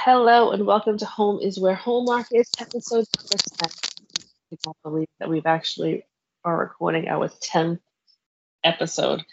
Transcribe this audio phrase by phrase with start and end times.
[0.00, 3.70] Hello and welcome to Home is Where Hallmark is, episode number 10.
[4.52, 6.04] I can't believe that we've actually
[6.44, 7.80] are recording our 10th
[8.62, 9.24] episode.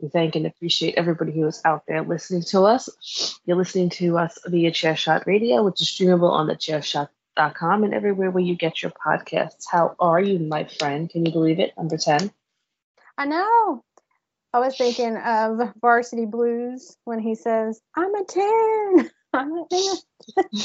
[0.00, 3.38] We thank and appreciate everybody who is out there listening to us.
[3.44, 8.30] You're listening to us via Chairshot Radio, which is streamable on the chairshot.com and everywhere
[8.30, 9.66] where you get your podcasts.
[9.70, 11.10] How are you, my friend?
[11.10, 11.74] Can you believe it?
[11.76, 12.32] Number 10.
[13.18, 13.84] I know.
[14.54, 19.10] I was thinking of Varsity Blues when he says, I'm a 10.
[19.34, 19.94] I'm a 10.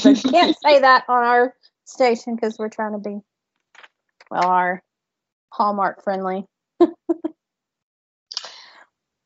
[0.04, 1.54] but can't say that on our
[1.84, 3.18] station because we're trying to be,
[4.30, 4.82] well, our
[5.50, 6.46] Hallmark friendly.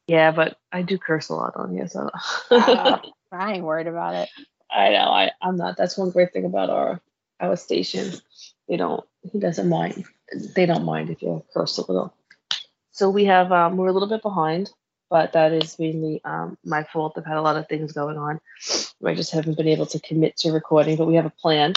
[0.07, 2.11] Yeah, but I do curse a lot on here, so
[2.51, 2.99] Uh,
[3.33, 4.29] I ain't worried about it.
[4.71, 5.77] I know I, I'm not.
[5.77, 7.01] That's one great thing about our
[7.41, 8.13] our station.
[8.69, 10.05] They don't he doesn't mind.
[10.55, 12.15] They don't mind if you curse a little.
[12.91, 14.71] So we have um we're a little bit behind,
[15.09, 17.15] but that is mainly um my fault.
[17.17, 18.41] I've had a lot of things going on.
[19.05, 21.75] I just haven't been able to commit to recording, but we have a plan.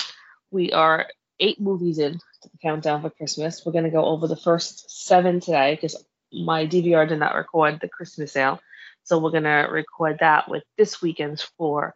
[0.51, 1.07] We are
[1.39, 3.65] eight movies in to the countdown for Christmas.
[3.65, 7.89] We're gonna go over the first seven today because my DVR did not record the
[7.89, 8.59] Christmas sale.
[9.03, 11.93] So we're gonna record that with this weekend's for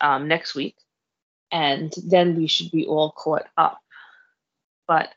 [0.00, 0.76] um, next week,
[1.50, 3.78] and then we should be all caught up.
[4.86, 5.10] But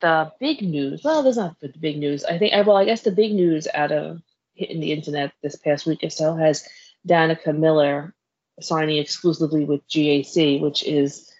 [0.00, 2.24] the big news, well, there's not the big news.
[2.24, 4.20] I think, well, I guess the big news out of
[4.54, 6.68] hitting the internet this past week or so has
[7.06, 8.12] Danica McKellar
[8.60, 11.30] signing exclusively with GAC, which is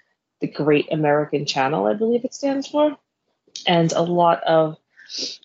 [0.41, 2.97] the Great American Channel, I believe it stands for.
[3.67, 4.77] And a lot of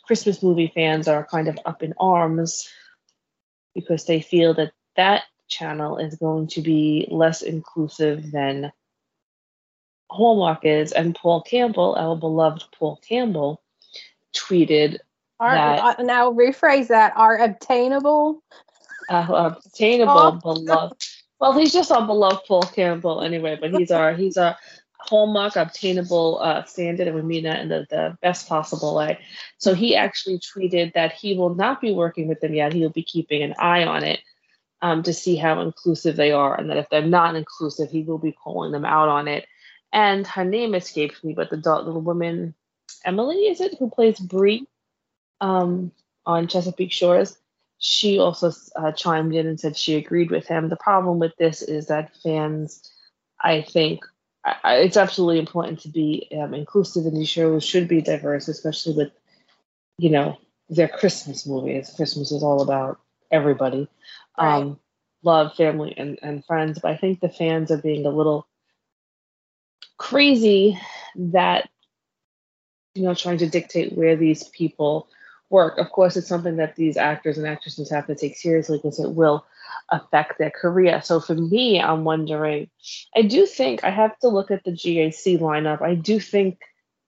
[0.05, 2.67] Christmas movie fans are kind of up in arms
[3.75, 8.71] because they feel that that channel is going to be less inclusive than
[10.09, 10.91] Hallmark is.
[10.91, 13.61] And Paul Campbell, our beloved Paul Campbell,
[14.33, 14.97] tweeted
[15.39, 17.13] Our, That- uh, now rephrase that.
[17.15, 18.43] Are obtainable.
[19.09, 20.39] Uh, obtainable Oh.
[20.41, 21.03] beloved.
[21.39, 24.57] Well, he's just our beloved Paul Campbell anyway, but he's our he's our
[24.99, 29.19] hallmark obtainable uh, standard, and we mean that in the, the best possible way.
[29.57, 32.73] So he actually tweeted that he will not be working with them yet.
[32.73, 34.19] He will be keeping an eye on it
[34.81, 38.17] um, to see how inclusive they are, and that if they're not inclusive, he will
[38.17, 39.45] be calling them out on it.
[39.93, 42.53] And her name escapes me, but the dog, little woman,
[43.05, 44.67] Emily, is it who plays Bree
[45.41, 45.91] um,
[46.25, 47.37] on Chesapeake Shores?
[47.79, 50.67] She also uh, chimed in and said she agreed with him.
[50.67, 52.91] The problem with this is that fans,
[53.39, 54.03] I think,
[54.43, 58.95] I, it's absolutely important to be um, inclusive in these shows, should be diverse, especially
[58.95, 59.11] with,
[59.97, 61.93] you know, their Christmas movies.
[61.95, 62.99] Christmas is all about
[63.31, 63.87] everybody.
[64.37, 64.55] Right.
[64.55, 64.79] Um,
[65.23, 66.79] love, family, and, and friends.
[66.79, 68.45] But I think the fans are being a little
[69.97, 70.77] crazy
[71.15, 71.69] that,
[72.93, 75.07] you know, trying to dictate where these people
[75.49, 75.77] work.
[75.77, 79.11] Of course, it's something that these actors and actresses have to take seriously because it
[79.11, 79.45] will
[79.89, 81.01] affect their career.
[81.01, 82.69] So for me, I'm wondering,
[83.15, 85.81] I do think I have to look at the GAC lineup.
[85.81, 86.59] I do think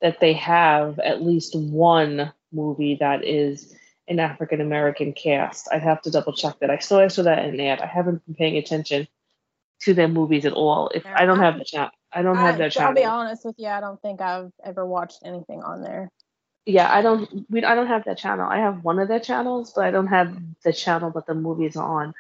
[0.01, 3.73] that they have at least one movie that is
[4.07, 5.69] an African American cast.
[5.71, 6.69] I'd have to double check that.
[6.69, 7.81] I saw I saw that in an ad.
[7.81, 9.07] I haven't been paying attention
[9.81, 10.89] to their movies at all.
[10.93, 13.67] If I don't have the chat, I don't have their I'll be honest with you.
[13.67, 16.11] I don't think I've ever watched anything on there.
[16.65, 17.45] Yeah, I don't.
[17.49, 18.47] We I don't have that channel.
[18.49, 21.75] I have one of their channels, but I don't have the channel that the movies
[21.75, 22.13] are on.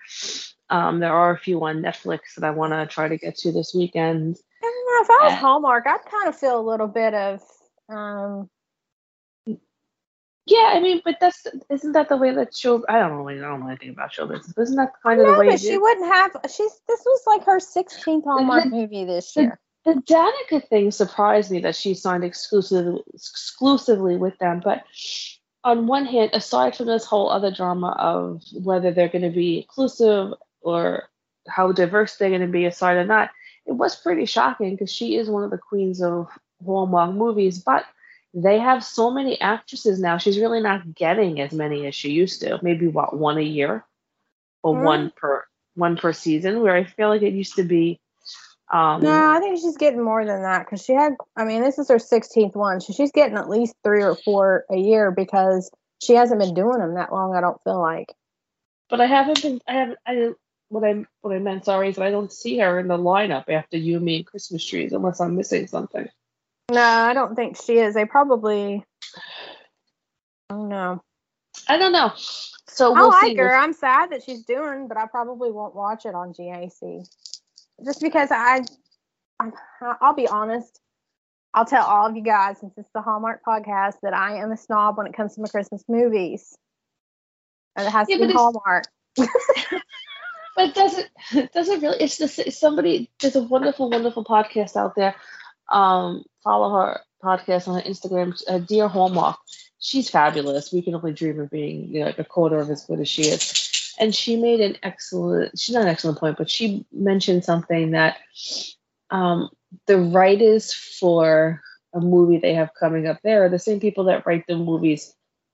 [0.69, 3.51] Um, there are a few on Netflix that I want to try to get to
[3.51, 4.37] this weekend.
[4.63, 7.13] I don't know, if I was Uh, Hallmark, I'd kind of feel a little bit
[7.13, 7.41] of
[7.89, 8.49] um
[10.45, 12.83] Yeah, I mean, but that's isn't that the way that show?
[12.89, 13.27] I don't know.
[13.29, 14.53] I don't know anything about show business.
[14.55, 15.49] But isn't that kind of the no, way?
[15.49, 19.59] but she wouldn't have she's this was like her 16th Hallmark movie this the- year.
[19.85, 24.83] The Danica thing surprised me that she signed exclusively exclusively with them, but
[25.63, 29.59] on one hand, aside from this whole other drama of whether they're going to be
[29.59, 31.09] inclusive or
[31.47, 33.29] how diverse they're going to be aside or not,
[33.67, 36.27] it was pretty shocking because she is one of the queens of
[36.65, 37.85] Hallmark movies, but
[38.33, 40.17] they have so many actresses now.
[40.17, 42.59] She's really not getting as many as she used to.
[42.63, 43.85] Maybe what one a year,
[44.63, 44.83] or Mm.
[44.83, 45.45] one per
[45.75, 46.61] one per season.
[46.61, 48.00] Where I feel like it used to be.
[48.71, 51.13] Um, No, I think she's getting more than that because she had.
[51.35, 54.63] I mean, this is her 16th one, so she's getting at least three or four
[54.69, 55.69] a year because
[56.01, 57.35] she hasn't been doing them that long.
[57.35, 58.13] I don't feel like.
[58.89, 59.59] but I haven't been.
[59.67, 59.99] I haven't.
[60.07, 60.29] I
[60.69, 61.65] what I what I meant.
[61.65, 64.65] Sorry, is that I don't see her in the lineup after you, me, and Christmas
[64.65, 66.07] trees, unless I'm missing something.
[66.71, 67.93] No, I don't think she is.
[67.93, 68.85] They probably.
[70.49, 71.03] Oh no.
[71.67, 72.13] I don't know.
[72.67, 73.35] So I we'll like see.
[73.35, 73.47] her.
[73.49, 77.05] We'll- I'm sad that she's doing, but I probably won't watch it on GAC,
[77.85, 78.61] just because I,
[80.01, 80.79] I'll be honest.
[81.53, 84.57] I'll tell all of you guys, since it's the Hallmark podcast, that I am a
[84.57, 86.57] snob when it comes to my Christmas movies,
[87.75, 88.85] and it has Yeah, to be Hallmark.
[90.55, 94.75] But it doesn't it doesn't really it's just it's somebody there's a wonderful, wonderful podcast
[94.75, 95.15] out there.
[95.69, 99.37] Um follow her podcast on her Instagram, uh, Dear Hallmark.
[99.79, 100.71] She's fabulous.
[100.71, 103.07] We can only dream of being you know, like a quarter of as good as
[103.09, 103.60] she is.
[104.01, 108.17] And she made an excellent she's not an excellent point, but she mentioned something that
[109.11, 109.49] um
[109.87, 111.61] the writers for
[111.95, 115.13] a movie they have coming up there are the same people that write the movies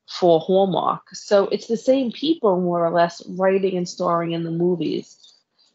[0.09, 1.03] for Hallmark.
[1.13, 5.17] So it's the same people more or less writing and starring in the movies.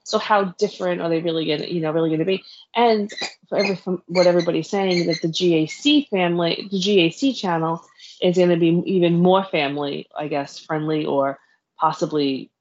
[0.05, 2.45] So how different are they really gonna you know really gonna be?
[2.75, 3.11] And
[3.49, 7.83] for every from what everybody's saying that the GAC family, the GAC channel
[8.23, 11.39] is gonna be even more family, I guess, friendly or
[11.81, 12.52] possibly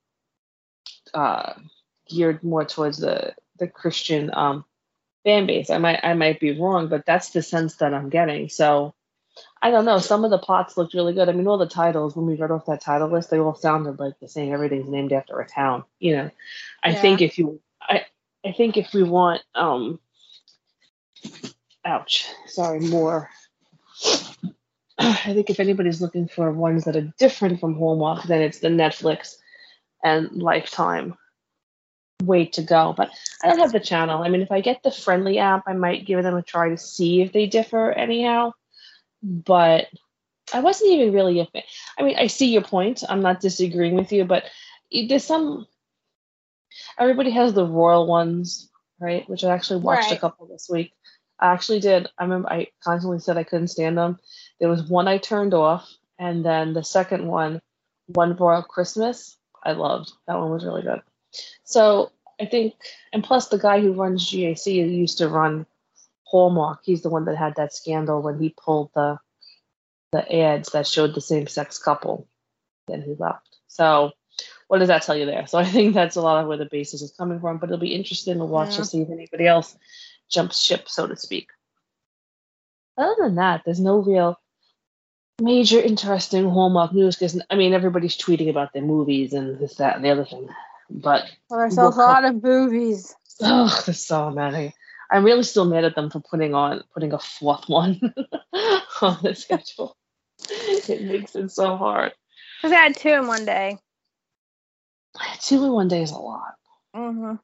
[1.14, 1.54] uh,
[2.10, 4.66] geared more towards the the Christian um,
[5.24, 5.70] fan base.
[5.70, 8.50] I might I might be wrong, but that's the sense that I'm getting.
[8.50, 8.94] So
[9.62, 10.00] I don't know.
[10.00, 11.30] Some of the plots looked really good.
[11.30, 14.00] I mean, all the titles when we read off that title list, they all sounded
[14.00, 14.54] like the same.
[14.54, 15.84] Everything's named after a town.
[16.00, 16.32] You know,
[16.84, 16.96] I Yeah.
[16.96, 18.06] think if you, I,
[18.46, 20.00] I think if we want, um,
[21.86, 23.30] ouch, sorry, more.
[25.00, 28.70] I think if anybody's looking for ones that are different from Hallmark, then it's the
[28.70, 29.38] Netflix
[30.04, 31.18] and Lifetime
[32.24, 32.94] way to go.
[32.96, 33.12] But
[33.44, 34.24] I don't have the channel.
[34.24, 36.78] I mean, if I get the friendly app, I might give them a try to
[36.78, 38.54] see if they differ anyhow.
[39.24, 39.88] But
[40.54, 41.64] I wasn't even really a fan.
[41.98, 43.04] I mean, I see your point.
[43.08, 44.46] I'm not disagreeing with you, but
[44.92, 45.68] there's some.
[46.98, 48.70] Everybody has the royal ones,
[49.00, 49.28] right?
[49.30, 50.94] Which I actually watched a couple this week.
[51.40, 52.08] I actually did.
[52.18, 54.20] I remember I constantly said I couldn't stand them.
[54.60, 55.90] There was one I turned off,
[56.20, 57.62] and then the second one,
[58.08, 60.12] One Royal Christmas, I loved.
[60.28, 61.02] That one was really good.
[61.64, 62.74] So I think,
[63.14, 65.66] and plus the guy who runs GAC used to run
[66.24, 66.80] Hallmark.
[66.84, 69.20] He's the one that had that scandal when he pulled the
[70.12, 72.28] the ads that showed the same sex couple.
[72.88, 73.58] Then he left.
[73.68, 74.12] So
[74.68, 75.48] what does that tell you there?
[75.48, 77.58] So I think that's a lot of where the basis is coming from.
[77.58, 78.78] But it'll be interesting to watch Yeah.
[78.78, 79.78] to see if anybody else
[80.30, 81.50] jumps ship, so to speak.
[82.98, 84.40] Other than that, there's no real
[85.40, 89.96] major interesting Hallmark news because I mean everybody's tweeting about their movies and this, that,
[89.96, 90.50] and the other thing.
[90.90, 93.16] But there's We'll a lot of movies.
[93.42, 94.74] oh, there's so many.
[95.10, 98.00] I'm really still mad at them for putting on putting a fourth one
[99.02, 99.98] on the schedule.
[100.50, 102.14] It makes it so hard.
[102.62, 103.78] Because I had two in one day.
[105.42, 106.54] Two in one day is a lot.
[106.96, 107.36] Mm-hmm.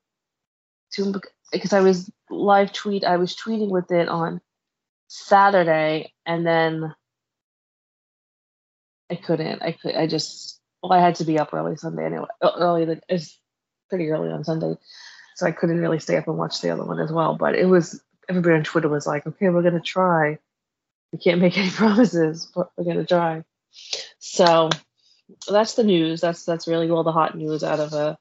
[0.94, 1.22] Two
[1.52, 3.04] because I was live tweet.
[3.04, 4.42] I was tweeting with it on
[5.08, 6.94] Saturday, and then
[9.10, 9.62] I couldn't.
[9.62, 9.96] I could.
[9.96, 10.60] I just.
[10.84, 12.26] Well, I had to be up early Sunday anyway.
[12.42, 12.86] uh, Early.
[12.86, 13.40] The, it's
[13.90, 14.76] pretty early on Sunday,
[15.36, 17.36] so I couldn't really stay up and watch the other one as well.
[17.36, 18.02] But it was.
[18.30, 20.38] Everybody on Twitter was like, "Okay, we're gonna try.
[21.14, 23.44] We can't make any promises, but we're gonna try."
[24.20, 24.70] So
[25.50, 26.22] that's the news.
[26.22, 28.18] That's that's really all the hot news out of a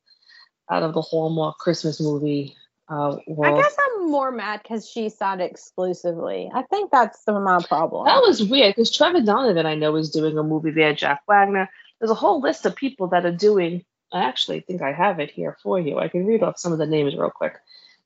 [0.71, 2.57] out of the Hallmark Christmas movie
[2.88, 3.61] uh, I world.
[3.62, 6.51] guess I'm more mad because she signed exclusively.
[6.55, 8.07] I think that's the, my problem.
[8.07, 10.95] That was weird because Trevor Donovan, I know, is doing a movie there.
[10.95, 11.69] Jack Wagner.
[12.01, 13.85] There's a whole list of people that are doing.
[14.13, 15.99] I actually think I have it here for you.
[15.99, 17.55] I can read off some of the names real quick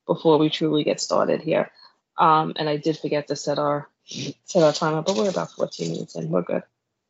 [0.07, 1.71] before we truly get started here.
[2.19, 5.93] Um, and I did forget to set our set our timer, but we're about 14
[5.93, 6.31] minutes in.
[6.31, 6.63] We're good.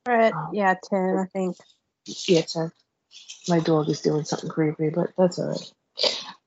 [0.07, 0.51] We're at, Oh.
[0.53, 1.57] yeah, 10, I think.
[2.27, 2.73] Yeah, 10.
[3.49, 5.73] My dog is doing something creepy, but that's all right.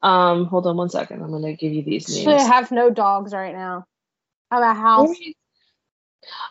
[0.04, 1.24] Um, hold on one second.
[1.24, 2.44] I'm gonna give you these names.
[2.44, 3.86] have no dogs right now.
[4.52, 5.16] I have a house.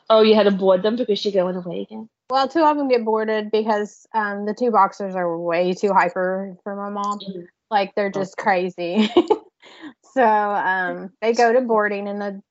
[0.09, 2.09] Oh, you had to board them because you're going away again.
[2.31, 6.57] Well, two of them get boarded because um, the two boxers are way too hyper
[6.65, 7.21] for my mom.
[7.21, 7.47] Mhm.
[7.71, 9.11] Like they're just crazy.
[10.15, 12.43] so um, they go to boarding, and the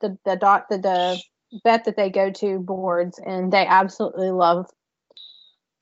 [0.00, 1.22] the the doc the, the
[1.64, 4.66] vet that they go to boards, and they absolutely love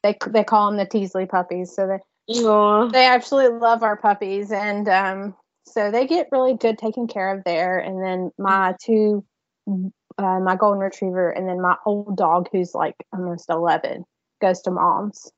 [0.05, 1.75] they they call them the Teasley puppies.
[1.75, 2.89] So they Aw.
[2.89, 5.35] they absolutely love our puppies, and um,
[5.67, 7.79] so they get really good taken care of there.
[7.79, 9.25] And then my two,
[9.67, 14.05] uh, my golden retriever, and then my old dog, who's like almost eleven,
[14.41, 15.31] goes to mom's.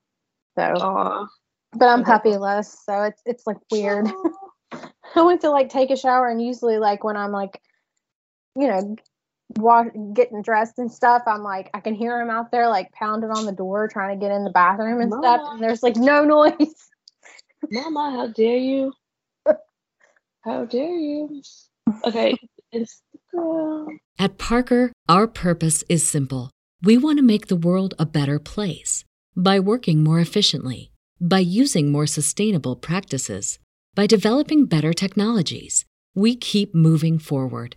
[0.59, 1.27] So, Aw.
[1.73, 4.09] but I'm puppyless, so it's it's like weird.
[5.15, 7.61] I went to like take a shower, and usually like when I'm like,
[8.57, 8.97] you know,
[9.57, 13.31] wa- getting dressed and stuff, I'm like I can hear him out there like pounding
[13.31, 16.25] on the door trying to get in the bathroom and stuff, and there's like no
[16.25, 16.75] noise.
[17.71, 18.93] Mama, how dare you?
[20.43, 21.43] How dare you?
[22.05, 22.37] Okay,
[24.19, 26.51] At Parker, our purpose is simple.
[26.83, 29.05] We want to make the world a better place
[29.37, 33.59] by working more efficiently, by using more sustainable practices,
[33.95, 35.85] by developing better technologies.
[36.15, 37.77] We keep moving forward.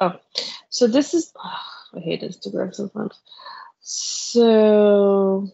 [0.00, 0.14] Oh,
[0.68, 1.32] so this is.
[1.94, 3.18] I hate Instagram sometimes.
[3.80, 5.48] So,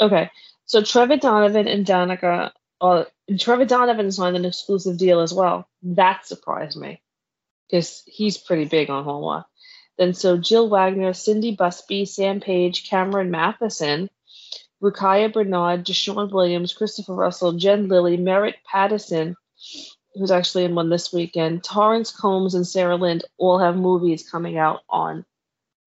[0.00, 0.30] okay.
[0.64, 2.50] So Trevor Donovan and Danica,
[2.80, 3.04] uh,
[3.38, 5.68] Trevor Donovan signed an exclusive deal as well.
[5.82, 7.02] That surprised me
[7.68, 9.46] because he's pretty big on Hallmark.
[9.98, 14.08] Then so Jill Wagner, Cindy Busby, Sam Page, Cameron Mathison,
[14.82, 19.36] Rukiya Bernard, Dewshane Williams, Christopher Russell, Jen Lilly, Merritt Patterson,
[20.16, 24.58] who's actually in one this weekend, Torrance Coombs and Sarah Lind all have movies coming
[24.58, 25.24] out on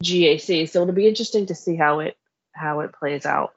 [0.04, 0.70] GAC.
[0.70, 2.18] So it'll be interesting to see how it
[2.52, 3.54] how it plays out.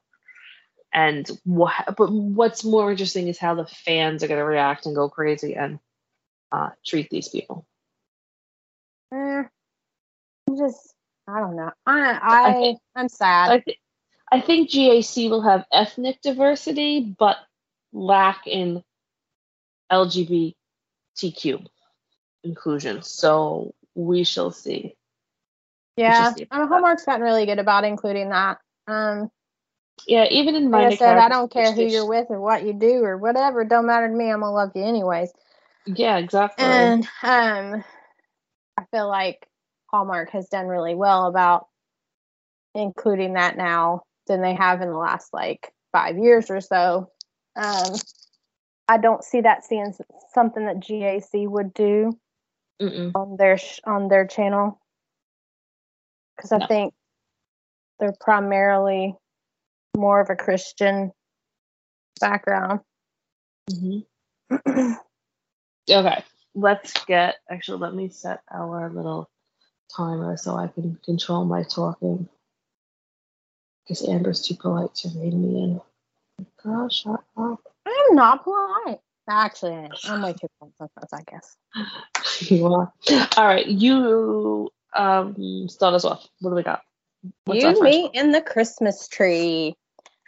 [0.93, 4.95] And what but what's more interesting is how the fans are going to react and
[4.95, 5.79] go crazy and
[6.51, 7.67] uh, treat these people.
[9.13, 9.43] Eh,
[10.49, 10.95] I'm just
[11.29, 11.71] I don't know.
[11.87, 13.51] I I think- I'm sad.
[13.51, 13.79] I, th-
[14.31, 17.37] I think GAC will have ethnic diversity, but
[17.93, 18.83] lack in
[21.17, 21.67] LGBTQ
[22.45, 23.03] inclusion.
[23.03, 24.97] So we shall see.
[25.97, 26.69] yeah, see mean.
[26.69, 28.59] Hallmark's gotten really good about including that.
[28.87, 29.31] Um,
[30.07, 32.73] Yeah, even in like I said, I don't care who you're with or what you
[32.73, 33.65] do or whatever.
[33.65, 34.31] Don't matter to me.
[34.31, 35.33] I'm gonna love you anyways.
[35.87, 36.65] Yeah, exactly.
[36.65, 37.85] And um,
[38.79, 39.47] I feel like
[39.89, 41.67] Hallmark has done really well about
[42.75, 47.11] including that now than they have in the last like five years or so.
[47.55, 47.93] Um,
[48.89, 49.95] I don't see that being
[50.35, 52.19] something that GAC would do
[52.81, 53.13] Mm-mm.
[53.15, 54.81] on their sh- on their channel
[56.37, 56.67] because I No.
[56.67, 56.95] think
[57.99, 59.17] they're primarily
[59.97, 61.13] more of a Christian
[62.21, 62.81] background.
[63.71, 64.07] Mhm.
[65.91, 66.25] Okay,
[66.55, 67.37] let's get.
[67.51, 69.29] Actually, let me set our little
[69.95, 72.29] timer so I can control my talking.
[73.83, 75.81] Because Amber's too polite to read me in.
[76.63, 77.72] Girl, shut up.
[77.87, 78.99] I'm not polite.
[79.29, 79.89] Actually.
[80.05, 81.57] I'm way too polite sometimes, I guess.
[82.51, 82.93] you are.
[83.37, 86.27] All right, you um start us off.
[86.41, 86.83] What do we got?
[87.45, 89.77] What's you, me, and the Christmas tree.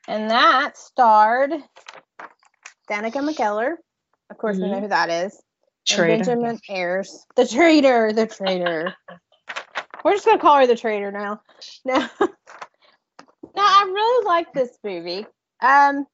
[0.07, 1.53] And that starred
[2.91, 3.75] Danica McKellar.
[4.31, 4.83] Of course, we know Mhm.
[4.83, 5.43] who that is.
[5.87, 6.25] Traitor.
[6.25, 7.27] Benjamin Ayers.
[7.37, 8.13] The traitor.
[8.13, 8.95] The traitor.
[10.05, 11.41] We're just going to call her the traitor now.
[11.85, 12.29] Now, now,
[13.57, 15.27] I really like this movie.
[15.61, 16.07] Um,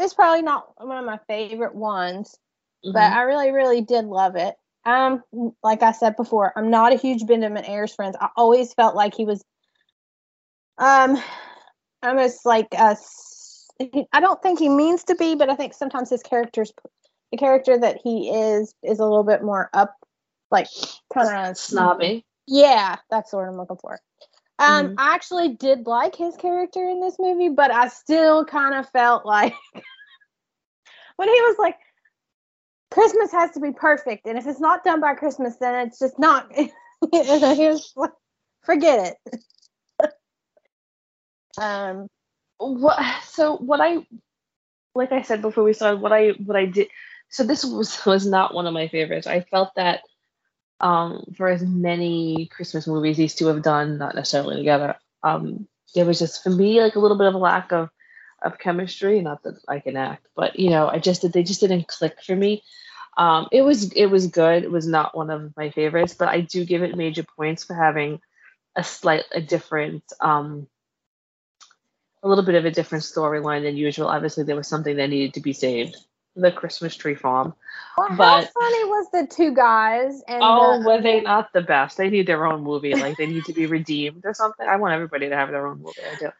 [0.00, 2.36] It's probably not one of my favorite ones,
[2.82, 3.12] but Mhm.
[3.12, 4.56] I really, really did love it.
[4.86, 5.22] Um,
[5.62, 8.16] like I said before, I'm not a huge Benjamin Ayers friend.
[8.18, 9.44] I always felt like he was,
[10.78, 11.22] um,
[12.02, 12.96] almost like a.
[14.12, 16.72] I don't think he means to be, but I think sometimes his characters,
[17.30, 19.96] the character that he is, is a little bit more up,
[20.50, 20.66] like
[21.12, 22.24] kind of snobby.
[22.46, 24.00] yeah, that's the word I'm looking for.
[24.60, 24.94] Um, Mhm.
[24.98, 29.24] I actually did like his character in this movie, but I still kind of felt
[29.24, 29.54] like
[31.16, 31.78] when he was like,
[32.90, 36.18] "Christmas has to be perfect, and if it's not done by Christmas, then it's just
[36.18, 36.68] not." he
[37.10, 38.12] was like,
[38.62, 39.42] "Forget it."
[41.58, 42.06] um,
[42.58, 43.96] what so what i
[44.94, 46.88] like i said before we started what i what i did
[47.30, 50.02] so this was was not one of my favorites i felt that
[50.80, 54.96] um, for as many Christmas movies these two have done, not necessarily together.
[55.22, 57.90] Um, there was just for me like a little bit of a lack of
[58.42, 59.20] of chemistry.
[59.20, 62.22] Not that I can act, but you know, I just did they just didn't click
[62.22, 62.62] for me.
[63.16, 64.64] Um, it was it was good.
[64.64, 67.74] It was not one of my favorites, but I do give it major points for
[67.74, 68.20] having
[68.76, 70.68] a slight a different um,
[72.22, 74.08] a little bit of a different storyline than usual.
[74.08, 75.96] Obviously, there was something that needed to be saved.
[76.40, 77.54] The Christmas tree farm.
[77.98, 81.96] Well, how funny was the two guys and Oh, the, were they not the best?
[81.96, 82.94] They need their own movie.
[82.94, 84.66] Like they need to be redeemed or something.
[84.66, 86.00] I want everybody to have their own movie.
[86.10, 86.30] I do.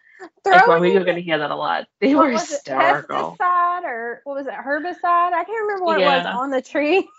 [0.45, 1.87] Like, well, we're going to hear that a lot.
[2.00, 3.37] They were was it, hysterical.
[3.38, 5.33] pesticide or what was it, herbicide?
[5.33, 7.09] I can't remember what it was on the tree.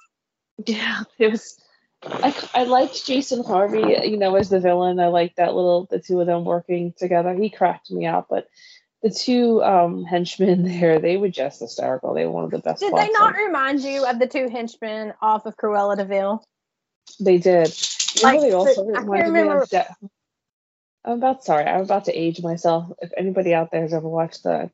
[0.68, 1.60] Yeah, it was.
[2.04, 5.00] I, I liked Jason Harvey, you know, as the villain.
[5.00, 7.34] I liked that little the two of them working together.
[7.34, 8.48] He cracked me up, but
[9.04, 12.14] the two um, henchmen there, they were just hysterical.
[12.14, 12.82] They were one of the best.
[12.82, 16.44] Did they not remind you of the two henchmen off of Cruella de Vil?
[17.20, 17.76] They did.
[18.16, 19.96] You know, Like, they also reminded me of De-
[21.06, 21.66] I'm about sorry.
[21.66, 22.92] I'm about to age myself.
[23.02, 24.70] If anybody out there has ever watched the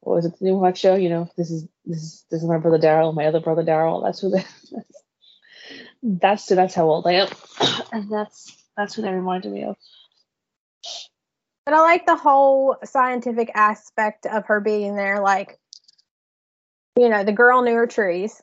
[0.00, 0.94] what was it, the Newhart show?
[0.94, 4.04] You know, this is this is this is my brother Daryl, my other brother Daryl.
[4.04, 4.44] That's who they.
[6.02, 7.28] That's that's how old I am,
[7.92, 9.76] and that's that's who they reminded me of.
[11.66, 15.20] But I like the whole scientific aspect of her being there.
[15.20, 15.58] Like,
[16.96, 18.40] you know, the girl knew her trees.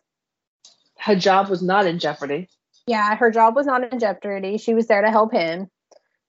[0.99, 2.49] Her job was not in jeopardy.
[2.85, 4.57] Yeah, her job was not in jeopardy.
[4.57, 5.69] She was there to help him.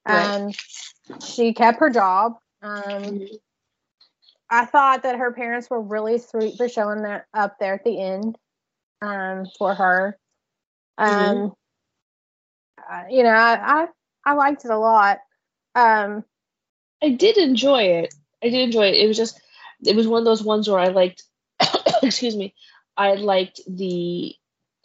[0.07, 0.35] Right.
[0.35, 0.51] Um,
[1.21, 2.35] she kept her job.
[2.61, 3.27] Um,
[4.49, 7.99] I thought that her parents were really sweet for showing that up there at the
[7.99, 8.37] end
[9.01, 10.17] um, for her.
[10.97, 11.53] Um,
[12.89, 13.87] uh, you know, I, I
[14.23, 15.19] I liked it a lot.
[15.73, 16.23] Um,
[17.03, 18.13] I did enjoy it.
[18.43, 18.95] I did enjoy it.
[18.95, 19.39] It was just,
[19.85, 21.23] it was one of those ones where I liked,
[22.03, 22.53] excuse me,
[22.97, 24.35] I liked the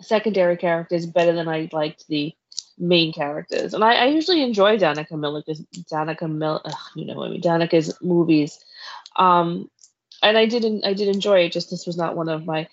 [0.01, 2.35] secondary characters better than I liked the
[2.79, 3.75] main characters.
[3.75, 5.61] And I, I usually enjoy Danica Millica's,
[5.93, 8.59] Danica Mill, ugh, you know what I mean, Danica's movies.
[9.17, 9.71] Um,
[10.23, 11.53] and I didn't, I did enjoy it.
[11.53, 12.69] Just this was not one of my,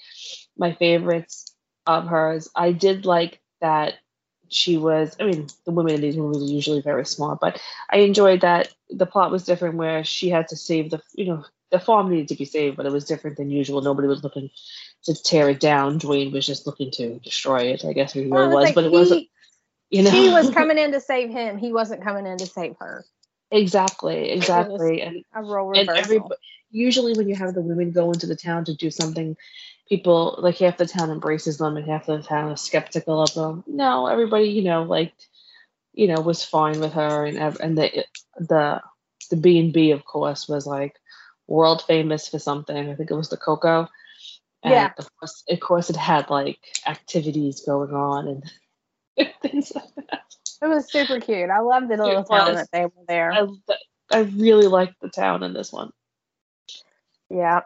[0.58, 1.54] my favorites
[1.86, 2.50] of hers.
[2.56, 3.96] I did like that
[4.50, 5.16] she was.
[5.20, 8.70] I mean, the women in these movies are usually very smart, but I enjoyed that
[8.90, 12.30] the plot was different where she had to save the you know the farm needed
[12.30, 14.50] to be saved but it was different than usual nobody was looking
[15.04, 18.32] to tear it down dwayne was just looking to destroy it i guess he really
[18.32, 19.28] well, I was like, but it he, wasn't
[19.90, 21.58] you know He was coming in to save him.
[21.58, 23.04] He wasn't coming in to save her.
[23.52, 26.04] exactly exactly and A role and reversal.
[26.04, 26.22] every
[26.72, 29.36] usually when you have the women go into the town to do something
[29.88, 33.64] people like half the town embraces them and half the town is skeptical of them
[33.68, 35.14] no everybody you know like
[35.94, 38.06] you know was fine with her and and the
[38.38, 38.82] the
[39.30, 40.96] the b and b of course was like
[41.48, 43.88] world famous for something i think it was the cocoa
[44.64, 44.92] and Yeah.
[44.98, 48.28] of course, of course it had like activities going on
[49.18, 50.22] and things like that
[50.62, 51.52] It was super cute.
[51.52, 53.32] I loved the little town that they were there.
[53.32, 53.48] I,
[54.12, 55.92] I really liked the town in this one
[57.30, 57.62] yeah.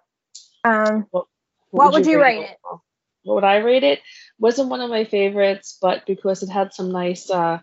[0.63, 1.27] Um, What
[1.71, 2.57] would you rate it?
[2.63, 2.83] overall?
[3.23, 4.01] What would I rate it?
[4.39, 7.59] Wasn't one of my favorites, but because it had some nice uh,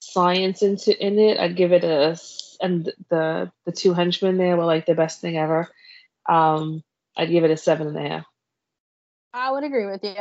[0.00, 2.18] science into in it, I'd give it a.
[2.60, 5.68] And the the two henchmen there were like the best thing ever.
[6.28, 6.84] Um,
[7.16, 8.26] I'd give it a seven and a half.
[9.34, 10.14] I would agree with you.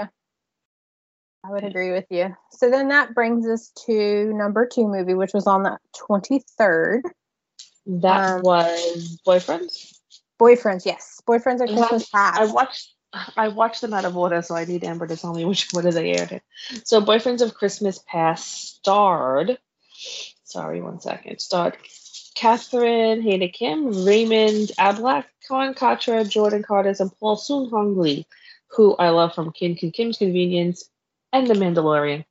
[1.44, 2.36] I would agree with you.
[2.52, 5.78] So then that brings us to number two movie, which was on the
[6.10, 7.02] 23rd.
[7.88, 9.92] That Um, was boyfriends.
[10.40, 11.20] Boyfriends, yes.
[11.28, 12.40] Boyfriends are Christmas past.
[12.40, 12.94] I watched.
[13.36, 15.92] I watched them out of order, so I need Amber to tell me which order
[15.92, 16.42] they aired in.
[16.84, 19.58] So, Boyfriends of Christmas Past starred.
[20.44, 21.40] Sorry, one second.
[21.40, 21.78] Starred
[22.36, 28.26] Catherine Haena Kim, Raymond Ablack, Khan Katra, Jordan Carter, and Paul Sun-Hyung Lee,
[28.68, 30.90] who I love from Kim Kim Kim's Convenience
[31.34, 32.26] and The Mandalorian.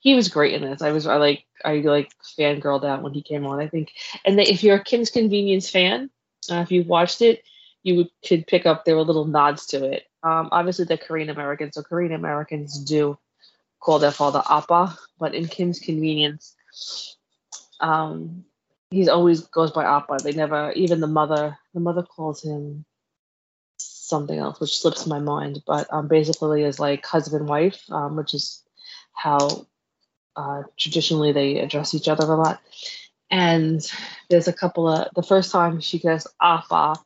[0.00, 0.82] He was great in this.
[0.82, 3.60] I was I like I like fangirled out when he came on.
[3.60, 3.90] I think,
[4.24, 6.10] and if you're a Kim's Convenience fan,
[6.50, 7.42] uh, if you watched it,
[7.82, 10.04] you could pick up there were little nods to it.
[10.26, 13.16] Um, obviously, they're Korean Americans, so Korean Americans do
[13.78, 16.56] call their father Appa, but in Kim's Convenience,
[17.78, 18.44] um,
[18.90, 20.18] he's always goes by Appa.
[20.24, 22.84] They never, even the mother, the mother calls him
[23.76, 28.34] something else, which slips my mind, but um, basically is like husband wife, um, which
[28.34, 28.64] is
[29.12, 29.66] how
[30.34, 32.60] uh, traditionally they address each other a lot.
[33.30, 33.80] And
[34.28, 36.96] there's a couple of the first time she goes Appa,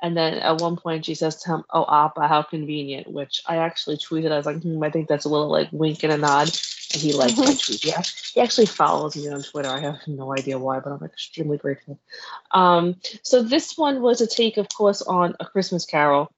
[0.00, 3.56] and then at one point she says to him, "Oh, Appa, how convenient." Which I
[3.56, 4.32] actually tweeted.
[4.32, 6.50] I was like, hmm, I think that's a little like wink and a nod.
[6.92, 7.84] And he liked my tweet.
[7.84, 9.68] Yeah, he actually follows me on Twitter.
[9.68, 11.98] I have no idea why, but I'm extremely grateful.
[12.52, 16.30] Um, so this one was a take, of course, on A Christmas Carol,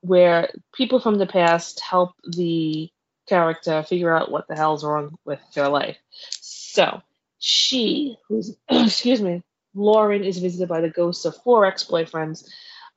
[0.00, 2.90] where people from the past help the
[3.28, 5.96] character figure out what the hell's wrong with their life.
[6.40, 7.02] So
[7.38, 9.42] she, who's excuse me,
[9.74, 12.48] Lauren is visited by the ghosts of four ex-boyfriends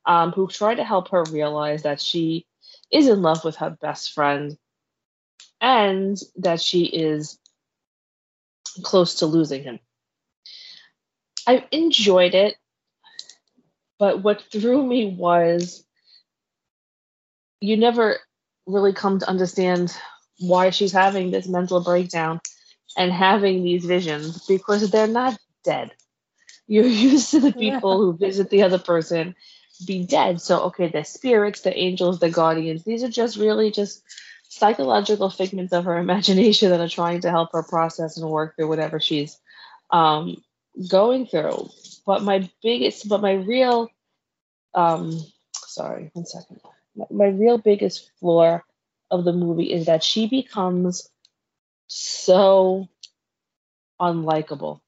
[0.04, 2.46] um, who try to help her realize that she
[2.90, 4.56] is in love with her best friend
[5.60, 7.38] and that she is
[8.82, 9.78] close to losing him.
[11.46, 12.56] I enjoyed it,
[13.98, 15.84] but what threw me was
[17.60, 18.18] you never
[18.66, 19.96] really come to understand
[20.38, 22.40] why she's having this mental breakdown
[22.96, 25.92] and having these visions because they're not dead.
[26.66, 29.34] You're used to the people who visit the other person
[29.84, 30.40] be dead.
[30.40, 34.02] So, okay, the spirits, the angels, the guardians, these are just really just
[34.48, 38.68] psychological figments of her imagination that are trying to help her process and work through
[38.68, 39.38] whatever she's
[39.90, 40.42] um,
[40.88, 41.68] going through.
[42.06, 43.90] But my biggest, but my real,
[44.74, 45.20] um,
[45.54, 46.60] sorry, one second.
[46.94, 48.60] My, my real biggest flaw
[49.10, 51.08] of the movie is that she becomes
[51.86, 52.88] so
[54.00, 54.80] unlikable.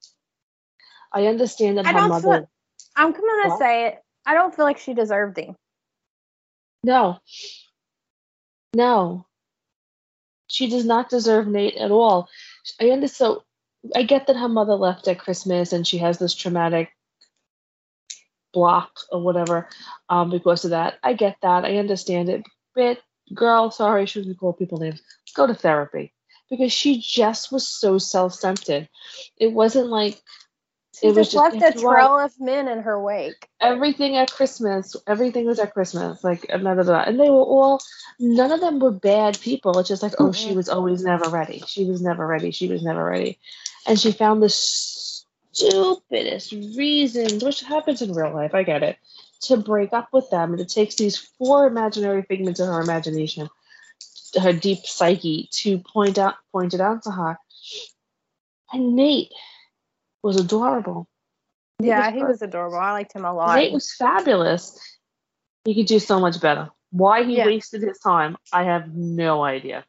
[1.19, 2.23] I understand that I her mother.
[2.23, 2.51] Feel,
[2.97, 3.59] I'm gonna What?
[3.59, 4.03] say it.
[4.25, 5.57] I don't feel like she deserved him.
[6.85, 7.19] No.
[8.75, 9.27] No.
[10.47, 12.29] She does not deserve Nate at all.
[12.81, 13.11] I understand.
[13.37, 13.45] So
[13.97, 16.91] I get that her mother left at Christmas and she has this traumatic
[18.53, 19.69] block or whatever
[20.09, 20.99] um, because of that.
[21.03, 21.65] I get that.
[21.65, 22.47] I understand it.
[22.75, 22.99] But
[23.35, 25.03] girl, sorry, shouldn't call people names.
[25.35, 26.13] Go to therapy
[26.49, 28.89] because she just was so self-centered.
[29.37, 30.21] It wasn't like
[31.03, 33.49] It was just left a trail of men in her wake.
[33.61, 37.81] everything at Christmas, everything was at Christmas, like another that, and they were all,
[38.19, 39.79] none of them were bad people.
[39.79, 41.63] It's just like, oh, she was always never ready.
[41.67, 42.51] She was never ready.
[42.51, 43.39] She was never ready,
[43.87, 48.55] and she found the stupidest reasons, which happens in real life.
[48.55, 48.97] I get it,
[49.43, 53.49] to break up with them, and it takes these four imaginary figments of her imagination,
[54.41, 57.39] her deep psyche, to point out, point it out to her.
[58.73, 59.33] And Nate
[60.23, 61.07] was adorable.
[61.81, 62.79] Yeah, he per- was adorable.
[62.79, 63.57] I liked him a lot.
[63.57, 64.79] Nate was fabulous.
[65.65, 66.71] He could do so much better.
[66.91, 67.47] Why he Yeah.
[67.47, 69.85] wasted his time, I have no idea.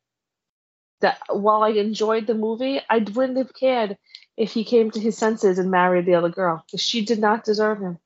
[1.02, 3.98] That while I enjoyed the movie, I wouldn't have cared
[4.36, 7.46] if he came to his senses and married the other girl because she did not
[7.46, 7.98] deserve him.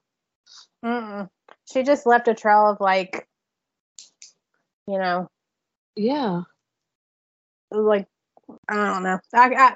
[0.85, 1.29] Mm-mm.
[1.71, 3.27] She just left a trail of like,
[4.87, 5.27] you know,
[5.95, 6.41] Yeah,
[7.71, 8.07] like
[8.67, 9.19] I don't know.
[9.33, 9.75] I, I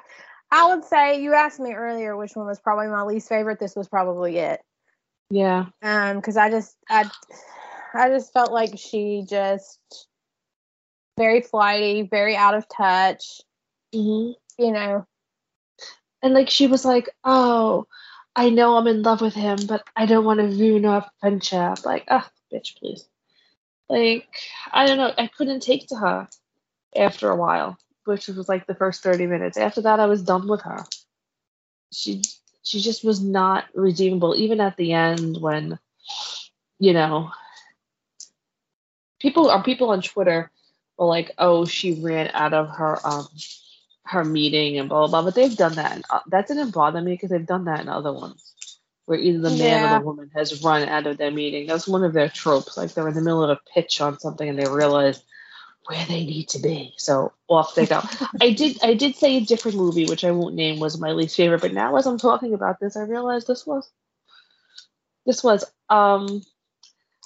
[0.52, 3.60] I would say you asked me earlier which one was probably my least favorite.
[3.60, 4.62] This was probably it.
[5.30, 7.10] yeah, Um, because I just I
[7.94, 9.80] I just felt like she just
[11.18, 13.42] very flighty, very out of touch.
[13.94, 15.06] hmm You know,
[16.22, 17.88] and like she was like, "Oh,
[18.36, 21.86] I know I'm in love with him, but I don't want to ruin our friendship."
[21.86, 23.08] Like, ah, bitch, please.
[23.90, 24.28] Like,
[24.72, 25.14] I don't know.
[25.18, 26.28] I couldn't take to her
[26.96, 29.58] after a while, which was like the first 30 minutes.
[29.58, 30.86] After that, I was done with her.
[31.94, 32.24] She
[32.64, 35.80] she just was not redeemable, even at the end when,
[36.80, 37.32] you know,
[39.20, 40.52] people are people on Twitter
[40.98, 43.28] were like, "Oh, she ran out of her um
[44.06, 45.94] her meeting and blah blah blah," but they've done that.
[45.94, 48.54] And, uh, that didn't bother me because they've done that in other ones,
[49.06, 49.96] where either the man Yeah.
[49.96, 51.68] or the woman has run out of their meeting.
[51.68, 52.78] That's one of their tropes.
[52.78, 55.22] Like they're in the middle of a pitch on something and they realize
[55.88, 58.02] where they need to be, so off they go.
[58.42, 61.36] I did I did say a different movie, which I won't name, was my least
[61.38, 61.62] favorite.
[61.62, 63.90] But now, as I'm talking about this, I realize this was
[65.26, 66.42] this was um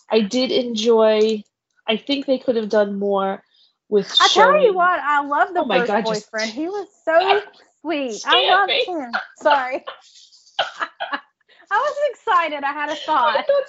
[0.09, 1.43] I did enjoy.
[1.87, 3.43] I think they could have done more
[3.89, 4.15] with.
[4.19, 6.51] I tell you what, I love the Oh my first God, just- boyfriend.
[6.51, 7.41] He was so
[7.81, 8.21] sweet.
[8.25, 8.85] I loved me.
[8.85, 9.11] him.
[9.37, 9.83] Sorry.
[10.59, 12.63] I was excited.
[12.63, 13.37] I had a thought.
[13.37, 13.63] I thought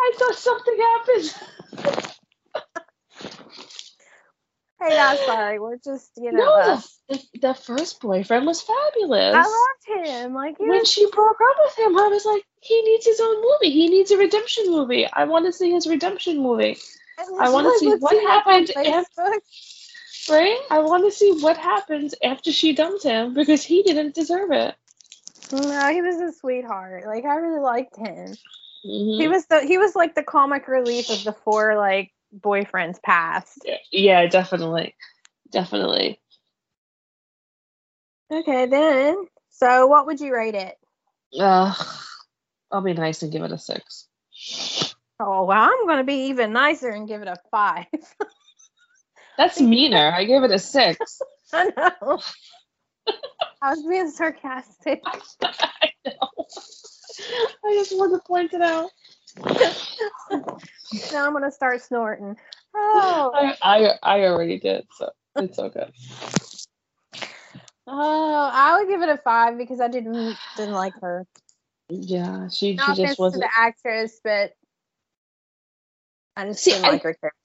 [0.00, 1.93] I thought something happened.
[4.88, 5.58] Hey, sorry.
[5.58, 9.34] We're just, you know, No, uh, the, the, the first boyfriend was fabulous.
[9.36, 10.34] I loved him.
[10.34, 13.36] Like, when was, she broke up with him, I was like, he needs his own
[13.42, 13.70] movie.
[13.70, 15.06] He needs a redemption movie.
[15.12, 16.76] I want to see his redemption movie.
[17.38, 19.40] I wanna see what happened after-
[20.30, 20.58] Right?
[20.70, 24.74] I want to see what happens after she dumped him because he didn't deserve it.
[25.52, 27.04] No, he was a sweetheart.
[27.06, 28.34] Like, I really liked him.
[28.86, 29.18] Mhm.
[29.18, 33.66] He was the he was like the comic relief of the four like boyfriends past.
[33.90, 34.94] yeah, definitely.
[35.50, 36.20] Definitely.
[38.32, 39.26] Okay, then.
[39.50, 40.76] So, what would you rate it?
[41.38, 41.74] Uh,
[42.70, 44.08] I'll be nice and give it a six.
[45.20, 47.86] Oh, well, I'm going to be even nicer and give it a five.
[49.38, 50.12] That's meaner.
[50.12, 51.20] I gave it a six.
[51.52, 52.20] I know.
[53.62, 55.02] I was being sarcastic.
[55.42, 56.46] I know.
[57.64, 58.90] I just wanted to point it out.
[59.36, 62.36] Now I'm going to start snorting.
[62.74, 64.86] Oh, I, I, I already did.
[64.96, 65.92] So it's so good.
[67.86, 71.26] Oh, I would give it a five because I didn't didn't like her.
[71.90, 73.42] Yeah, she, No she offense just wasn't.
[73.42, 74.52] the actress, but
[76.36, 77.36] I just See, didn't I- like her character.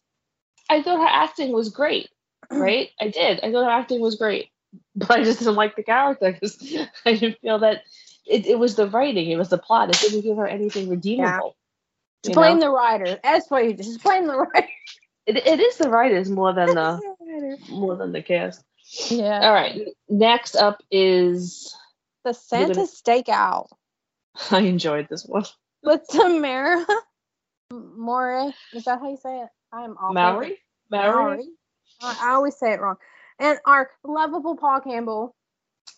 [0.71, 2.09] I thought her acting was great,
[2.51, 2.89] right?
[3.01, 3.39] I did.
[3.41, 4.49] I thought her acting was great,
[4.95, 6.57] but I just didn't like the character because
[7.05, 7.83] I didn't feel that
[8.25, 9.89] it, it was the writing, it was the plot.
[9.89, 11.55] It didn't give her anything redeemable.
[12.23, 12.65] Just you blame know?
[12.67, 13.19] the writer.
[13.23, 14.67] That's what you just blame the writer.
[15.25, 17.57] It, it is the writers more than the Writer.
[17.69, 18.63] more than the cast.
[19.09, 19.41] yeah.
[19.47, 19.79] All right,
[20.09, 21.75] next up is
[22.25, 23.67] The Santa gonna- Stakeout
[24.51, 25.45] I enjoyed this one.
[25.83, 26.83] with Tamera
[27.71, 28.53] Mowry.
[28.73, 29.49] Is that how you say it?
[29.71, 30.13] I'm awful.
[30.13, 30.57] Mallory,
[30.89, 31.15] Mallory.
[31.23, 31.45] Mallory.
[32.01, 32.95] I, I always say it wrong.
[33.39, 35.35] And our lovable Paul Campbell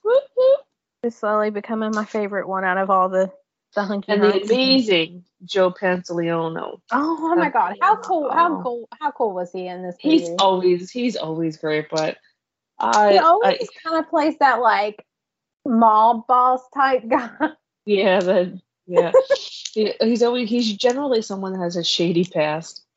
[0.03, 0.59] Whoop, whoop.
[1.03, 3.31] is slowly becoming my favorite one out of all the
[3.75, 6.81] the hunky and the amazing Joe Pantoliano.
[6.91, 7.75] Oh, oh my God!
[7.81, 8.29] How cool!
[8.29, 8.87] How cool!
[8.99, 10.17] How cool was he in this movie?
[10.19, 12.17] He's always he's always great, but
[12.79, 15.05] I, he always kind of plays that like
[15.65, 17.29] mob boss type guy.
[17.85, 19.11] yeah that yeah
[19.73, 22.83] he, he's always he's generally someone that has a shady past.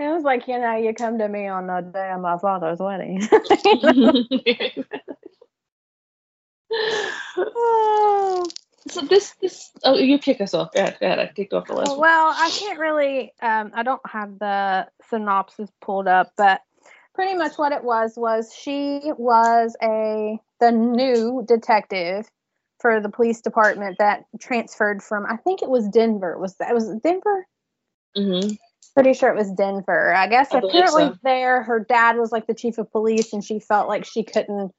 [0.00, 2.78] It was like, you know, you come to me on the day of my father's
[2.78, 3.20] wedding.
[7.36, 8.46] oh,
[8.88, 10.72] so this this oh you kick us off.
[10.72, 11.18] Go ahead, go ahead.
[11.18, 12.00] I kicked off the last one.
[12.00, 13.32] well, I can't really.
[13.42, 16.60] Um, I don't have the synopsis pulled up, but
[17.14, 22.30] pretty much what it was was she was a the new detective
[22.78, 26.38] for the police department that transferred from I think it was Denver.
[26.38, 27.46] Was that was it Denver?
[28.16, 28.54] hmm
[28.94, 30.14] Pretty sure it was Denver.
[30.14, 31.16] I guess I apparently so.
[31.22, 34.72] there her dad was like the chief of police and she felt like she couldn't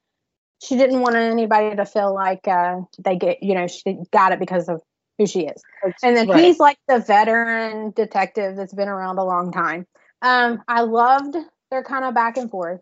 [0.62, 4.38] she didn't want anybody to feel like uh they get you know she got it
[4.38, 4.80] because of
[5.18, 5.62] who she is.
[6.02, 6.44] And then Right.
[6.44, 9.86] he's like the veteran detective that's been around a long time.
[10.22, 11.36] Um I loved
[11.70, 12.80] their kind of back and forth.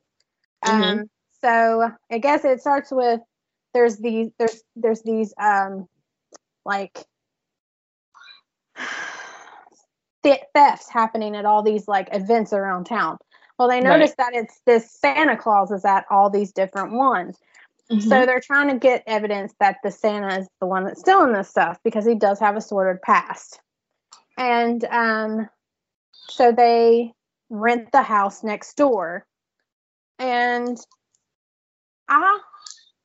[0.63, 1.09] Um Mhm.
[1.43, 3.21] so I guess it starts with
[3.73, 5.87] there's these there's there's these um
[6.65, 7.05] like
[10.23, 13.17] th- thefts happening at all these like events around town.
[13.59, 13.99] Well, they Right.
[13.99, 17.39] notice that it's this Santa Claus is at all these different ones.
[17.91, 18.03] Mhm.
[18.03, 21.49] So they're trying to get evidence that the Santa is the one that's stealing this
[21.49, 23.61] stuff because he does have a sordid past.
[24.39, 25.49] And um,
[26.29, 27.13] so they
[27.49, 29.27] rent the house next door.
[30.19, 30.79] And
[32.09, 32.39] I,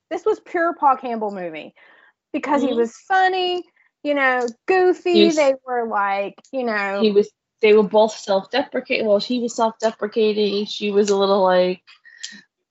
[0.10, 1.74] this was pure Paul Campbell movie
[2.32, 2.78] because he Mhm.
[2.78, 3.64] was funny,
[4.04, 5.14] you know, goofy.
[5.14, 9.56] He's- they were like, you know, he was they were both self-deprecating well she was
[9.56, 11.82] self-deprecating she was a little like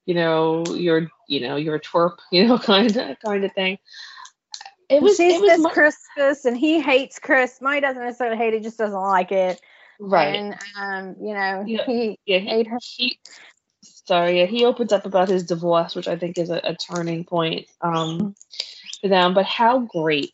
[0.07, 3.79] you know you're you know you're a twerp you know kind of kind of thing
[4.89, 7.59] it was she it was mu- Christmas and he hates Chris.
[7.59, 9.61] He doesn't necessarily hate it, just doesn't like it.
[9.99, 11.85] right And um, you know, Yeah.
[11.87, 12.79] he yeah he, ate her.
[12.81, 13.19] he
[13.83, 17.25] sorry yeah he opens up about his divorce which i think is a, a turning
[17.25, 18.35] point um
[19.01, 20.33] for them but how great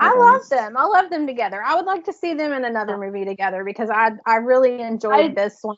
[0.00, 0.76] I Hold love them.
[0.76, 1.62] I love them together.
[1.62, 5.14] I would like to see them in another movie together because I I really enjoyed
[5.14, 5.76] I- this one.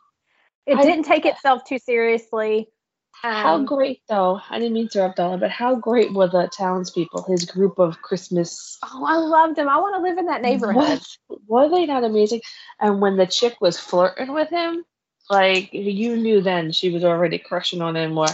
[0.67, 2.69] It I- didn't take itself too seriously.
[3.13, 6.49] how Um, great though i didn't mean to interrupt Ella, but how great were the
[6.49, 9.69] townspeople his group of christmas oh, I loved them.
[9.69, 11.01] I want to live in that neighborhood.
[11.29, 11.41] What?
[11.49, 12.43] Were they not amazing?
[12.81, 14.85] And when the chick was flirting with him,
[15.31, 18.29] like you knew then she was already crushing on him, or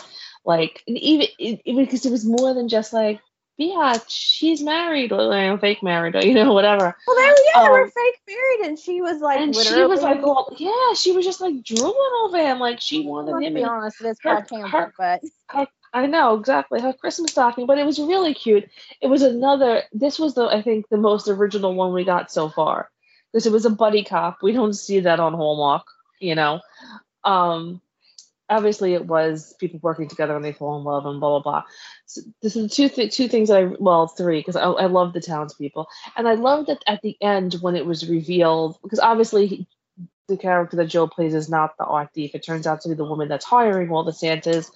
[0.45, 3.21] like and even it, it, because it was more than just like,
[3.59, 6.97] yeah, she's married, or know, fake married, or you know, whatever.
[7.07, 9.85] Well, they were yeah, they were Um, fake married, and she was like, and she
[9.85, 13.55] was like, well, yeah, she was just like drooling over him, like she wanted him.
[13.55, 17.67] be in honest, it is her- Campbell, her- but I know exactly her Christmas stocking,
[17.67, 18.69] but it was really cute.
[19.03, 19.83] It was another.
[19.93, 22.91] This was the I think the most original one we got so far
[23.31, 24.38] because it was a buddy cop.
[24.43, 25.85] We don't see that on Hallmark,
[26.19, 26.61] you know.
[27.25, 27.83] Um,
[28.49, 31.62] obviously it was people working together and they fall in love and blah blah blah.
[32.07, 35.12] So this is two th- two things that I well three because I, I love
[35.12, 35.87] the townspeople.
[36.17, 39.47] And I loved that at the end when it was revealed because obviously.
[39.47, 39.67] He,
[40.29, 42.35] the character that Joe plays is not the art thief.
[42.35, 44.71] It turns out to be the woman that's hiring all the Santas.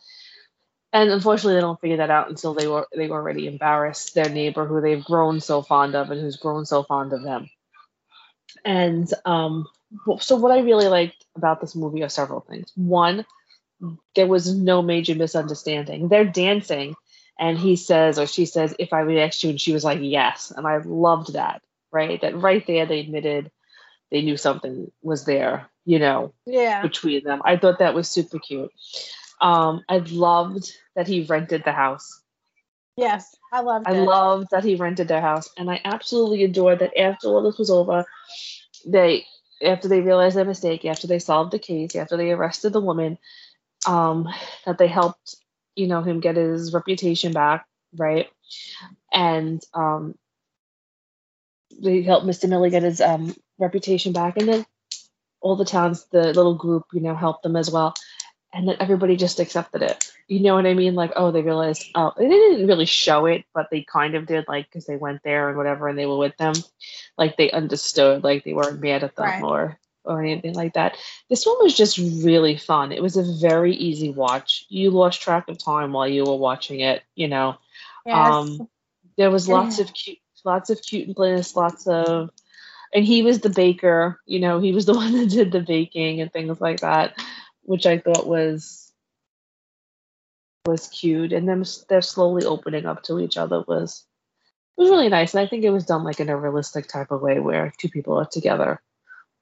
[0.93, 4.15] And unfortunately they don't figure that out until they were they already embarrassed.
[4.15, 7.49] Their neighbor who they've grown so fond of and who's grown so fond of them.
[8.65, 9.67] And um
[10.21, 12.73] so what i really liked about this movie are several things.
[12.75, 13.25] One
[14.15, 16.09] there was no major misunderstanding.
[16.09, 16.97] They're dancing
[17.38, 19.99] and he says or she says if i would ask you and she was like
[20.01, 23.51] yes and i loved that right that right there they admitted
[24.11, 27.40] they knew something was there you know yeah, between them.
[27.44, 28.70] I thought that was super cute.
[29.40, 32.20] Um, I loved that he rented the house.
[32.96, 34.03] yes, I loved I it.
[34.03, 37.70] loved that he rented their house, and I absolutely adored that after all this was
[37.70, 38.05] over,
[38.85, 39.27] they
[39.62, 43.18] after they realized their mistake, after they solved the case, after they arrested the woman,
[43.87, 44.29] um,
[44.66, 45.37] that they helped,
[45.77, 48.29] you know, him get his reputation back, right?
[49.12, 50.17] And um,
[51.83, 52.49] they helped Mr.
[52.49, 54.67] Millie get his um, reputation back, and then
[55.41, 57.95] all the towns, the little group, you know, helped them as well,
[58.53, 60.11] and then everybody just accepted it.
[60.29, 60.95] You know what I mean?
[60.95, 64.47] Like, oh, they realized, oh, they didn't really show it, but they kind of did,
[64.49, 66.55] like, because they went there and whatever, and they were with them,
[67.19, 69.43] like they understood, like they weren't mad at them Right.
[69.43, 70.97] or or anything like that.
[71.29, 72.92] This one was just really fun.
[72.92, 74.64] It was a very easy watch.
[74.69, 77.03] You lost track of time while you were watching it.
[77.14, 77.57] You know,
[78.05, 78.16] Yes.
[78.16, 78.69] um,
[79.16, 82.31] there was lots of cute, lots of cute cuteness, lots of,
[82.95, 84.21] and he was the baker.
[84.27, 87.14] You know, he was the one that did the baking and things like that,
[87.62, 88.92] which I thought was
[90.66, 91.33] was cute.
[91.33, 94.05] And them they're slowly opening up to each other was
[94.77, 95.35] it was really nice.
[95.35, 97.88] And I think it was done like in a realistic type of way where two
[97.88, 98.81] people are together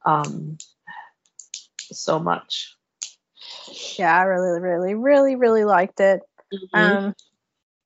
[0.04, 0.58] um
[1.92, 2.76] so much.
[3.98, 6.20] yeah, I really, really, really, really liked it.
[6.52, 7.00] Mhm.
[7.08, 7.14] Um,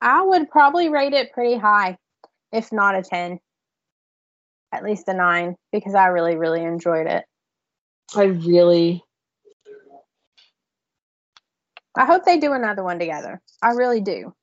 [0.00, 1.98] I would probably rate it pretty high,
[2.52, 3.40] if not a 10,
[4.72, 7.24] at least a 9, because I really, really enjoyed it.
[8.14, 9.04] I really
[11.96, 13.40] I hope they do another one together.
[13.62, 14.34] I really do.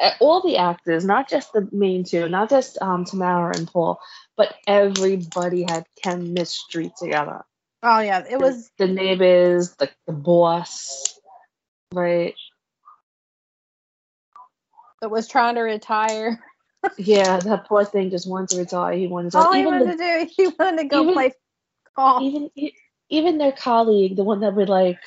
[0.00, 4.00] uh, all the actors, not just the main two, not just um, Tamera and Paul,
[4.40, 7.42] but everybody had chemistry together.
[7.82, 11.20] Oh, yeah, it was, the neighbors, the, the boss,
[11.92, 12.34] right?
[15.02, 16.42] That was trying to retire.
[16.96, 18.94] Yeah, that poor thing just wanted to retire.
[18.94, 19.38] He wanted to.
[19.38, 21.32] All he wanted the, to do, he wanted to go even- play
[21.94, 22.22] golf.
[22.22, 22.50] even
[23.10, 24.98] even their colleague, the one that would like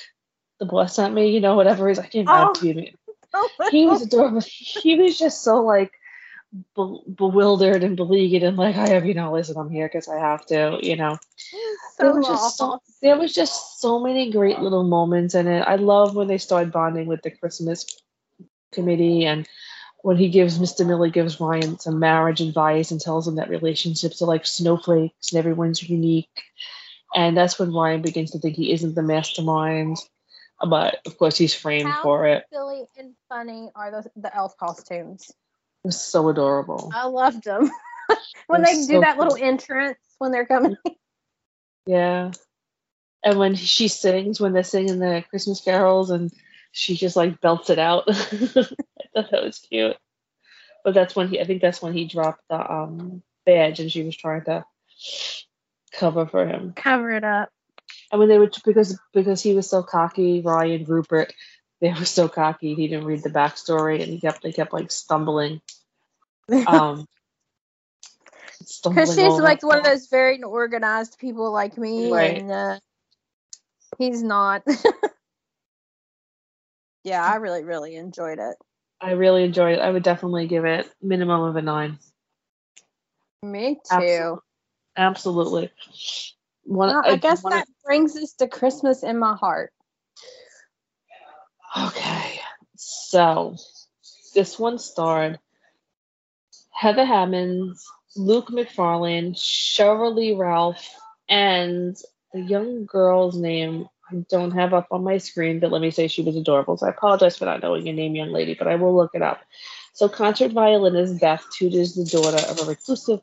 [0.59, 1.87] the boss sent me, you know, whatever.
[1.87, 2.89] He's like, I can't
[3.33, 3.49] Oh.
[3.71, 4.41] He was adorable.
[4.45, 5.91] He was just so like
[6.75, 10.19] be- bewildered and beleaguered and like, I have you know, listen, I'm here because I
[10.19, 11.17] have to, you know.
[11.97, 15.61] so there was just so there was just so many great little moments in it.
[15.61, 17.85] I love when they start bonding with the Christmas
[18.71, 19.47] committee and
[20.03, 20.85] when he gives Mr.
[20.85, 25.39] Millie gives Ryan some marriage advice and tells him that relationships are like snowflakes and
[25.39, 26.43] everyone's unique.
[27.15, 29.97] And that's when Ryan begins to think he isn't the mastermind.
[30.67, 32.43] But of course he's framed How for it.
[32.51, 35.31] silly and funny are the, the elf costumes.
[35.83, 36.91] It was so adorable.
[36.93, 37.69] I loved them.
[38.47, 40.77] when they do so that little entrance when they're coming.
[41.85, 42.31] Yeah.
[43.23, 46.31] And when she sings, when they're singing the Christmas carols and
[46.71, 48.05] she just like belts it out.
[48.07, 49.97] I thought that was cute.
[50.85, 54.03] But that's when he I think that's when he dropped the um badge and she
[54.03, 54.65] was trying to
[55.91, 56.73] cover for him.
[56.73, 57.49] Cover it up.
[58.11, 61.33] And when they were because because he was so cocky, Ryan Rupert,
[61.81, 64.91] they were so cocky, he didn't read the backstory and he kept they kept like
[64.91, 65.61] stumbling.
[66.67, 67.07] Um
[68.93, 72.37] she's like one of those very organized people like me, Right.
[72.37, 72.79] and uh,
[73.97, 74.63] he's not.
[77.03, 78.55] yeah, I really, really enjoyed it.
[79.01, 79.81] I really enjoyed it.
[79.81, 81.99] I would definitely give it minimum of a nine.
[83.41, 83.79] Me too.
[83.91, 84.39] Absolutely.
[84.95, 85.71] Absolutely.
[86.65, 89.73] One, Well, I guess that brings us to Christmas in my heart.
[91.77, 92.39] Okay.
[92.75, 93.55] So
[94.33, 95.39] this one starred
[96.83, 97.81] Heather Hemmens,
[98.17, 100.85] Luke Macfarlane, Shirley Ralph,
[101.29, 101.95] and
[102.33, 106.09] the young girl's name I don't have up on my screen, but let me say
[106.09, 106.75] she was adorable.
[106.75, 109.21] So I apologize for not knowing your name, young lady, but I will look it
[109.21, 109.39] up.
[109.93, 113.21] So concert violinist Beth tutors the daughter of a reclusive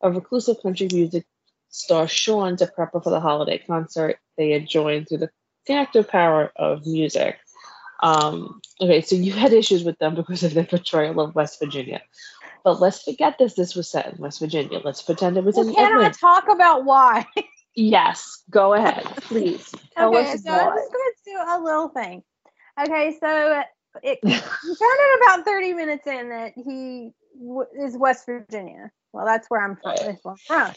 [0.00, 1.26] of reclusive country music
[1.70, 5.30] star Sean to prep for the holiday concert they had joined through the
[5.66, 7.36] connective power of music.
[8.00, 12.00] Um, okay, so you had issues with them because of their portrayal of West Virginia.
[12.64, 13.54] But let's forget this.
[13.54, 14.80] This was set in West Virginia.
[14.84, 16.18] Let's pretend it was Well, in can I Atlanta.
[16.18, 17.26] talk about why?
[17.74, 19.72] Yes, go ahead, please.
[19.98, 22.22] Okay, so I'm just going to do a little thing.
[22.80, 23.62] Okay, so
[24.02, 28.90] it, out about 30 minutes in that he w- is West Virginia.
[29.12, 29.90] Well, that's where I'm from.
[29.92, 30.18] Right.
[30.22, 30.74] Where I'm from.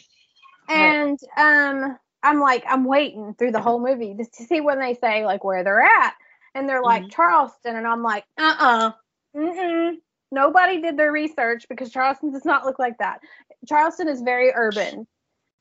[0.68, 4.94] And um, I'm like, I'm waiting through the whole movie just to see when they
[4.94, 6.14] say like where they're at,
[6.54, 7.12] and they're like Mhm.
[7.12, 8.92] Charleston, and I'm like, uh, uh
[9.36, 9.96] mm
[10.32, 13.20] Nobody did their research because Charleston does not look like that.
[13.68, 15.06] Charleston is very urban.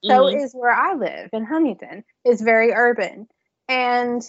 [0.03, 0.43] So Mhm.
[0.43, 2.03] is where I live in Huntington.
[2.23, 3.27] Is very urban,
[3.67, 4.21] and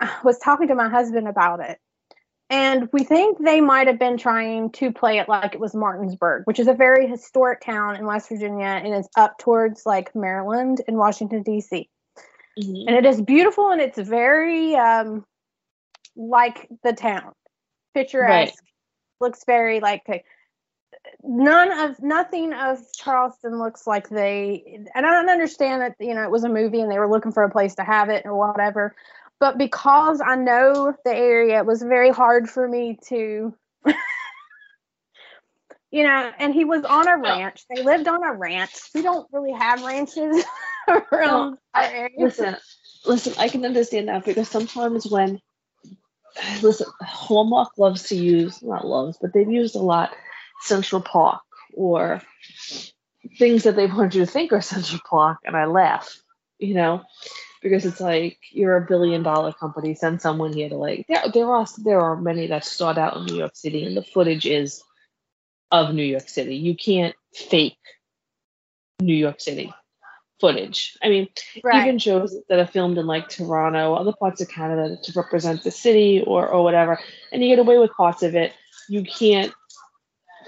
[0.00, 1.78] I was talking to my husband about it.
[2.50, 6.42] And we think they might have been trying to play it like it was Martinsburg,
[6.46, 10.82] which is a very historic town in West Virginia and it's up towards like Maryland
[10.86, 11.88] and Washington, D.C.
[12.58, 12.84] Mhm.
[12.86, 15.24] And it is beautiful and it's very um,
[16.14, 17.32] like the town,
[17.94, 18.62] picturesque,
[19.20, 20.24] looks very like
[21.22, 26.22] none of nothing of Charleston looks like they and I don't understand that you know
[26.22, 28.36] it was a movie and they were looking for a place to have it or
[28.36, 28.94] whatever.
[29.40, 33.54] But because I know the area, it was very hard for me to
[35.90, 37.64] you know, and he was on a ranch.
[37.72, 38.72] They lived on a ranch.
[38.94, 40.44] We don't really have ranches
[40.88, 42.16] around our area.
[42.18, 42.56] Listen,
[43.06, 45.40] listen, I can understand that because sometimes when
[46.62, 50.10] listen, Hallmark loves to use not loves, but they've used a lot
[50.62, 51.40] Central Park
[51.74, 52.20] or
[53.38, 56.20] things that they want you to think are Central Park, and I laugh,
[56.58, 57.02] you know,
[57.62, 59.94] because it's like you're a billion dollar company.
[59.94, 61.22] Send someone here to like there.
[61.32, 64.46] There are there are many that start out in New York City, and the footage
[64.46, 64.82] is
[65.70, 66.56] of New York City.
[66.56, 67.78] You can't fake
[69.00, 69.72] New York City
[70.40, 70.96] footage.
[71.02, 71.28] I mean,
[71.62, 71.82] Right.
[71.86, 75.70] even shows that are filmed in like Toronto, other parts of Canada to represent the
[75.70, 76.98] city or or whatever,
[77.32, 78.52] and you get away with parts of it.
[78.88, 79.52] You can't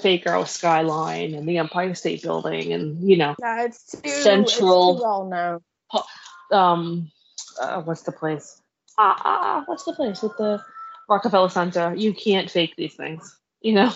[0.00, 4.90] fake our skyline and the Empire State Building and you know No, it's too Central-
[4.92, 5.60] It's too well known.
[6.52, 7.10] um
[7.60, 8.60] uh, what's the place?
[8.98, 10.62] Ah, ah, ah, what's the place with the
[11.08, 11.94] Rockefeller Center?
[11.94, 13.90] You can't fake these things, you know.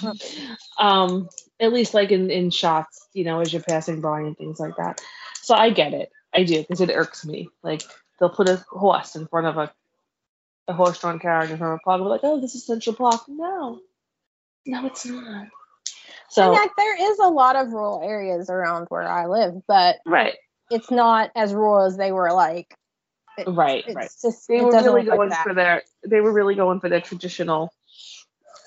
[0.78, 1.28] um,
[1.60, 4.76] at least like in in shots, you know, as you're passing by and things like
[4.76, 5.02] that.
[5.42, 7.48] So I get it, I do, because it irks me.
[7.62, 7.82] Like
[8.18, 9.72] they'll put a horse in front of a
[10.68, 12.94] a horse-drawn carriage in front of a park, and be like, oh, this is Central
[12.94, 13.22] Park.
[13.26, 13.80] No,
[14.66, 15.48] no, it's not.
[16.28, 19.96] So And like, there is a lot of rural areas around where I live, but
[20.06, 20.34] right,
[20.70, 22.72] it's not as rural as they were like.
[23.38, 24.10] It- right, It's right.
[24.22, 27.00] just they were really look like going for their they were really going for their
[27.00, 27.72] traditional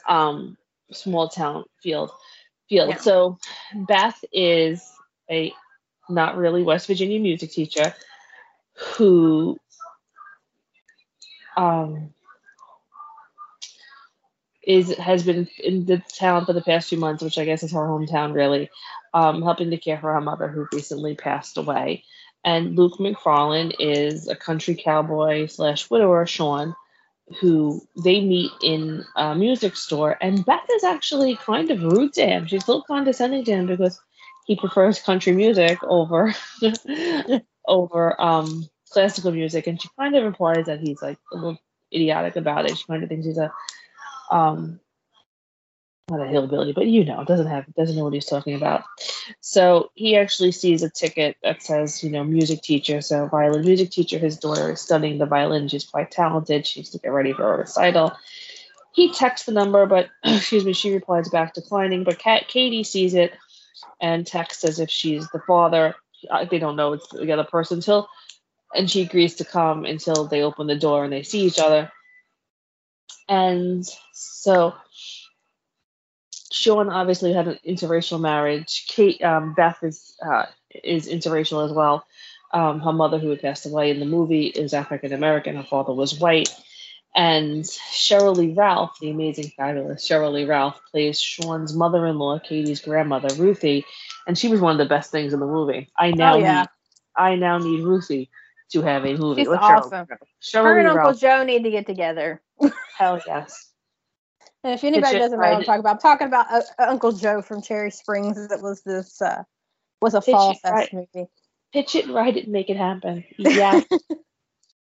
[0.08, 0.58] um
[0.92, 2.12] small town field
[2.70, 2.98] field Yeah.
[2.98, 3.38] so
[3.88, 4.84] beth is
[5.30, 5.54] a
[6.14, 7.94] not really west virginia music teacher
[8.96, 9.58] who
[11.58, 12.14] um
[14.66, 17.72] is has been in the town for the past few months which i guess is
[17.72, 18.70] her hometown really
[19.14, 22.04] um helping to care for her mother who recently passed away
[22.44, 26.76] and Luke Macfarlane is a country cowboy slash widower, Sean,
[27.40, 30.18] who they meet in a music store.
[30.22, 32.48] And Beth is actually kind of rude to him.
[32.48, 34.00] She's a little condescending to him because
[34.46, 36.34] he prefers country music over
[37.68, 41.58] over um, classical music, and she kind of implies that he's like a little
[41.94, 42.78] idiotic about it.
[42.78, 43.52] She kind of thinks he's a
[44.32, 44.80] um,
[46.10, 48.84] not a hillbilly, but you know, doesn't have doesn't know what he's talking about.
[49.40, 53.92] So he actually sees a ticket that says, you know, music teacher, so violin music
[53.92, 54.18] teacher.
[54.18, 55.68] His daughter is studying the violin.
[55.70, 56.68] She's quite talented.
[56.68, 58.14] She's to get ready for a recital.
[58.94, 62.04] He texts the number, but excuse me, she replies back declining.
[62.04, 63.34] But Kat, Katie sees it
[64.02, 65.96] and texts as if she's the father.
[66.50, 68.08] They don't know it's the other person until,
[68.74, 71.92] and she agrees to come until they open the door and they see each other.
[73.28, 74.74] And so
[76.52, 78.86] Sean obviously had an interracial marriage.
[78.88, 80.46] Kate um, Beth is uh,
[80.84, 82.06] is interracial as well.
[82.54, 85.56] Um, her mother, who had passed away in the movie, is African American.
[85.56, 86.54] Her father was white.
[87.16, 93.30] And Sheryl Lee Ralph, the amazing, fabulous Sheryl Lee Ralph, plays Sean's mother-in-law, Katie's grandmother,
[93.36, 93.86] Ruthie,
[94.26, 95.92] and she was one of the best things in the movie.
[95.98, 96.60] I now Oh, yeah.
[96.62, 96.68] need,
[97.16, 98.30] I now need Ruthie
[98.72, 99.42] to have a movie.
[99.42, 100.08] She's Cheryl- awesome.
[100.42, 102.42] Cheryl Her Lee and Uncle Ralph, Joe need to get together.
[102.98, 103.70] hell yes.
[104.64, 107.12] And if anybody doesn't know what I'm talking about, I'm talking about uh, uh, Uncle
[107.12, 108.48] Joe from Cherry Springs.
[108.48, 109.44] That was this uh,
[110.02, 110.94] was a Pitch fall fest right.
[110.94, 111.28] movie.
[111.74, 113.24] Pitch it, write it, and make it happen.
[113.38, 113.84] Yes,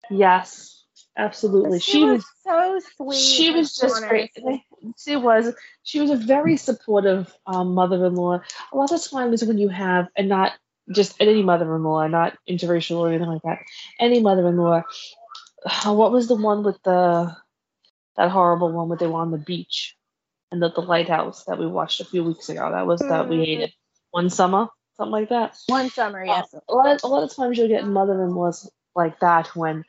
[0.09, 0.84] yes,
[1.17, 1.79] absolutely.
[1.79, 3.17] She, She was, so sweet.
[3.19, 4.31] she was just great.
[4.97, 5.53] She was.
[5.83, 8.41] She was a very supportive um, mother-in-law.
[8.73, 10.53] A lot of times when you have, and not
[10.91, 13.59] just any mother-in-law, not interracial or anything like that,
[13.99, 14.83] any mother-in-law.
[15.65, 17.35] uh, What was the one with the
[18.17, 19.97] that horrible one where they were on the beach
[20.51, 22.69] and the, the lighthouse that we watched a few weeks ago?
[22.71, 23.45] That was that we Mhm.
[23.45, 23.73] hated.
[24.11, 25.57] One summer, something like that.
[25.67, 26.53] One summer, yes.
[26.69, 29.83] a lot of, a lot of times you'll get mother-in-laws like that when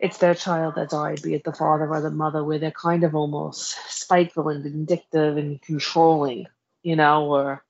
[0.00, 3.04] it's their child that died, be it the father or the mother, where they're kind
[3.04, 6.46] of almost spiteful and vindictive and controlling,
[6.82, 7.62] you know, or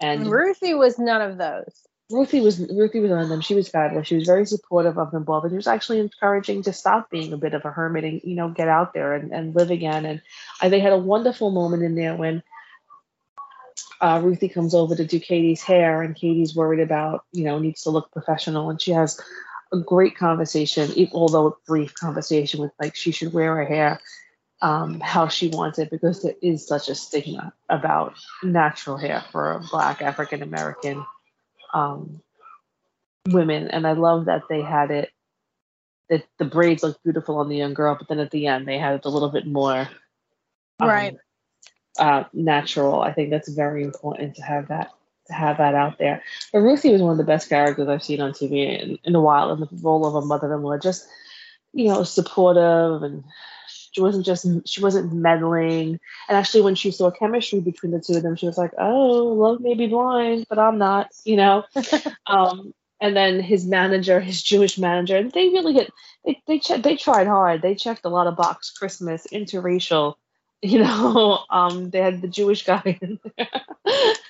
[0.00, 1.88] and Ruthie was none of those.
[2.10, 3.42] Ruthie was Ruthie was one of them.
[3.42, 4.06] She was fabulous.
[4.06, 7.32] She was very supportive of them both, and she was actually encouraging to stop being
[7.32, 10.04] a bit of a hermit and you know get out there and, and live again.
[10.06, 10.22] And
[10.60, 12.42] I, they had a wonderful moment in there when
[14.00, 17.82] uh, Ruthie comes over to do Katie's hair, and Katie's worried about you know needs
[17.82, 19.20] to look professional, and she has
[19.72, 24.00] a great conversation, although a brief conversation with like she should wear her hair
[24.60, 29.52] um, how she wants it because there is such a stigma about natural hair for
[29.52, 31.04] a black African American
[31.72, 32.20] um,
[33.28, 35.10] women, and I love that they had it.
[36.08, 38.78] That the braids looked beautiful on the young girl, but then at the end they
[38.78, 39.88] had it a little bit more,
[40.80, 41.16] um, Right.
[41.98, 43.00] uh, natural.
[43.02, 44.90] I think that's very important to have that
[45.28, 46.22] to have that out there.
[46.52, 49.20] But Ruthie was one of the best characters I've seen on TV in, in a
[49.20, 50.78] while in the role of a mother-in-law.
[50.78, 51.06] Just
[51.72, 53.24] you know, supportive and
[53.68, 55.98] she wasn't just she wasn't meddling.
[56.28, 59.24] And actually, when she saw chemistry between the two of them, she was like, "Oh,
[59.24, 61.64] love may be blind, but I'm not," you know.
[62.26, 65.92] um, and then his manager, his Jewish manager, and they really hit.
[66.24, 67.62] They they che- they tried hard.
[67.62, 68.70] They checked a lot of box.
[68.70, 70.14] Christmas, interracial.
[70.62, 73.62] You know, um, they had the Jewish guy in there,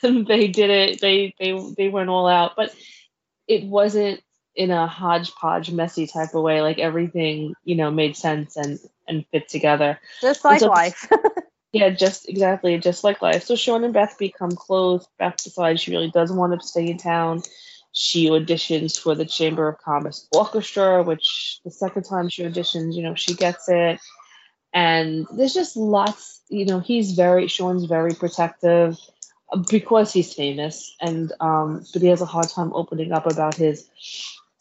[0.03, 1.01] and they did it.
[1.01, 2.75] They they they went all out, but
[3.47, 4.21] it wasn't
[4.55, 6.61] in a hodgepodge, messy type of way.
[6.61, 9.99] Like everything, you know, made sense and and fit together.
[10.21, 11.11] Just like so, life.
[11.73, 13.45] yeah, just exactly, just like life.
[13.45, 15.09] So Sean and Beth become close.
[15.19, 17.43] Beth decides she really does want to stay in town.
[17.93, 23.03] She auditions for the Chamber of Commerce Orchestra, which the second time she auditions, you
[23.03, 23.99] know, she gets it.
[24.73, 28.99] And there's just lots, you know, he's very Sean's very protective
[29.71, 33.89] because he's famous and um but he has a hard time opening up about his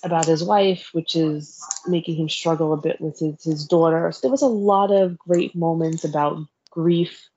[0.04, 4.12] about his wife, which is making him struggle a bit with his, his daughter.
[4.12, 6.38] So there was a lot of great moments about
[6.70, 7.28] grief,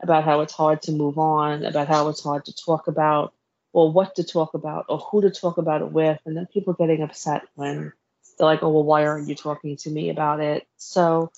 [0.00, 3.34] about how it's hard to move on, about how it's hard to talk about,
[3.72, 6.72] or what to talk about, or who to talk about it with, and then people
[6.72, 7.92] getting upset when
[8.38, 11.32] they're like, "Oh, well, why aren't you talking to me about it?" So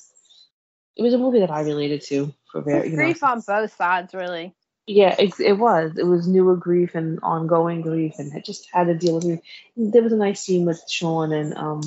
[0.97, 4.15] it was a movie that I related to for very grief know, on both sides,
[4.15, 4.55] really.
[4.87, 5.99] Yeah, it, it was.
[5.99, 9.43] It was newer grief and ongoing grief, and it just had to deal with it.
[9.77, 11.83] There was a nice scene with Sean and um,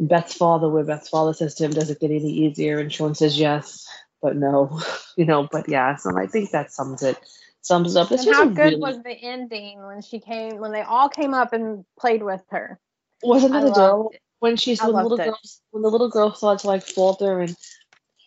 [0.00, 3.14] Beth's father, where Beth's father says to him, "Does it get any easier?" And Sean
[3.14, 3.86] says, "Yes,
[4.20, 4.80] but no,"
[5.16, 6.06] you know, but yes.
[6.06, 7.18] And I think that sums it
[7.60, 8.08] sums up.
[8.08, 8.76] This and how good really...
[8.76, 12.80] was the ending when she came when they all came up and played with her?
[13.22, 15.24] Wasn't it adorable when she's when the little it.
[15.24, 15.38] girl
[15.70, 17.56] when the little girl started to like falter and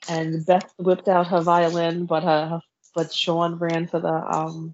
[0.08, 2.62] and Beth whipped out her violin, but her, her
[2.96, 4.74] but Sean ran for the um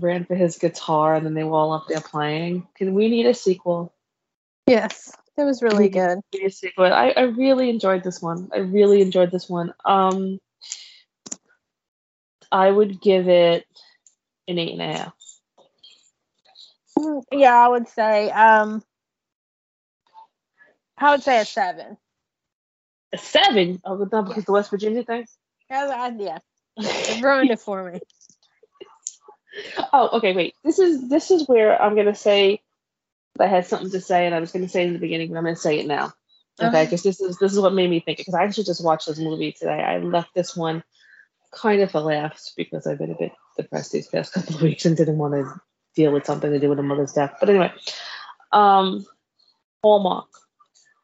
[0.00, 2.68] ran for his guitar and then they were all up there playing.
[2.76, 3.94] Can we need a sequel?
[4.66, 5.16] Yes.
[5.38, 6.18] It was really good.
[6.34, 6.92] a sequel.
[6.92, 8.50] I, I really enjoyed this one.
[8.54, 9.72] I really enjoyed this one.
[9.86, 10.40] Um
[12.50, 13.64] I would give it
[14.46, 15.14] an eight and a half.
[16.98, 18.82] Mm, yeah, I would say um
[21.02, 21.96] I would say a seven.
[23.12, 23.80] A seven?
[23.84, 25.26] Oh, because the West Virginia thing?
[25.70, 26.38] Yeah, yeah.
[26.76, 28.00] It ruined it for me.
[29.92, 30.54] Oh, okay, wait.
[30.64, 32.62] This is this is where I'm gonna say
[33.38, 35.44] I had something to say, and I was gonna say in the beginning, but I'm
[35.44, 36.14] gonna say it now.
[36.58, 38.16] Okay, because this is this is what made me think.
[38.16, 39.82] Because I actually just watched this movie today.
[39.82, 40.82] I left this one
[41.50, 44.86] kind of a laughs because I've been a bit depressed these past couple of weeks
[44.86, 45.60] and didn't want to
[45.94, 47.34] deal with something to do with a mother's death.
[47.38, 47.72] But anyway,
[48.52, 49.04] um,
[49.82, 50.28] Hallmark,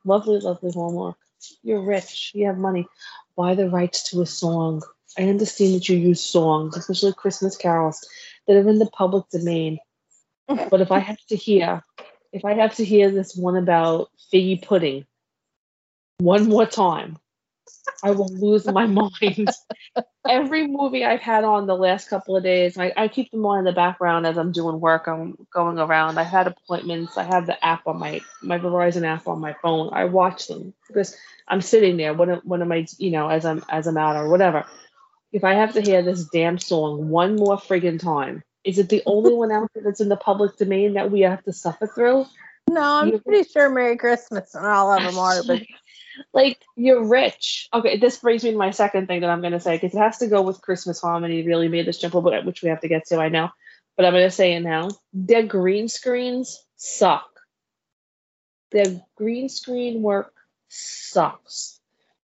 [0.09, 1.16] lovely, lovely Hallmark.
[1.62, 2.32] You're rich.
[2.34, 2.86] You have money.
[3.36, 4.82] Buy the rights to a song
[5.16, 8.06] I understand that you use songs, especially Christmas carols,
[8.46, 9.78] that are in the public domain.
[10.46, 11.82] but if I have to hear,
[12.32, 15.06] if I have to hear this one about figgy pudding
[16.18, 17.18] one more time,
[18.03, 19.49] I will lose my mind.
[20.29, 23.61] Every movie I've had on the last couple of days, I, I keep them on
[23.61, 25.07] in the background as I'm doing work.
[25.07, 26.19] I'm going around.
[26.19, 27.16] I had appointments.
[27.16, 29.91] I have the app on my my Verizon app on my phone.
[29.93, 31.16] I watch them because
[31.47, 32.12] I'm sitting there.
[32.12, 34.66] What am I, you know, as I'm as I'm out or whatever
[35.33, 39.03] if I have to hear this damn song one more friggin' time, is it the
[39.07, 42.27] only one out there that's in the public domain that we have to suffer through?
[42.69, 45.62] No, I'm you pretty sure Merry Christmas and all of them are, but
[46.33, 47.69] like you're rich.
[47.73, 50.19] Okay, this brings me to my second thing that I'm gonna say because it has
[50.19, 51.47] to go with Christmas harmony.
[51.47, 53.19] Really made this jump a bit, which we have to get to.
[53.19, 53.51] I know,
[53.97, 54.91] but I'm gonna say it now.
[55.12, 57.29] Their green screens suck.
[58.71, 60.33] Their green screen work
[60.69, 61.81] sucks.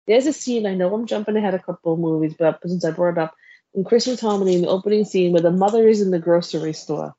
[0.08, 2.92] There's a scene, I know I'm jumping ahead a couple of movies, but since I
[2.92, 3.34] brought it up,
[3.74, 7.16] in Christmas Harmony, in the opening scene where the mother is in the grocery store,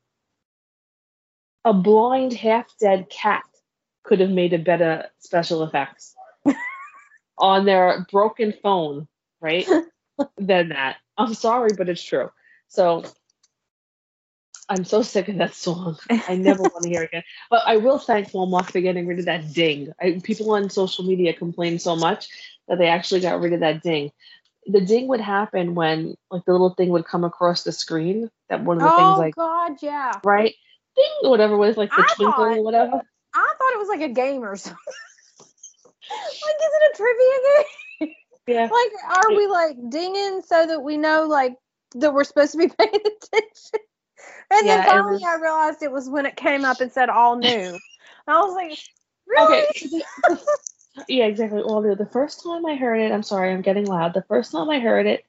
[1.64, 3.43] a blind, half dead cat
[4.05, 6.13] could have made a better special effects
[7.39, 9.09] on their broken phone,
[9.41, 9.68] right?
[10.39, 10.97] than that.
[11.16, 12.30] I'm sorry, but it's true.
[12.68, 13.05] So
[14.68, 15.99] I'm so sick of that song.
[16.11, 17.22] I never want to hear it again.
[17.51, 19.93] But I will thank Hallmark for getting rid of that ding.
[20.01, 22.28] I, people on social media complain so much
[22.68, 24.11] that they actually got rid of that ding.
[24.66, 28.30] The ding would happen when like the little thing would come across the screen.
[28.49, 30.12] That one of the oh, things like God, yeah.
[30.24, 30.55] Right?
[30.97, 33.03] Ding whatever was like the I twinkle thought, or whatever.
[33.35, 34.78] I thought it was like a game or something.
[36.11, 38.14] Like is it a trivia game?
[38.46, 38.64] Yeah.
[38.64, 41.55] like are we like dinging so that we know like
[41.94, 43.80] that we're supposed to be paying attention?
[44.50, 45.22] And yeah, then finally was...
[45.22, 47.78] I realized it was when it came up and said all new.
[48.28, 48.78] I was like,
[49.26, 49.64] really?
[49.64, 50.02] Okay.
[51.09, 51.62] Yeah, exactly.
[51.64, 54.14] Well, the, the first time I heard it, I'm sorry, I'm getting loud.
[54.14, 55.24] The first time I heard it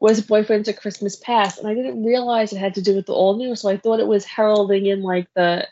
[0.00, 3.12] was Boyfriends to Christmas past, and I didn't realize it had to do with the
[3.12, 3.54] all new.
[3.54, 5.68] So I thought it was heralding in like the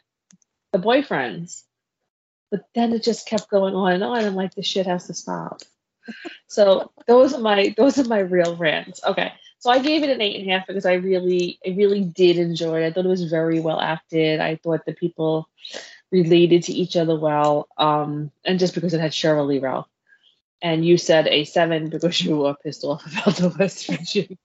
[0.73, 1.65] the boyfriends,
[2.53, 4.25] but then it just kept going on and on.
[4.25, 5.63] I'm like, this shit has to stop.
[6.47, 9.01] so those are my those are my real rants.
[9.05, 12.05] Okay, so I gave it an eight and a half because I really I really
[12.05, 12.87] did enjoy it.
[12.87, 14.41] I thought it was very well acted.
[14.41, 15.49] I thought the people
[16.13, 19.89] related to each other well, um, and just because it had Sheryl Lee Ralph
[20.63, 24.37] and you said a seven because you were pissed off about the West Virginia.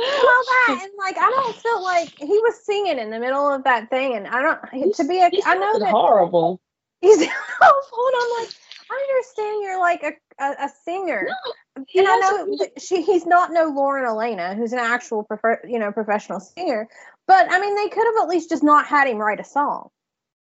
[0.00, 3.64] Well, that and like I don't feel like he was singing in the middle of
[3.64, 6.60] that thing, and I don't to be a I know that horrible.
[7.00, 7.18] He's
[7.62, 8.54] awful, and I'm like
[8.90, 11.28] I understand you're like a a, a singer,
[11.76, 15.78] No, and I know she he's not no Lauren Alaina, who's an actual prefer, you
[15.78, 16.88] know professional singer,
[17.26, 19.90] but I mean they could have at least just not had him write a song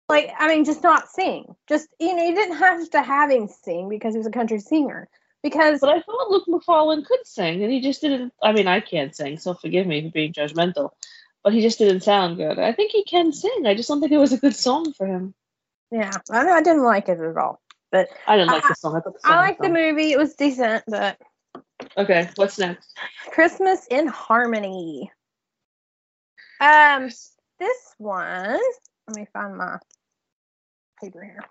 [0.08, 1.54] like I mean, just not sing.
[1.68, 4.58] Just you know, you didn't have to have him sing because he was a country
[4.58, 5.08] singer.
[5.42, 8.32] Because But I thought Luke Macfarlane could sing, and he just didn't.
[8.42, 10.90] I mean, I can't sing, so forgive me for being judgmental,
[11.44, 12.58] but he just didn't sound good.
[12.58, 13.64] I think he can sing.
[13.66, 15.34] I just don't think it was a good song for him.
[15.92, 17.60] yeah, I I didn't like it at all.
[17.92, 18.96] But I didn't like I- the song.
[18.96, 20.12] I, the song I was liked the movie.
[20.12, 21.18] It was decent, but
[21.96, 22.92] Okay, what's next?
[23.30, 25.10] Christmas in Harmony.
[26.60, 27.04] Um,
[27.58, 28.58] this one.
[29.06, 29.78] Let me find my
[31.00, 31.44] paper here.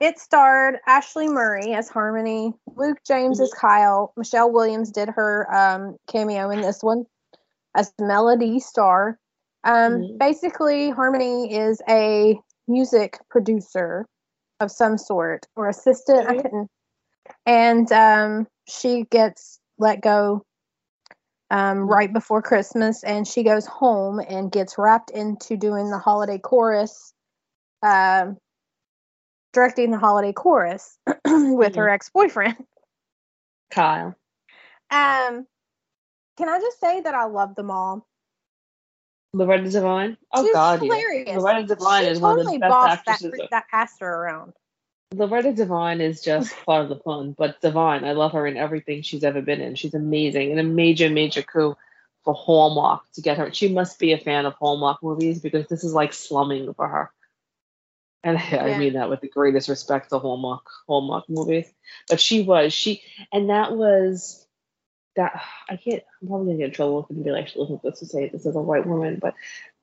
[0.00, 5.96] It starred Ashley Murray as Harmony, Luke James as Kyle, Michelle Williams did her um,
[6.08, 7.04] cameo in this one
[7.74, 9.18] as Melody Star.
[9.62, 10.18] Um, Mhm.
[10.18, 14.06] Basically, Harmony is a music producer
[14.60, 16.28] of some sort or assistant.
[16.28, 16.70] I couldn't.
[17.46, 20.44] And um, she gets let go
[21.50, 26.38] um, right before Christmas, and she goes home and gets wrapped into doing the holiday
[26.38, 27.12] chorus,
[27.82, 28.36] um,
[29.54, 32.56] directing the holiday chorus with her ex boyfriend.
[33.70, 34.14] Kyle.
[34.90, 35.46] Um,
[36.36, 38.06] can I just say that I love them all?
[39.32, 40.16] Loretta Devine.
[40.32, 40.94] Oh She's God, yeah.
[40.94, 41.36] hilarious.
[41.36, 43.48] Loretta Devine she is totally one of the best bossed that, actresses.
[43.50, 44.52] that pastor around.
[45.12, 49.02] Loretta Devine is just part of the fun, but Devine, I love her in everything
[49.02, 49.74] she's ever been in.
[49.74, 51.76] She's amazing and a major, major coup
[52.24, 53.52] for Hallmark to get her.
[53.52, 57.10] She must be a fan of Hallmark movies because this is like slumming for her.
[58.24, 58.78] And I Yeah.
[58.78, 61.72] mean that with the greatest respect to Hallmark Hallmark movies.
[62.08, 63.02] But she was she,
[63.32, 64.46] and that was
[65.16, 65.40] that.
[65.68, 66.02] I can't.
[66.22, 68.46] I'm probably gonna get in trouble if anybody actually listens to this to say this
[68.46, 69.34] is a white woman, but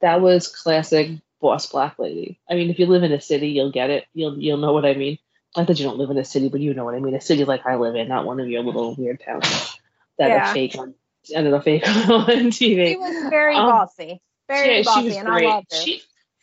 [0.02, 2.40] that was classic boss black lady.
[2.50, 4.06] I mean, if you live in a city, you'll get it.
[4.14, 5.18] You'll you'll know what I mean.
[5.56, 7.16] Not that you don't live in a city, but you know what I mean.
[7.16, 9.46] A city like I live in, not one of your little weird towns
[10.18, 10.50] that Yeah.
[10.50, 10.94] are fake on
[11.34, 12.88] that are fake on TV.
[12.88, 15.28] She was very Um, bossy, very Yeah, bossy, and.
[15.28, 15.78] I loved her.
[15.78, 16.02] She,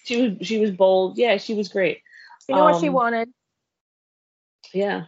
[0.09, 1.18] She was she was bold.
[1.18, 2.00] Yeah, she was great.
[2.48, 3.28] You knew what she um, wanted,
[4.72, 5.04] Yeah.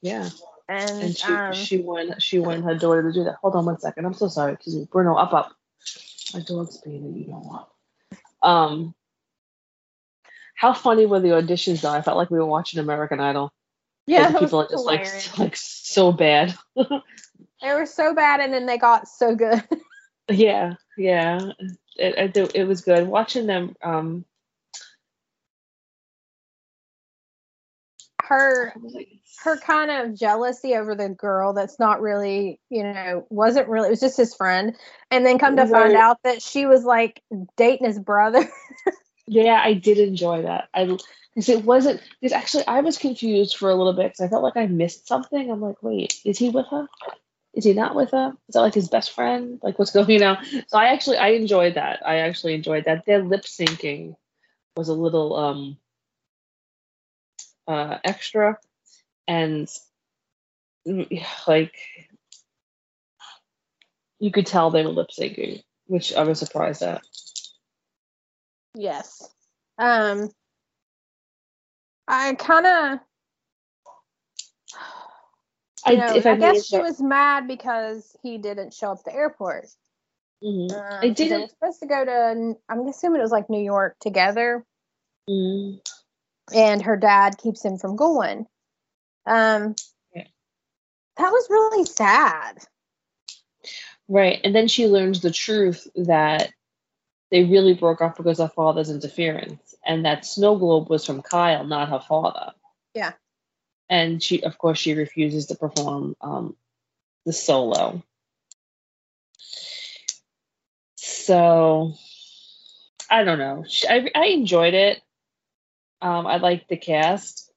[0.00, 0.28] Yeah.
[0.68, 3.34] and, And she um, she won she won her daughter to do that.
[3.42, 4.04] Hold on one second.
[4.04, 4.52] I'm so sorry.
[4.52, 4.88] Excuse me.
[4.92, 5.56] Bruno, up up.
[6.32, 7.66] My dog's being you don't want.
[8.42, 8.94] Um
[10.54, 11.90] how funny were the auditions though?
[11.90, 13.52] I felt like we were watching American Idol.
[14.06, 15.30] yeah, the people are just hilarious.
[15.30, 16.54] like like so bad.
[16.76, 19.64] they were so bad, and then they got so good.
[20.30, 21.40] yeah, yeah.
[21.96, 23.74] It, it it was good watching them.
[23.82, 24.24] Um,
[28.22, 28.72] her
[29.42, 33.90] her kind of jealousy over the girl that's not really, you know, wasn't really, it
[33.90, 34.74] was just his friend.
[35.10, 37.22] And then come to find out that she was like
[37.56, 38.48] dating his brother.
[39.26, 40.68] Yeah, I did enjoy that.
[40.74, 44.28] I because it wasn't because actually I was confused for a little bit because I
[44.28, 45.50] felt like I missed something.
[45.50, 46.86] I'm like, wait, is he with her?
[47.54, 48.32] Is he not with her?
[48.48, 49.60] Is that like his best friend?
[49.62, 50.44] Like what's going on?
[50.44, 52.06] So I actually I enjoyed that.
[52.06, 53.06] I actually enjoyed that.
[53.06, 54.16] Their lip syncing
[54.76, 55.76] was a little um
[57.68, 58.58] uh extra
[59.28, 59.68] and
[60.86, 61.74] mm, like
[64.18, 67.02] you could tell they were lip syncing, which I was surprised at.
[68.74, 69.28] yes.
[69.78, 70.30] Um,
[72.06, 72.98] I kind of,
[75.86, 79.14] I, know, I, I, guess she was mad because he didn't show up at the
[79.14, 79.66] airport.
[80.42, 80.72] Mhm.
[80.72, 83.62] Um, I They didn't were supposed to go to, I'm assuming it was like New
[83.62, 84.64] York together.
[85.28, 85.80] Mm,
[86.52, 88.46] and her dad keeps him from going.
[89.26, 89.74] Um,
[90.14, 90.26] Yeah.
[91.16, 92.58] that was really sad.
[94.08, 94.40] right.
[94.44, 96.52] And then she learns the truth that
[97.30, 101.64] they really broke up because of father's interference and that snow globe was from Kyle,
[101.64, 102.52] not her father.
[102.94, 103.12] Yeah.
[103.88, 106.56] And she, of course, she refuses to perform um,
[107.26, 108.02] the solo.
[110.96, 111.94] So
[113.10, 113.64] I don't know.
[113.88, 115.00] I, I enjoyed it.
[116.00, 117.50] Um, I liked the cast.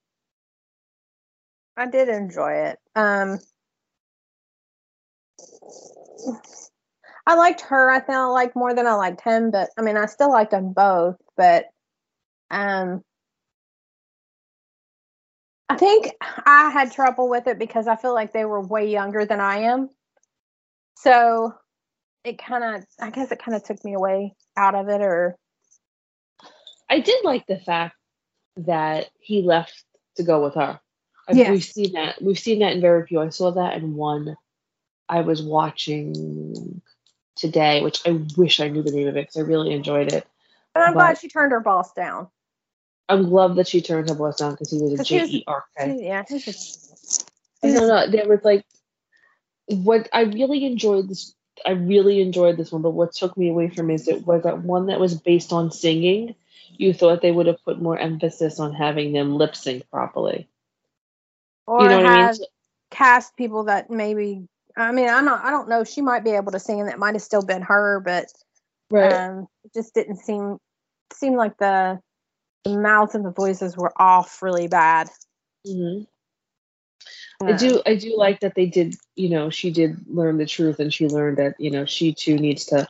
[1.76, 2.80] I did enjoy it.
[2.96, 3.40] Um,
[7.26, 7.92] I liked her.
[7.92, 10.74] I I liked more than I liked him, but I mean, I still liked them
[10.74, 11.18] both.
[11.36, 11.66] But
[12.50, 13.04] um,
[15.70, 16.14] I think
[16.46, 19.58] I had trouble with it because I feel like they were way younger than I
[19.60, 19.90] am.
[20.96, 21.54] So
[22.24, 25.02] it kind of, I guess it kind of took me away out of it.
[25.02, 25.38] Or
[26.90, 27.96] I did like the fact
[28.58, 29.84] that he left
[30.16, 30.80] to go with her.
[31.28, 31.52] I- Yeah.
[31.52, 32.22] We've seen that.
[32.22, 33.20] We've seen that in very few.
[33.22, 34.38] I saw that in one
[35.10, 36.82] I was watching
[37.36, 40.26] today, which I wish I knew the name of it because I really enjoyed it.
[40.76, 42.30] And I'm But- glad she turned her boss down.
[43.10, 46.00] I'm glad that she turned her voice down because he was a was- JE architect.
[46.00, 46.24] She- yeah,
[47.64, 48.12] I know.
[48.12, 48.66] There was like
[49.68, 51.34] what I really enjoyed this.
[51.66, 54.44] I really enjoyed this one, but what took me away from it is it was
[54.44, 56.36] that one that was based on singing.
[56.78, 60.48] You thought they would have put more emphasis on having them lip sync properly.
[61.66, 62.40] or you know what I mean?
[62.92, 64.48] cast people that maybe.
[64.76, 65.44] I mean, I'm not.
[65.44, 65.84] I don't know.
[65.84, 68.32] She might be able to sing, and that might have still been her, but
[69.14, 70.60] um, it just didn't seem
[71.14, 72.00] seem like the
[72.68, 75.10] the mouths and the voices were off really bad.
[75.66, 76.04] hmm
[77.42, 77.82] I do.
[77.86, 78.96] I do like that they did.
[79.16, 82.36] You know, she did learn the truth, and she learned that you know she too
[82.36, 82.88] needs to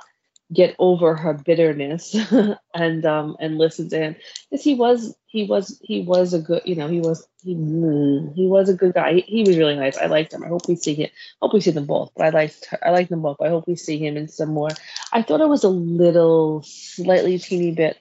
[0.53, 2.15] get over her bitterness
[2.73, 4.15] and um and listen to him
[4.49, 8.33] because he was he was he was a good you know he was he mm,
[8.33, 10.65] he was a good guy he, he was really nice i liked him i hope
[10.69, 13.09] we see him I hope we see them both but i liked her, i liked
[13.09, 14.69] them both i hope we see him in some more
[15.11, 17.97] i thought it was a little slightly teeny bit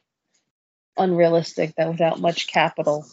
[0.99, 3.07] unrealistic that without much capital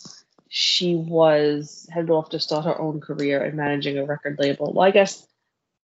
[0.50, 4.88] she was headed off to start her own career and managing a record label well
[4.88, 5.28] i guess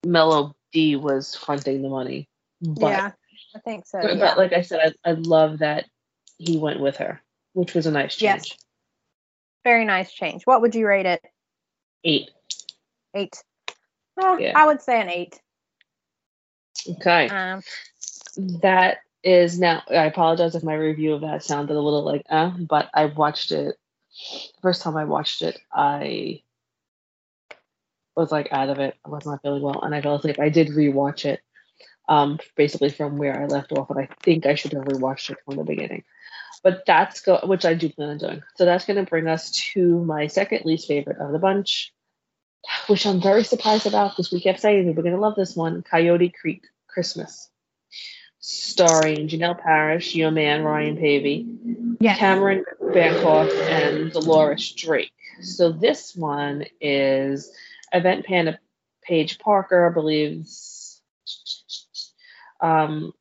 [0.04, 2.28] mellow d was fronting the money
[2.60, 3.10] but yeah,
[3.54, 4.00] I think so.
[4.00, 4.20] but, yeah.
[4.20, 5.84] but like I said, I, I love that
[6.38, 7.20] he went with her,
[7.52, 8.22] which was a nice change.
[8.22, 8.58] Yes.
[9.64, 10.42] Very nice change.
[10.44, 11.22] What would you rate it?
[12.04, 12.30] Eight.
[13.14, 13.42] Eight.
[14.20, 14.52] Uh, Yeah.
[14.56, 15.40] I would say an eight.
[16.88, 17.28] Okay.
[17.28, 17.62] Um,
[18.62, 19.82] that is now.
[19.90, 23.50] I apologize if my review of that sounded a little like, uh, but I watched
[23.52, 23.76] it.
[24.62, 26.42] First time I watched it, I
[28.14, 28.94] was like out of it.
[29.04, 30.38] I was not feeling well, and I fell asleep.
[30.38, 31.40] I did rewatch it,
[32.08, 35.38] um, basically from where I left off, and I think I should have rewatched it
[35.44, 36.04] from the beginning.
[36.62, 38.42] But that's go, which I do plan on doing.
[38.56, 41.92] So that's going to bring us to my second least favorite of the bunch,
[42.86, 45.56] which I'm very surprised about because we kept saying we were going to love this
[45.56, 47.50] one, Coyote Creek Christmas,
[48.46, 52.18] starring Janel Parrish, your man Ryan Paevey, yes.
[52.18, 55.12] Cameron Bancroft, and Dolores Drake.
[55.40, 57.50] So this one is
[57.90, 58.58] Event Panda
[59.02, 60.46] Paige Parker, I believe,
[62.60, 63.14] um,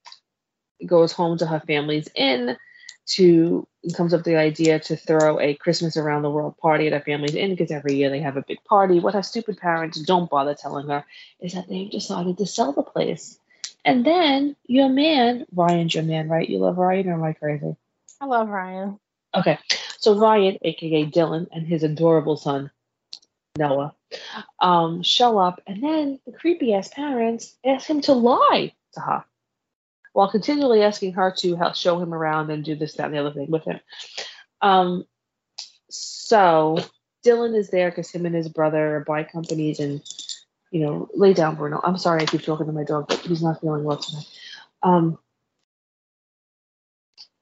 [0.86, 2.58] goes home to her family's inn
[3.06, 3.66] to
[3.96, 7.00] comes up with the idea to throw a Christmas around the world party at her
[7.00, 9.00] family's inn because every year they have a big party.
[9.00, 11.06] What her stupid parents don't bother telling her
[11.40, 13.40] is that they've decided to sell the place.
[13.86, 16.48] And then your man, Ryan's your man, right?
[16.48, 17.76] You love Ryan or am I crazy?
[18.22, 19.00] I love Ryan.
[19.36, 19.58] Okay,
[19.98, 22.72] so Ryan, aka Dylan, and his adorable son
[23.58, 23.94] Noah,
[24.60, 29.26] um, show up, and then the creepy ass parents ask him to lie to her,
[30.14, 33.20] while continually asking her to help show him around and do this, that, and the
[33.20, 33.80] other thing with him.
[34.62, 35.06] Um,
[35.90, 36.78] so
[37.26, 40.02] Dylan is there because him and his brother buy companies and
[40.74, 41.80] you know lay down Bruno.
[41.84, 44.26] I'm sorry I keep talking to my dog, but he's not feeling well tonight.
[44.82, 45.20] Um,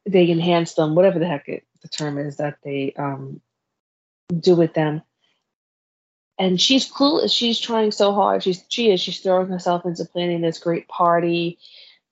[0.06, 3.40] they enhance them, whatever the heck it, the term is that they um,
[4.38, 5.02] do with them.
[6.38, 7.34] And she's clueless.
[7.34, 8.44] She's trying so hard.
[8.44, 9.00] She's she is.
[9.00, 11.58] She's throwing herself into planning this great party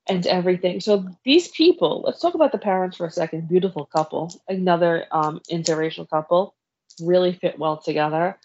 [0.07, 0.79] and everything.
[0.79, 2.03] So these people.
[2.05, 3.49] Let's talk about the parents for a second.
[3.49, 4.31] Beautiful couple.
[4.47, 6.55] Another um, interracial couple.
[7.01, 8.37] Really fit well together.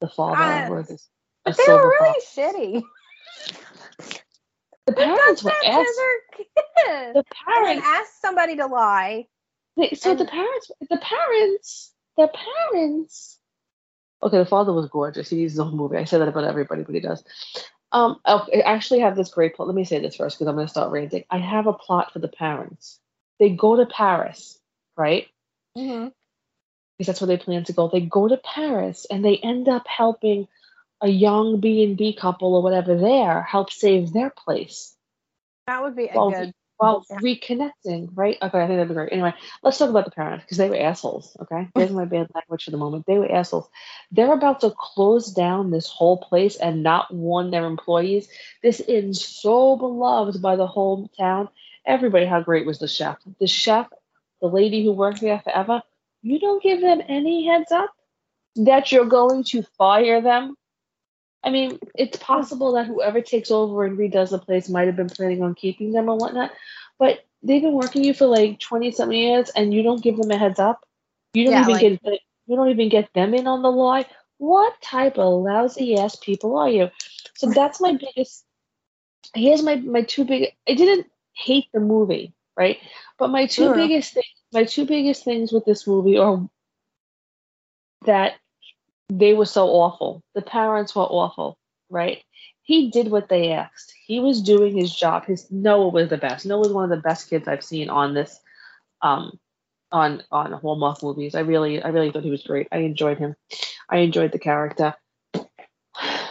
[0.00, 1.08] The father was
[1.56, 2.82] But they were really shitty.
[4.86, 7.14] The parents were that to their kids?
[7.14, 7.84] The parents.
[7.84, 9.26] ask somebody to lie.
[9.76, 12.30] They, so the parents, the parents, the
[12.72, 13.38] parents.
[14.22, 15.30] Okay, the father was gorgeous.
[15.30, 15.96] He needs his own movie.
[15.96, 17.22] I say that about everybody, but he does.
[17.92, 19.68] Um, I actually have this great plot.
[19.68, 21.24] Let me say this first because I'm going to start ranting.
[21.30, 22.98] I have a plot for the parents.
[23.38, 24.58] They go to Paris,
[24.96, 25.28] right?
[25.76, 26.08] Mm-hmm.
[26.98, 27.88] Because that's where they plan to go.
[27.88, 30.48] They go to Paris and they end up helping
[31.00, 34.96] a young B and B couple or whatever there help save their place.
[35.66, 36.52] That would be a good.
[36.78, 37.18] while Yeah.
[37.18, 38.38] reconnecting, right?
[38.40, 39.12] Okay, I think that'd be great.
[39.12, 41.36] Anyway, let's talk about the parents because they were assholes.
[41.40, 43.04] Okay, here's my bad language for the moment.
[43.06, 43.68] They were assholes.
[44.12, 48.28] They're about to close down this whole place and not warn their employees.
[48.62, 51.48] This is so beloved by the whole town.
[51.84, 53.18] Everybody, how great was the chef?
[53.40, 53.88] The chef,
[54.40, 55.82] the lady who worked there forever.
[56.22, 57.90] You don't give them any heads up
[58.56, 60.56] that you're going to fire them
[61.44, 65.08] I mean, it's possible that whoever takes over and redoes the place might have been
[65.08, 66.50] planning on keeping them or whatnot,
[66.98, 70.30] but they've been working you for like twenty something years, and you don't give them
[70.30, 70.84] a heads up.
[71.34, 74.06] You don't Yeah, even like- get you don't even get them in on the lie.
[74.38, 76.90] What type of lousy ass people are you?
[77.36, 78.44] So that's my biggest.
[79.34, 80.52] Here's my my two big.
[80.68, 82.78] I didn't hate the movie, right?
[83.18, 83.74] But my two Yeah.
[83.74, 86.48] biggest things, my two biggest things with this movie are
[88.06, 88.34] that
[89.08, 90.22] they were so awful.
[90.34, 91.58] The parents were awful,
[91.90, 92.22] right?
[92.62, 93.94] He did what they asked.
[94.06, 95.24] He was doing his job.
[95.24, 96.44] His Noah was the best.
[96.44, 98.38] Noah was one of the best kids I've seen on this,
[99.00, 99.38] um,
[99.90, 101.34] on on Hallmark movies.
[101.34, 102.68] I really, I really thought he was great.
[102.70, 103.34] I enjoyed him.
[103.88, 104.94] I enjoyed the character.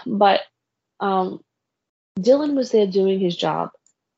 [0.06, 0.42] But
[1.00, 1.44] um,
[2.20, 3.72] Dylan was there doing his job.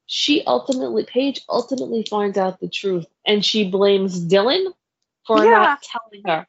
[0.05, 4.73] She ultimately, Paige ultimately finds out the truth, and she blames Dylan
[5.25, 5.51] for Yeah.
[5.51, 6.47] not telling her.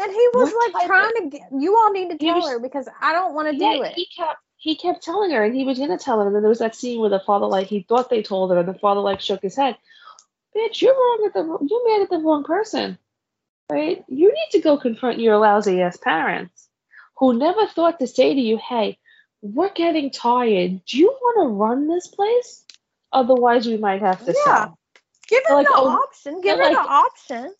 [0.00, 2.58] And he was What like trying to get you all need to tell was- her
[2.58, 3.94] because I don't want to do Yeah, it.
[3.94, 6.26] he kept he kept telling her, and he was gonna tell her.
[6.26, 8.58] And then there was that scene where the father like he thought they told her,
[8.58, 9.76] and the father like shook his head.
[10.56, 12.98] Bitch, you're wrong at the you're mad at the wrong person,
[13.70, 14.04] right?
[14.08, 16.68] You need to go confront your lousy ass parents,
[17.18, 18.98] who never thought to say to you, "Hey,
[19.42, 20.84] we're getting tired.
[20.86, 22.64] Do you want to run this place?
[23.12, 24.44] Otherwise, we might have to Yeah.
[24.44, 24.78] sell."
[25.28, 26.40] Give her like, the oh, option.
[26.40, 27.54] Give her they're the option.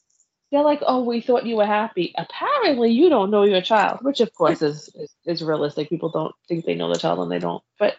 [0.51, 2.13] They're like, "Oh, we thought you were happy.
[2.17, 5.89] Apparently, you don't know your child," which of course is is, is realistic.
[5.89, 7.63] People don't think they know their child and they don't.
[7.79, 7.97] But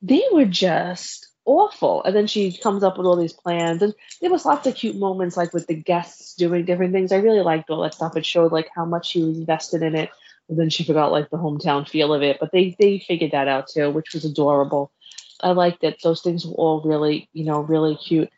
[0.00, 2.02] they were just awful.
[2.04, 4.96] And then she comes up with all these plans, and there was lots of cute
[4.96, 7.12] moments, like with the guests doing different things.
[7.12, 8.16] I really liked all that stuff.
[8.16, 10.10] It showed like how much she was invested in it.
[10.48, 13.48] And then she forgot like the hometown feel of it, but they they figured that
[13.48, 14.92] out too, which was adorable.
[15.40, 16.00] I liked it.
[16.02, 18.30] Those things were all really, you know, really cute.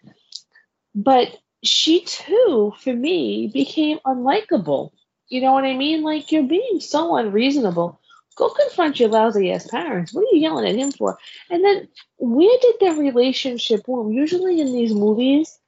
[0.95, 1.37] But
[1.67, 4.93] she too, for me, became unlikable.
[5.29, 6.03] You know what I mean?
[6.03, 8.01] Like you're being so unreasonable.
[8.37, 10.12] Go confront your lousy ass parents.
[10.12, 11.19] What are you yelling at him for?
[11.51, 11.89] And then
[12.19, 14.12] where did their relationship bloom?
[14.12, 15.59] Usually in these movies,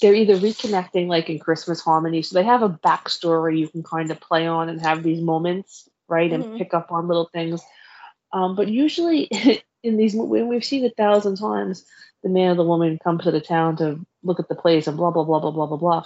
[0.00, 4.10] they're either reconnecting like in Christmas Harmony, so they have a backstory you can kind
[4.10, 6.32] of play on and have these moments, right?
[6.32, 6.58] And Mhm.
[6.58, 7.62] pick up on little things.
[8.32, 9.28] Um, but usually
[9.82, 11.84] in these movies, we've seen it a thousand times,
[12.22, 14.96] the man or the woman comes to the town to look at the place and
[14.96, 16.04] blah blah blah blah blah blah blah.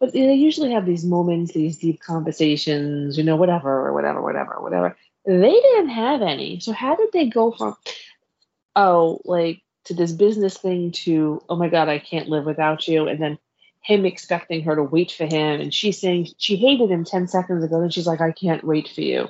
[0.00, 4.96] But they usually have these moments, these deep conversations, you know, whatever whatever, whatever, whatever.
[5.24, 6.60] They didn't have any.
[6.60, 7.76] So how did they go from
[8.76, 13.08] oh, like to this business thing to oh my god, I can't live without you,
[13.08, 13.38] and then
[13.82, 17.64] him expecting her to wait for him, and she's saying she hated him ten seconds
[17.64, 19.28] ago, and she's like, I can't wait for you.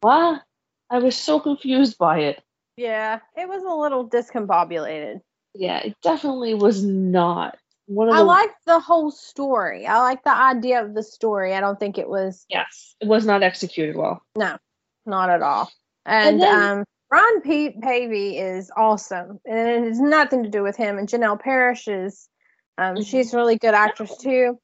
[0.00, 0.42] What?
[0.90, 2.42] I was so confused by it.
[2.76, 5.20] Yeah, it was a little discombobulated.
[5.58, 8.24] Yeah, it definitely was not one of I the.
[8.24, 9.86] like the whole story.
[9.88, 11.52] I like the idea of the story.
[11.52, 14.22] I don't think it was yes, it was not executed well.
[14.36, 14.56] No,
[15.04, 15.68] not at all.
[16.06, 20.62] And, And then- um, Ron P- Paevey is awesome, and it has nothing to do
[20.62, 20.96] with him.
[20.98, 22.28] And Janel Parrish is,
[22.76, 23.06] um, Mhm.
[23.06, 24.60] she's a really good actress too.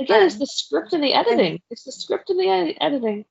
[0.00, 1.62] Again, it's Um, the script and the editing.
[1.70, 3.24] It's the script and the edi- editing.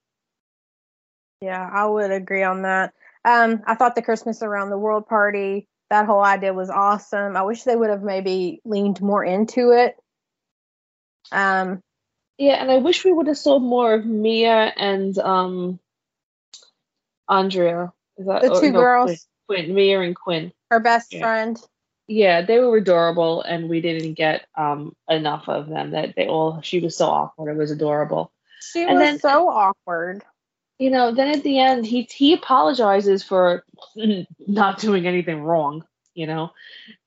[1.41, 2.93] Yeah, I would agree on that.
[3.25, 7.37] Um, I thought the Christmas around the world party, that whole idea was awesome.
[7.37, 9.95] I wish they would have maybe leaned more into it.
[11.31, 11.83] Um,
[12.39, 15.79] Yeah, and I wish we would have saw more of Mia and um
[17.29, 17.93] Andrea.
[18.17, 20.51] Is that the two no, girls, Quinn, Quinn, Mia and Quinn.
[20.71, 21.21] her best Yeah.
[21.21, 21.59] friend.
[22.07, 25.91] Yeah, they were adorable, and we didn't get um enough of them.
[25.91, 27.51] That they all she was so awkward.
[27.51, 28.31] It was adorable.
[28.61, 30.23] She And was then- so awkward.
[30.83, 33.63] You know, then at the end, he he apologizes for
[34.45, 35.85] not doing anything wrong.
[36.13, 36.51] You know,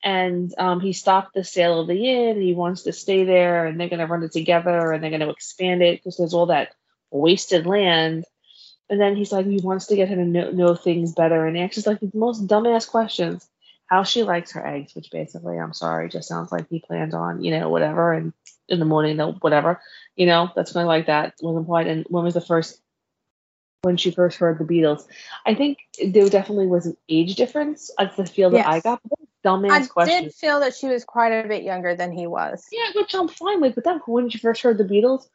[0.02, 2.40] and um, he stopped the sale of the inn.
[2.40, 5.20] He wants to stay there, and they're going to run it together, and they're going
[5.20, 6.74] to expand it because there's all that
[7.10, 8.24] wasted land.
[8.88, 11.54] And then he's like, he wants to get her to know, know things better, and
[11.54, 13.46] he asks like the most dumbass questions.
[13.88, 17.44] How she likes her eggs, which basically, I'm sorry, just sounds like he planned on,
[17.44, 18.32] you know, whatever, and
[18.70, 19.82] in the morning, whatever,
[20.16, 21.88] you know, that's kind of like that was implied.
[21.88, 22.80] And when was the first
[23.86, 25.06] when she first heard the Beatles?
[25.46, 27.90] I think there definitely was an age difference.
[27.96, 29.00] That's the feel that I got.
[29.44, 29.82] Dumbass question.
[29.82, 30.22] I question.
[30.24, 32.66] did feel that she was quite a bit younger than he was.
[32.72, 33.76] Yeah, which I'm fine with.
[33.76, 35.28] But then when she first heard the Beatles,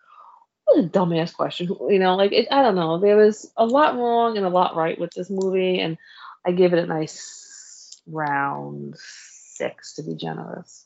[0.65, 1.73] what a dumbass question.
[1.89, 2.99] You know, like it, I don't know.
[2.99, 5.97] There was a lot wrong and a lot right with this movie, and
[6.45, 10.85] I gave it a nice round six to be generous.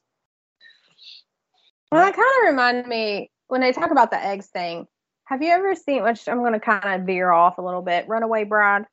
[1.91, 4.87] Well, that kind of reminded me when they talk about the eggs thing.
[5.25, 6.03] Have you ever seen?
[6.03, 8.07] Which I'm going to kind of veer off a little bit.
[8.07, 8.85] Runaway Bride.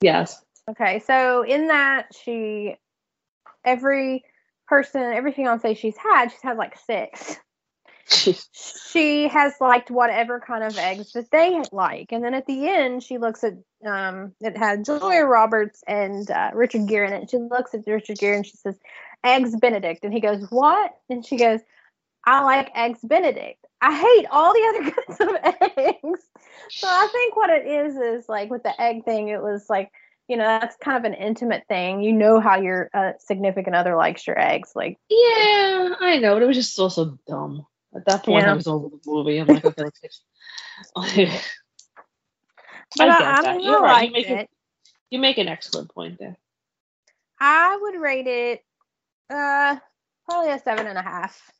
[0.00, 0.44] Yes.
[0.68, 2.76] Okay, so in that she,
[3.64, 4.24] every
[4.66, 7.36] person, every fiance she's had, she's had like six,
[8.06, 12.12] she has liked whatever kind of eggs that they like.
[12.12, 13.54] And then at the end, she looks at
[13.86, 17.30] um, it had Julia Roberts and uh, Richard Gere in it.
[17.30, 18.78] She looks at Richard Gere and she says,
[19.22, 21.60] "Eggs Benedict," and he goes, "What?" And she goes,
[22.24, 23.63] "I like eggs Benedict.
[23.84, 25.28] I hate all the other kinds of
[25.78, 26.20] eggs."
[26.70, 29.90] So I think what it is is like with the egg thing, it was like
[30.28, 32.02] you know that's kind of an intimate thing.
[32.02, 36.42] You know how your uh, significant other likes your eggs, like yeah, I know, but
[36.42, 37.66] it was just so so dumb.
[37.94, 38.52] At that point, Yeah.
[38.52, 39.38] I was over the movie.
[39.38, 40.22] I'm like, okay, let's.
[42.96, 44.08] But I I, I mean, You're I right.
[44.08, 44.50] You make it.
[45.10, 46.36] You make an excellent point there.
[47.40, 48.64] I would rate it
[49.30, 49.76] uh
[50.26, 51.50] probably a seven and a half.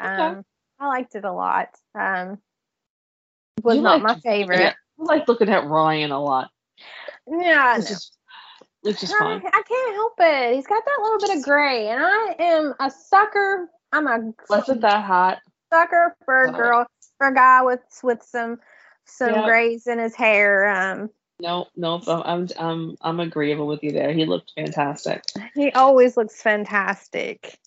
[0.00, 0.44] Um
[0.80, 1.68] I liked it a lot.
[1.94, 2.38] Um
[3.56, 4.60] it was You not my favorite.
[4.60, 6.50] at- I like looking at Ryan a lot.
[7.26, 7.94] Yeah, it's know.
[7.96, 8.10] is,
[8.82, 9.34] which is I.
[9.44, 10.54] I can't help it.
[10.54, 13.68] He's got that little bit of gray, and I am a sucker.
[13.92, 15.38] I'm a Wasn't that hot?
[15.72, 16.86] sucker for a Uh, girl,
[17.18, 18.60] for a guy with with some
[19.04, 19.44] some Yeah.
[19.44, 20.66] grays in his hair.
[20.68, 21.10] Um,
[21.40, 24.12] No, no, I'm, I'm, I'm, I'm agreeable with you there.
[24.12, 25.22] He looked fantastic.
[25.54, 27.58] he always looks fantastic.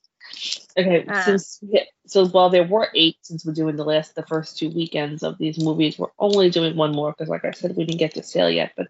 [0.78, 1.24] Okay, Uh.
[1.24, 1.62] since
[2.06, 5.38] so while there were eight, since we're doing the last, the first two weekends of
[5.38, 8.24] these movies, we're only doing one more because, like I said, we didn't get to
[8.24, 8.72] sale yet.
[8.76, 8.88] But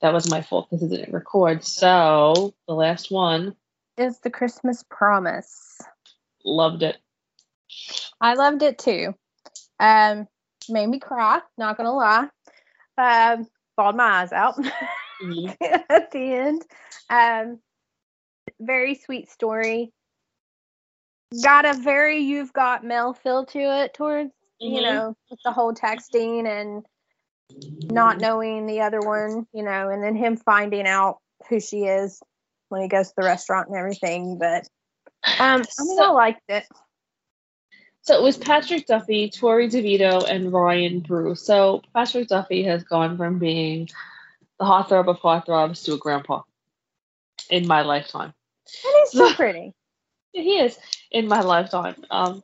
[0.00, 1.64] that was my fault because it didn't record.
[1.64, 3.54] So the last one,
[3.96, 5.80] Is the Christmas Promise?
[6.44, 6.96] loved it.
[8.20, 9.14] I loved it too.
[9.80, 10.26] Um,
[10.68, 11.40] made me cry.
[11.56, 12.28] Not gonna lie.
[12.96, 14.56] Um, bawled my eyes out
[15.22, 15.56] Mhm.
[15.90, 16.62] at the end.
[17.10, 17.60] Um,
[18.60, 19.92] very sweet story.
[21.42, 24.82] Got a very you've got Mail feel to it towards you Mhm.
[24.82, 26.84] know with the whole texting and
[27.90, 31.18] not knowing the other one, you know, and then him finding out
[31.48, 32.20] who she is
[32.68, 34.38] when he goes to the restaurant and everything.
[34.38, 34.68] But
[35.38, 36.66] um, I mean, I liked it.
[38.02, 41.42] So it was Patrick Duffy, Torrey DeVitto, and Ryan Bruce.
[41.42, 43.88] So Patrick Duffy has gone from being
[44.58, 46.42] the heartthrob of heartthrobs to a grandpa
[47.50, 48.32] in my lifetime.
[48.84, 49.74] And he's so pretty.
[50.32, 50.78] He is
[51.10, 52.42] in my lifetime, um,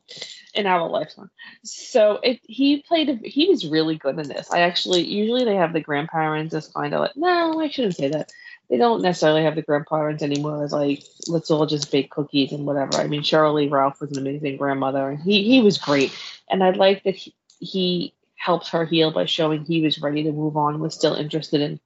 [0.54, 1.30] in our lifetime.
[1.64, 3.20] So it, he played.
[3.24, 4.50] He was really good in this.
[4.50, 8.08] I actually usually they have the grandparents as kind of like no, I shouldn't say
[8.08, 8.32] that.
[8.70, 12.66] They don't necessarily have the grandparents anymore It's like let's all just bake cookies and
[12.66, 12.96] whatever.
[12.96, 16.16] I mean, Sheryl Lee Ralph was an amazing grandmother, and he he was great.
[16.48, 20.32] And I like that he, he helped her heal by showing he was ready to
[20.32, 21.80] move on, was still interested in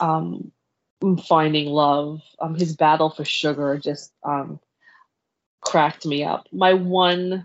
[0.00, 0.52] um,
[1.26, 2.20] finding love.
[2.40, 4.60] Um, his battle for sugar just um,
[5.66, 6.46] cracked me up.
[6.52, 7.44] My one,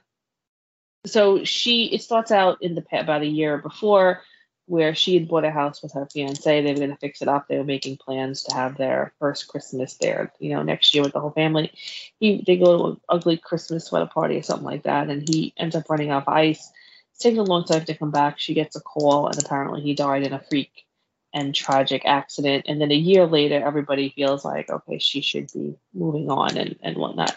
[1.06, 4.22] so she it starts out in the about a year before
[4.68, 6.62] where she had bought a house with her fiance.
[6.62, 7.48] They were going to fix it up.
[7.48, 11.14] They were making plans to have their first Christmas there, you know, next year with
[11.14, 11.74] the whole family.
[12.20, 15.54] He they go to an ugly Christmas sweater party or something like that, and he
[15.58, 16.72] ends up running off ice.
[17.12, 18.40] It's taking a long time to come back.
[18.40, 20.86] She gets a call, and apparently he died in a freak
[21.34, 22.66] and tragic accident.
[22.68, 26.78] And then a year later, everybody feels like, okay, she should be moving on and,
[26.82, 27.36] and whatnot.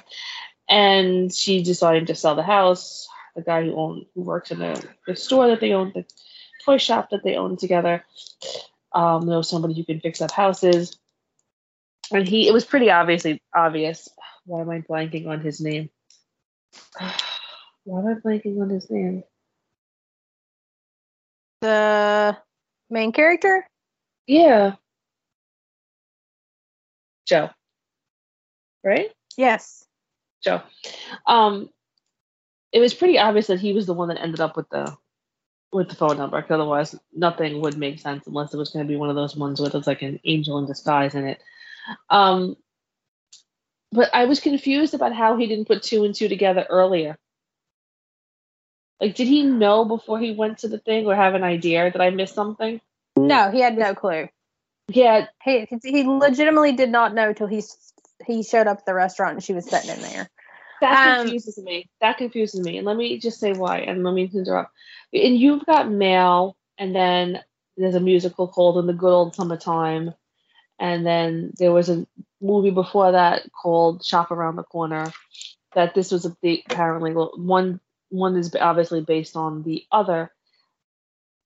[0.74, 3.06] And she decided to sell the house.
[3.36, 6.04] The guy who owned, who works in the, the store that they own, the
[6.64, 8.04] toy shop that they own together,
[8.92, 10.98] um, knows somebody who can fix up houses.
[12.10, 14.08] And he, it was pretty obviously obvious.
[14.46, 15.90] Why am I blanking on his name?
[17.84, 19.22] Why am I blanking on his name?
[21.60, 22.36] The
[22.90, 23.64] main character?
[24.26, 24.74] Yeah.
[27.28, 27.50] Joe.
[28.82, 29.12] Right?
[29.36, 29.86] Yes.
[30.44, 30.62] Joe.
[31.26, 31.70] Um,
[32.72, 34.96] it was pretty obvious that he was the one that ended up with the
[35.72, 36.40] with the phone number.
[36.40, 39.36] 'cause otherwise, nothing would make sense unless it was going to be one of those
[39.36, 41.40] ones where there's like an angel in disguise in it.
[42.10, 42.56] Um,
[43.92, 47.18] but I was confused about how he didn't put two and two together earlier.
[49.00, 51.90] Like, did he know before he went to the thing, or have an idea?
[51.90, 52.80] that I missed something?
[53.18, 54.28] No, he had no clue.
[54.88, 57.62] Yeah, He he legitimately did not know till he
[58.26, 60.28] he showed up at the restaurant and she was sitting in there.
[60.80, 61.88] That Um, confuses me.
[62.00, 62.78] That confuses me.
[62.78, 63.78] And let me just say why.
[63.78, 64.72] And let me interrupt.
[65.12, 67.42] And you've got mail, and then
[67.76, 70.14] there's a musical called "In the Good Old Summertime,"
[70.78, 72.06] and then there was a
[72.40, 75.12] movie before that called "Shop Around the Corner."
[75.74, 80.32] That this was a big, apparently one one is obviously based on the other.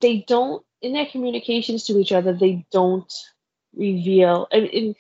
[0.01, 2.33] They don't in their communications to each other.
[2.33, 3.13] They don't
[3.75, 4.49] reveal.
[4.53, 4.95] I mean,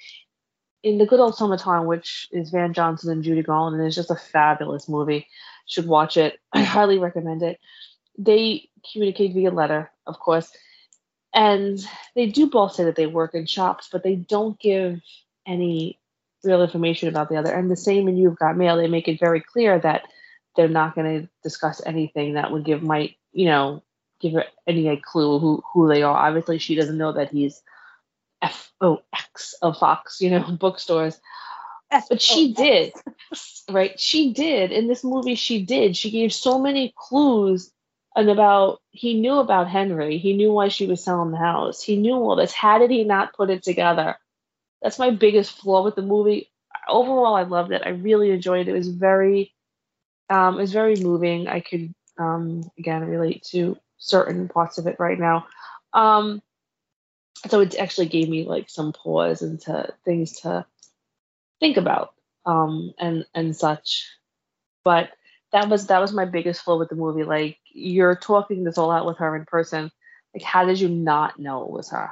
[0.82, 4.10] in the good old summertime, which is Van Johnson and Judy Garland, and it's just
[4.10, 5.26] a fabulous movie.
[5.66, 6.38] Should watch it.
[6.52, 7.58] I highly recommend it.
[8.16, 10.50] They communicate via letter, of course,
[11.34, 11.78] and
[12.14, 15.00] they do both say that they work in shops, but they don't give
[15.46, 15.98] any
[16.42, 17.52] real information about the other.
[17.52, 20.02] And the same in You've Got Mail, they make it very clear that
[20.56, 23.82] they're not going to discuss anything that would give might you know
[24.20, 26.16] give her any clue who who they are.
[26.16, 27.62] Obviously, she doesn't know that he's
[28.42, 31.18] F O X of Fox, you know, bookstores.
[31.90, 32.92] But she did,
[33.70, 33.98] right?
[33.98, 35.36] She did in this movie.
[35.36, 35.96] She did.
[35.96, 37.72] She gave so many clues
[38.18, 40.18] and about he knew about Henry.
[40.18, 41.82] He knew why she was selling the house.
[41.82, 42.52] He knew all this.
[42.52, 44.16] How did he not put it together?
[44.82, 46.50] That's my biggest flaw with the movie.
[46.88, 47.82] Overall, I loved it.
[47.84, 48.70] I really enjoyed it.
[48.70, 49.54] It was very,
[50.30, 51.46] um, it was very moving.
[51.48, 55.46] I could um, again relate to certain parts of it right now.
[55.92, 56.42] Um,
[57.48, 60.66] so it actually gave me like some pause into things to
[61.60, 62.14] think about
[62.46, 64.06] um, and and such.
[64.84, 65.10] But
[65.52, 67.24] that was that was my biggest flaw with the movie.
[67.24, 69.90] Like you're talking this all out with her in person.
[70.34, 72.10] Like how did you not know it was her?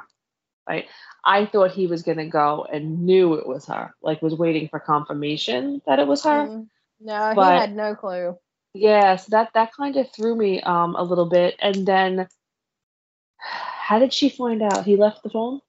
[0.67, 0.85] Right?
[1.23, 3.93] I thought he was gonna go and knew it was her.
[4.01, 6.47] Like was waiting for confirmation that it was her.
[6.47, 6.67] Mm,
[6.99, 8.37] no, but, he had no clue.
[8.73, 11.55] Yes, that that kind of threw me um a little bit.
[11.59, 12.27] And then,
[13.87, 15.61] how did she find out he left the phone?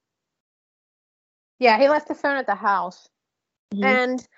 [1.61, 3.09] Yeah, he left the phone at the house,
[3.73, 3.85] mm-hmm.
[3.85, 4.29] and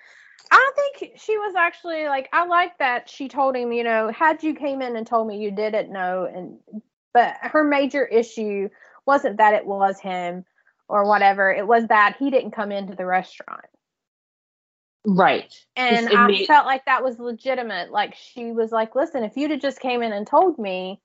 [0.51, 2.29] I think she was actually like.
[2.31, 5.39] I like that she told him, you know, had you came in and told me
[5.39, 6.59] you didn't know, and
[7.11, 8.69] but her major issue
[9.07, 10.45] wasn't that it was him
[10.87, 11.51] or whatever.
[11.51, 13.65] It was that he didn't come into the restaurant.
[15.07, 15.51] Right.
[15.75, 17.91] And I made- felt like that was legitimate.
[17.91, 21.01] Like she was like, listen, if you'd have just came in and told me,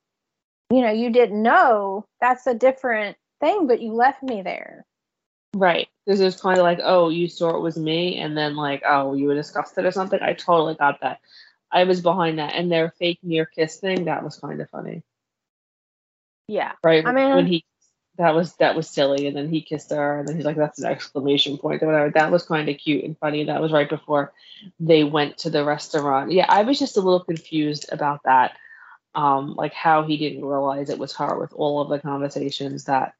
[0.70, 4.84] you know, you didn't know, that's a different thing, but you left me there.
[5.54, 5.88] Right.
[6.04, 8.82] Because it was kind of like, oh, you saw it was me, and then like,
[8.86, 10.20] oh, you were disgusted or something.
[10.20, 11.20] I totally got that.
[11.72, 12.54] I was behind that.
[12.54, 15.02] And their fake near kiss thing, that was kind of funny.
[16.48, 16.72] Yeah.
[16.84, 17.04] Right.
[17.04, 17.64] I mean, when he
[18.18, 19.26] that was that was silly.
[19.26, 22.10] And then he kissed her, and then he's like, "That's an exclamation point or whatever."
[22.10, 23.44] That was kind of cute and funny.
[23.44, 24.32] That was right before
[24.80, 26.32] they went to the restaurant.
[26.32, 28.56] Yeah, I was just a little confused about that,
[29.16, 33.14] um, like how he didn't realize it was her with all of the conversations that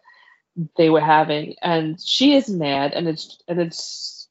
[0.77, 4.29] they were having, and she is mad, and it's and it's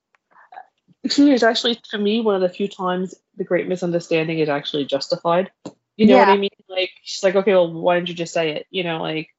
[1.03, 4.49] excuse me, it's actually for me one of the few times the great misunderstanding is
[4.49, 5.51] actually justified.
[5.97, 6.27] You know yeah.
[6.27, 6.49] what I mean?
[6.69, 8.67] Like she's like, okay, well, why didn't you just say it?
[8.69, 9.29] You know, like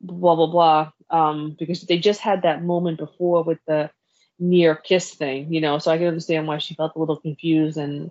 [0.00, 3.90] blah blah blah um, because they just had that moment before with the
[4.38, 7.76] near kiss thing you know so i can understand why she felt a little confused
[7.76, 8.10] and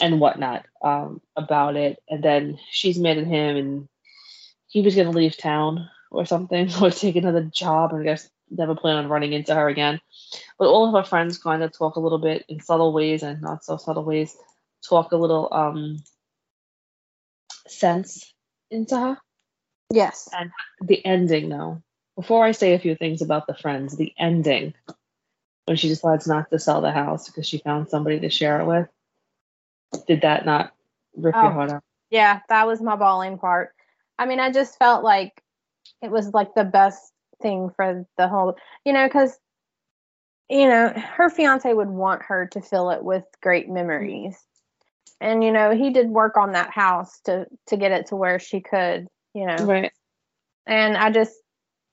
[0.00, 1.98] and whatnot um, about it.
[2.08, 3.88] And then she's mad at him and
[4.68, 8.28] he was going to leave town or something or take another job and i guess
[8.50, 10.00] never plan on running into her again.
[10.58, 13.40] But all of her friends kind of talk a little bit in subtle ways and
[13.40, 14.36] not so subtle ways
[14.88, 15.98] talk a little um
[17.66, 18.32] sense
[18.70, 19.18] into her.
[19.92, 20.28] Yes.
[20.32, 21.82] And the ending, though,
[22.16, 24.74] before I say a few things about the friends, the ending,
[25.66, 28.66] when she decides not to sell the house because she found somebody to share it
[28.66, 28.88] with,
[30.06, 30.72] did that not
[31.16, 31.84] rip oh, your heart out?
[32.10, 33.74] Yeah, that was my bawling part.
[34.18, 35.42] I mean, I just felt like
[36.02, 39.38] it was like the best thing for the whole, you know, because
[40.48, 44.36] you know her fiance would want her to fill it with great memories
[45.20, 48.40] and you know he did work on that house to to get it to where
[48.40, 49.56] she could you know.
[49.56, 49.92] Right.
[50.66, 51.34] And I just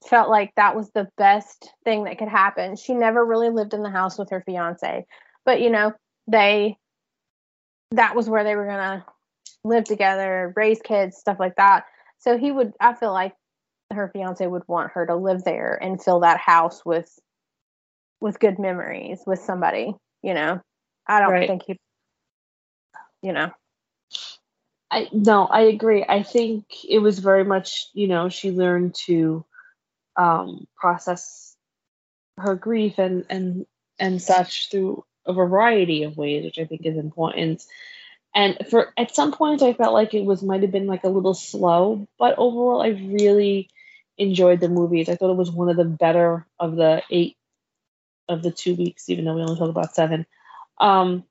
[0.08, 2.76] felt like that was the best thing that could happen.
[2.76, 5.06] She never really lived in the house with her fiance,
[5.46, 5.94] but you know,
[6.28, 6.78] they
[7.92, 9.06] that was where they were going to
[9.64, 11.86] live together, raise kids, stuff like that.
[12.20, 13.34] So he would I feel like
[13.94, 17.10] her fiance would want her to live there and fill that house with
[18.20, 20.62] with good memories with somebody, you know.
[21.08, 21.48] I don't right.
[21.48, 21.78] think he
[23.22, 23.52] you know.
[24.90, 26.06] I no, I agree.
[26.08, 29.46] I think it was very much, you know, she learned to
[30.16, 31.56] um, process
[32.38, 33.66] her grief and and
[34.00, 37.64] and such through a variety of ways, which I think is important.
[38.34, 41.10] And for at some points, I felt like it was might have been like a
[41.10, 43.70] little slow, but overall, I really
[44.18, 45.10] enjoyed the movies.
[45.10, 47.38] I thought it was one of the better of the eight
[48.30, 50.26] of the two weeks, even though we only talk about seven.
[50.78, 51.24] Um,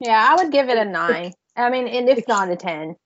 [0.00, 1.32] yeah, I would give it a nine.
[1.56, 2.96] I mean, and if not a ten.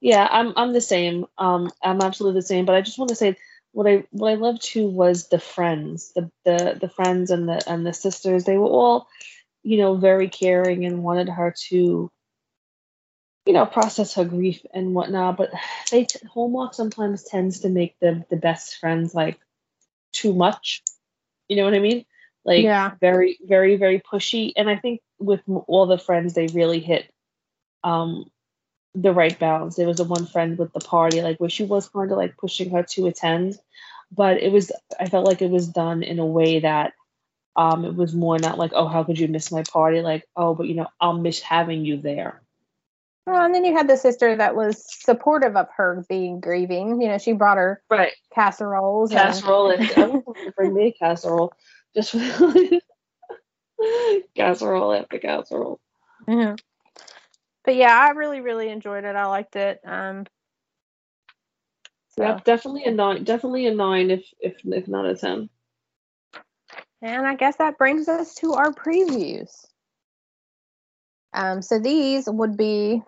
[0.00, 1.26] Yeah, I'm I'm the same.
[1.38, 2.64] Um, I'm absolutely the same.
[2.64, 3.36] But I just want to say
[3.74, 7.60] what I what I loved too was the friends, the the the friends and the
[7.66, 8.44] and the sisters.
[8.44, 9.08] They were all,
[9.64, 12.10] you know, very caring and wanted her to,
[13.46, 15.36] you know, process her grief and whatnot.
[15.36, 15.50] But
[15.90, 19.40] they Hallmark sometimes tends to make the the best friends like
[20.12, 20.82] too much.
[21.48, 22.04] You know what I mean?
[22.44, 22.92] Like yeah.
[23.00, 24.52] very very very pushy.
[24.56, 27.12] And I think with all the friends, they really hit
[27.82, 28.30] um
[28.94, 29.76] the right balance.
[29.76, 32.36] There was the one friend with the party, like where she was kind of like
[32.36, 33.58] pushing her to attend,
[34.12, 36.92] but it was I felt like it was done in a way that
[37.56, 40.00] Um, it was more not like, oh, how could you miss my party?
[40.00, 42.42] Like, oh, but you know, I'll miss having you there.
[43.26, 47.00] Well, and then you had the sister that was supportive of her being grieving.
[47.00, 49.12] You know, she brought her right casseroles.
[49.12, 49.70] Casserole.
[49.70, 49.88] And,
[50.26, 51.52] want to bring me a casserole.
[51.94, 52.12] Just
[54.36, 55.80] casserole after casserole.
[56.28, 56.56] Mm-hmm.
[57.64, 59.16] But yeah, I really, really enjoyed it.
[59.16, 59.80] I liked it.
[59.84, 60.26] Um,
[62.10, 62.22] so.
[62.22, 63.24] Yeah, definitely a nine.
[63.24, 65.48] Definitely a nine, if if if not a ten.
[67.02, 69.66] And I guess that brings us to our previews.
[71.34, 73.02] Um, so these would be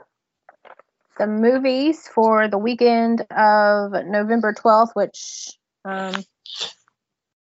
[1.19, 6.15] the movies for the weekend of November 12th, which um,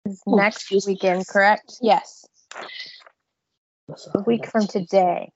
[0.05, 1.73] is oh, next weekend, correct?
[1.81, 2.25] Yes.
[4.13, 5.31] A week from today.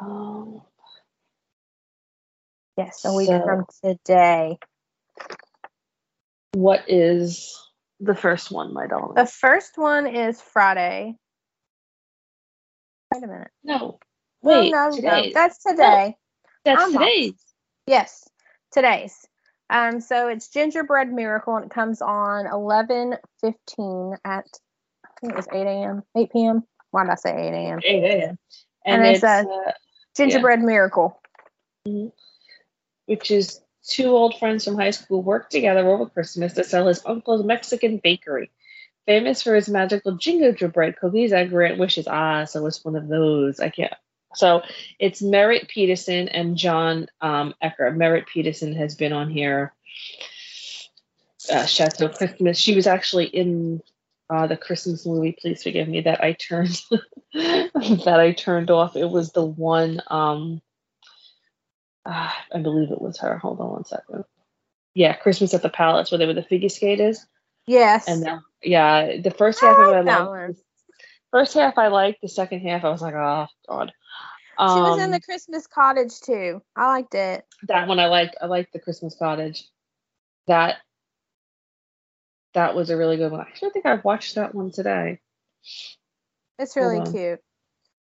[0.00, 0.64] Oh.
[2.76, 4.58] Yes, a week so, from today.
[6.52, 7.56] What is
[8.00, 9.14] the first one, my darling?
[9.14, 11.14] The first one is Friday.
[13.12, 13.50] Wait a minute.
[13.62, 13.98] No.
[14.42, 14.72] Wait.
[14.72, 15.30] No, no, no.
[15.32, 16.16] That's today.
[16.64, 17.34] That's I'm today's.
[17.86, 18.28] Yes,
[18.72, 19.26] today's.
[19.70, 24.46] Um, so it's Gingerbread Miracle, and it comes on eleven fifteen at
[25.04, 26.02] I think it was eight a.m.
[26.16, 26.64] eight p.m.
[26.90, 27.80] Why did I say eight a.m.
[27.84, 28.38] Eight a.m.
[28.84, 29.72] And, and it's, it's a uh,
[30.16, 30.66] Gingerbread yeah.
[30.66, 31.20] Miracle,
[31.86, 32.08] mm-hmm.
[33.06, 37.02] which is two old friends from high school work together over Christmas to sell his
[37.04, 38.50] uncle's Mexican bakery.
[39.06, 42.08] Famous for his magical gingerbread cookies that grant wishes.
[42.08, 43.60] Ah, so it's one of those.
[43.60, 43.92] I can't.
[44.34, 44.62] So
[44.98, 47.94] it's Merritt Patterson and Jon um, Ecker.
[47.94, 49.72] Merritt Patterson has been on here.
[51.52, 52.58] Uh, Chateau Christmas.
[52.58, 53.82] She was actually in
[54.30, 55.36] uh, the Christmas movie.
[55.38, 56.80] Please forgive me that I turned
[57.34, 58.96] that I turned off.
[58.96, 60.00] It was the one.
[60.08, 60.62] Um,
[62.06, 63.38] uh, I believe it was her.
[63.38, 64.24] Hold on one second.
[64.94, 67.26] Yeah, Christmas at the Palace, where they were the figure skaters.
[67.66, 68.06] Yes.
[68.06, 70.60] And then, yeah, the first half of it I liked.
[71.30, 72.20] First half I liked.
[72.22, 73.92] The second half I was like, oh god.
[74.56, 76.62] Um, she was in the um, Christmas Cottage too.
[76.76, 77.44] I liked it.
[77.66, 78.36] That one I liked.
[78.40, 79.64] I liked the Christmas Cottage.
[80.46, 80.76] That
[82.54, 83.40] that was a really good one.
[83.40, 85.20] I actually think I've watched that one today.
[86.58, 87.40] It's really cute.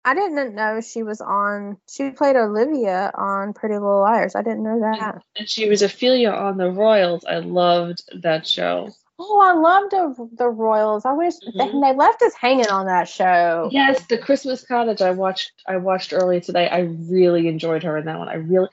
[0.05, 1.77] I didn't know she was on.
[1.89, 4.33] She played Olivia on Pretty Little Liars.
[4.33, 5.21] I didn't know that.
[5.37, 7.25] And she was Ophelia on The Royals.
[7.25, 8.89] I loved that show.
[9.21, 11.03] Oh, I loved the, the Royals.
[11.03, 11.57] I wish mm-hmm.
[11.57, 13.67] they, they left us hanging on that show.
[13.69, 15.01] Yes, the Christmas Cottage.
[15.01, 15.51] I watched.
[15.67, 16.69] I watched earlier today.
[16.69, 18.29] I really enjoyed her in that one.
[18.29, 18.69] I really.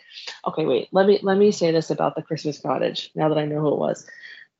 [0.46, 0.88] Okay, wait.
[0.92, 3.10] Let me let me say this about the Christmas Cottage.
[3.16, 4.06] Now that I know who it was,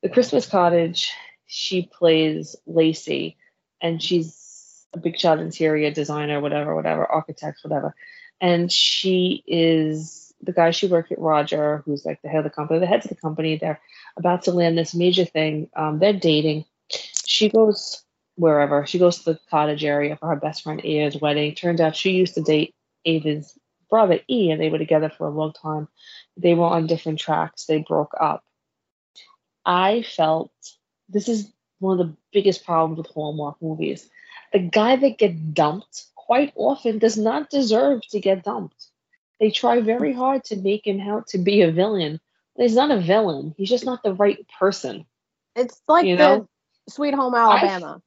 [0.03, 1.13] the Christmas Cottage.
[1.47, 3.37] She plays Lacey,
[3.81, 7.95] and she's a big shot interior designer, whatever, whatever, architect, whatever.
[8.41, 12.51] And she is the guy she worked with, Roger, who's like the head of the
[12.51, 13.57] company, the heads of the company.
[13.57, 13.81] They're
[14.17, 15.71] about to land this major thing.
[15.77, 16.65] Um, they're dating.
[17.27, 18.03] She goes
[18.37, 18.87] wherever.
[18.87, 21.55] She goes to the cottage area for her best friend Ava's wedding.
[21.55, 22.75] Turns out she used to date
[23.05, 23.59] Ava's
[23.89, 25.89] brother E, and they were together for a long time.
[26.37, 27.65] They were on different tracks.
[27.65, 28.45] They broke up.
[29.67, 30.53] I felt
[31.09, 34.09] this is one of the biggest problems with Hallmark movies.
[34.53, 38.87] The guy that gets dumped quite often does not deserve to get dumped.
[39.41, 42.21] They try very hard to make him out to be a villain.
[42.57, 43.55] He's not a villain.
[43.59, 45.05] He's just not the right person.
[45.55, 46.49] It's like you know?
[46.89, 48.01] Sweet Home Alabama.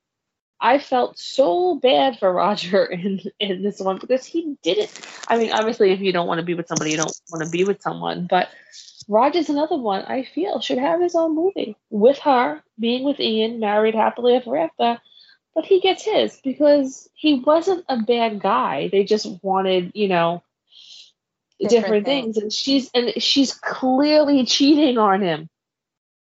[0.60, 4.92] I, I, felt so bad for Roger in in this one because he didn't.
[5.28, 7.52] I mean, obviously, if you don't want to be with somebody, you don't want to
[7.52, 8.28] be with someone.
[8.30, 8.50] But
[9.10, 13.60] Roger's another one I feel should have his own movie with her being with Ian,
[13.60, 15.02] married happily ever after.
[15.56, 18.88] But he gets his because he wasn't a bad guy.
[18.90, 20.44] They just wanted, you know,
[21.60, 22.36] different, different things.
[22.36, 22.38] things.
[22.38, 25.50] and she's and she's clearly cheating on him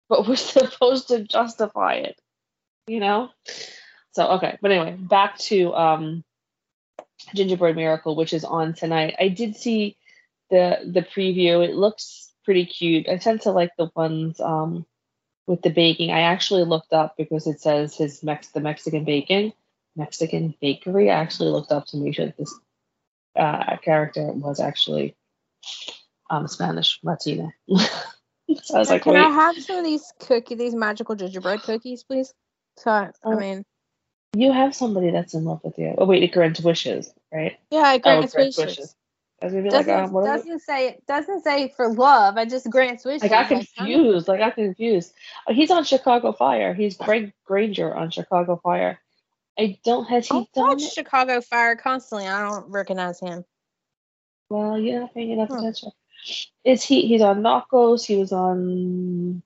[0.07, 2.19] but we're supposed to justify it
[2.87, 3.29] you know
[4.11, 6.23] so okay but anyway back to um
[7.33, 9.97] gingerbread miracle which is on tonight i did see
[10.51, 14.85] the the preview it looks pretty cute i tend to like the ones um
[15.47, 19.51] with the baking i actually looked up because it says his mex the mexican bacon
[19.95, 22.53] mexican bakery i actually looked up to make sure that this
[23.35, 25.15] uh, character was actually
[26.29, 27.53] um, Spanish Latina.
[27.67, 27.77] so
[28.75, 29.21] I was like, can Wait.
[29.21, 32.33] I have some of these cookie, these magical gingerbread cookies, please?
[32.77, 33.65] So I, oh, I mean,
[34.35, 35.95] you have somebody that's in love with you.
[35.97, 37.57] Oh wait, it grants wishes, right?
[37.71, 38.77] Yeah, it grants, oh, it grants wishes.
[38.77, 38.95] wishes.
[39.41, 42.37] Doesn't, like, um, doesn't say it doesn't say for love.
[42.37, 43.23] I just grants wishes.
[43.23, 44.29] I got confused.
[44.29, 45.13] I got confused.
[45.47, 46.73] Oh, he's on Chicago Fire.
[46.73, 48.99] He's Greg Grainger on Chicago Fire.
[49.59, 52.27] I don't has he I done watch Chicago Fire constantly.
[52.27, 53.43] I don't recognize him.
[54.49, 55.91] Well, you're not paying enough attention.
[56.63, 57.07] Is he?
[57.07, 58.05] He's on Narcos.
[58.05, 59.43] He was on.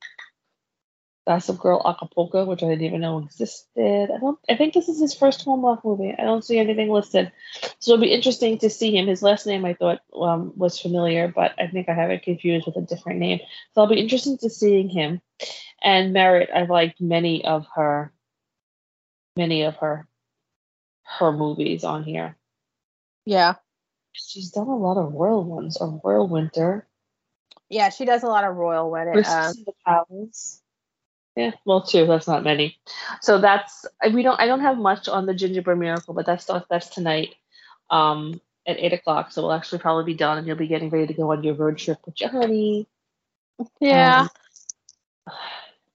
[1.27, 4.09] Gossip Girl Acapulco, which I didn't even know existed.
[4.11, 4.39] I don't.
[4.49, 6.15] I think this is his first Hallmark movie.
[6.17, 7.31] I don't see anything listed,
[7.79, 9.07] so it'll be interesting to see him.
[9.07, 12.65] His last name I thought um, was familiar, but I think I have it confused
[12.65, 13.39] with a different name.
[13.73, 15.21] So I'll be interested to seeing him.
[15.81, 18.11] And Merritt, I've liked many of her,
[19.37, 20.07] many of her,
[21.03, 22.35] her movies on here.
[23.25, 23.55] Yeah.
[24.13, 26.87] She's done a lot of royal ones, or Royal Winter,
[27.69, 29.13] Yeah, she does a lot of royal wedding.
[29.13, 30.61] Christmas Um, the Palace.
[31.39, 32.05] Yeah, well, two.
[32.05, 32.77] That's not many.
[33.21, 34.37] So that's we don't.
[34.41, 37.33] I don't have much on the Gingerbread Miracle, but that's that's tonight,
[37.89, 39.31] um, at eight o'clock.
[39.31, 41.53] So we'll actually probably be done, and you'll be getting ready to go on your
[41.53, 42.89] road trip with your honey.
[43.79, 44.27] yeah.
[45.27, 45.33] Um,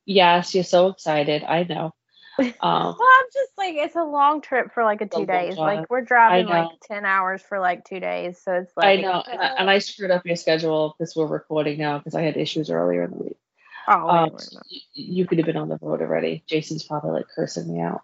[0.07, 1.45] yes, you're so excited.
[1.45, 1.95] I know.
[2.37, 5.55] Um, well, I'm just like it's a long trip for like a a two days.
[5.55, 5.79] drive.
[5.79, 9.23] Like we're driving like ten hours for like two days, so it's like I know,
[9.31, 12.37] and I, and I screwed up your schedule because we're recording now because I had
[12.37, 13.37] issues earlier in the week.
[13.87, 14.83] Oh, Um, wait, wait, wait.
[14.95, 16.45] you could have been on the road already.
[16.47, 18.03] Jason's probably like cursing me out.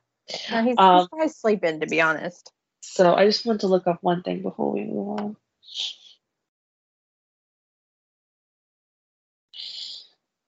[0.50, 2.52] No, he's, um, he's probably sleeping, to be honest.
[2.80, 5.36] So I just want to look up one thing before we move on.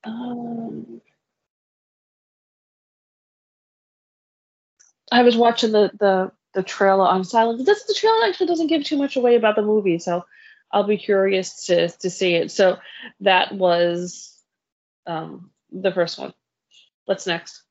[0.05, 1.01] Um,
[5.11, 7.65] I was watching the, the the trailer on Silence.
[7.65, 10.25] This the trailer actually doesn't give too much away about the movie, so
[10.73, 12.51] I'll be curious to to see it.
[12.51, 12.79] So
[13.21, 14.32] that was
[15.07, 16.33] um, the first one.
[17.05, 17.63] What's next?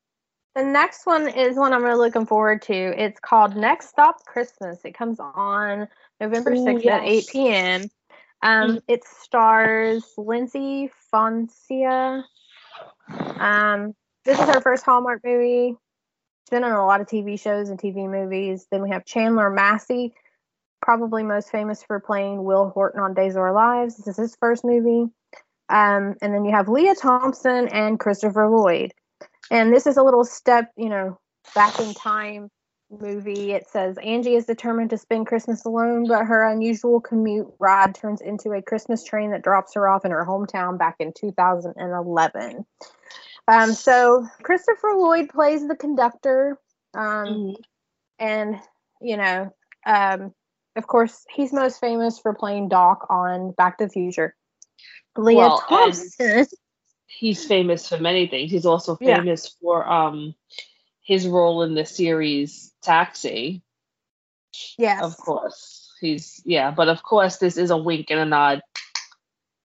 [0.56, 2.74] The next one is one I'm really looking forward to.
[2.74, 4.80] It's called Next Stop Christmas.
[4.84, 5.88] It comes on
[6.20, 7.82] November Ooh, 6th at 8 p.m.
[8.44, 8.82] Um, Mhm.
[8.88, 12.26] It stars Lyndsy Fonseca.
[13.40, 13.96] Um,
[14.26, 15.70] this is her first Hallmark movie.
[15.70, 18.68] She's been in a lot of TV shows and TV movies.
[18.72, 20.14] Then we have Chandler Massey,
[20.82, 23.96] probably most famous for playing Will Horton on Days of Our Lives.
[23.96, 25.10] This is his first movie.
[25.72, 28.94] Um, and then you have Lea Thompson and Christopher Lloyd.
[29.50, 31.20] And this is a little step, you know,
[31.56, 32.50] back in time
[32.90, 33.54] movie.
[33.54, 38.22] It says Angie is determined to spend Christmas alone, but her unusual commute ride turns
[38.22, 42.66] into a Christmas train that drops her off in her hometown back in 2011.
[43.48, 46.60] Um, so Christopher Lloyd plays the conductor.
[46.94, 47.56] Um, Mhm.
[48.20, 48.56] and
[49.02, 49.54] you know
[49.86, 50.34] um
[50.76, 54.36] of course he's most famous for playing doc on back to the future
[55.18, 56.46] lea Well, thompson
[57.08, 58.52] he's famous for many things.
[58.52, 59.18] He's also Yeah.
[59.18, 60.34] famous for um
[61.04, 63.62] his role in the series Taxi,
[64.78, 65.94] yes of course.
[66.00, 68.62] He's yeah, but of course this is a wink and a nod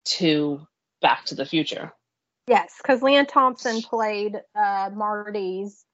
[0.06, 0.65] to
[1.02, 1.94] Back to the Future.
[2.48, 5.86] yes because lea thompson played uh marty's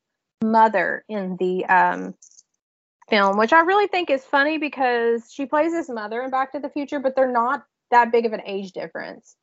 [0.43, 2.15] mother in the um
[3.09, 6.59] film which i really think is funny because she plays his mother in back to
[6.59, 9.35] the future but they're not that big of an age difference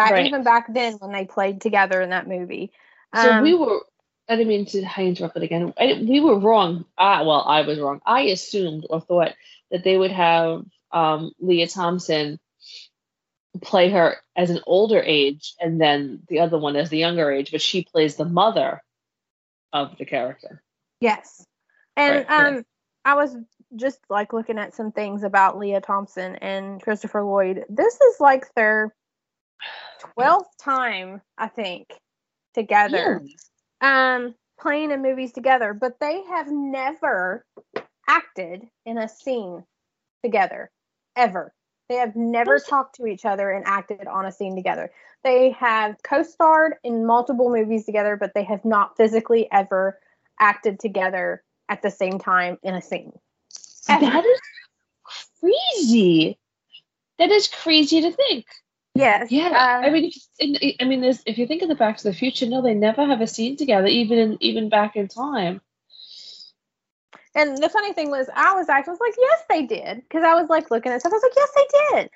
[0.00, 0.26] back Right.
[0.26, 2.72] even back then when they played together in that movie
[3.14, 3.80] So Um, we were
[4.28, 5.74] I didn't mean to I interrupted again.
[5.76, 6.84] I, we were wrong.
[6.96, 8.00] Well, I was wrong.
[8.06, 9.34] I assumed or thought
[9.72, 12.38] that they would have um, Lea Thompson
[13.60, 17.50] play her as an older age, and then the other one as the younger age.
[17.50, 18.82] But she plays the mother
[19.72, 20.62] of the character.
[21.00, 21.44] Yes.
[21.96, 22.56] And Right, right.
[22.56, 22.64] um
[23.04, 23.36] I was
[23.74, 27.64] just like looking at some things about Lea Thompson and Christopher Lloyd.
[27.68, 28.94] This is like their
[30.18, 31.88] 12th time, I think,
[32.54, 33.22] together.
[33.80, 37.46] Um playing in movies together, but they have never
[38.08, 39.64] acted in a scene
[40.22, 40.70] together
[41.16, 41.54] ever.
[41.88, 44.92] They have never talked to each other and acted on a scene together.
[45.24, 49.98] They have co-starred in multiple movies together, but they have not physically ever
[50.38, 53.12] acted together at the same time in a scene.
[53.88, 54.06] Ever.
[54.06, 54.40] That is
[55.40, 56.38] crazy.
[57.18, 58.46] That is crazy to think.
[58.94, 59.30] Yes.
[59.30, 61.96] Yeah, uh, I mean, if, in, I mean, there's, if you think of the Back
[61.98, 65.08] to the Future, no, they never have a scene together, even in, even back in
[65.08, 65.60] time.
[67.34, 70.34] And the funny thing was, I was actually was like, yes, they did, because I
[70.34, 71.12] was like looking at stuff.
[71.12, 72.10] I was like, yes, they did,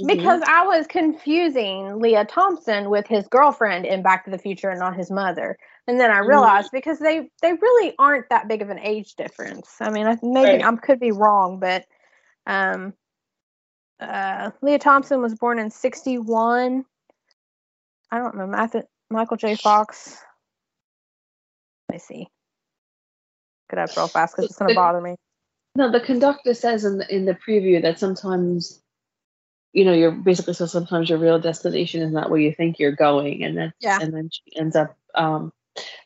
[0.00, 0.06] Mhm.
[0.08, 4.78] because I was confusing Lea Thompson with his girlfriend in Back to the Future and
[4.80, 5.58] not his mother.
[5.86, 6.26] And then I Mhm.
[6.28, 9.76] realized because they they really aren't that big of an age difference.
[9.80, 10.64] I mean, I, maybe Right.
[10.64, 11.84] I could be wrong, but
[12.46, 12.94] um,
[14.00, 16.84] uh, Lea Thompson was born in '61.
[18.10, 18.84] I don't know.
[19.10, 19.56] Michael J.
[19.56, 20.16] Fox.
[21.88, 22.28] Let me see.
[23.70, 25.16] Get up real fast because it's going to bother me.
[25.76, 28.80] No, the conductor says in the, in the preview that sometimes,
[29.72, 32.92] you know, you're basically so sometimes your real destination is not where you think you're
[32.92, 33.98] going, and then Yeah.
[34.00, 35.52] and then she ends up um,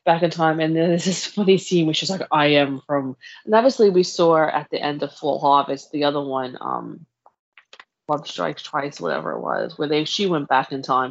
[0.06, 3.16] back in time, and then there's this funny scene where she's like, "I am from,"
[3.44, 7.04] and obviously we saw at the end of Full Harvest the other one, um,
[8.08, 11.10] Love Strikes Twice, whatever it was, where they she went back in time,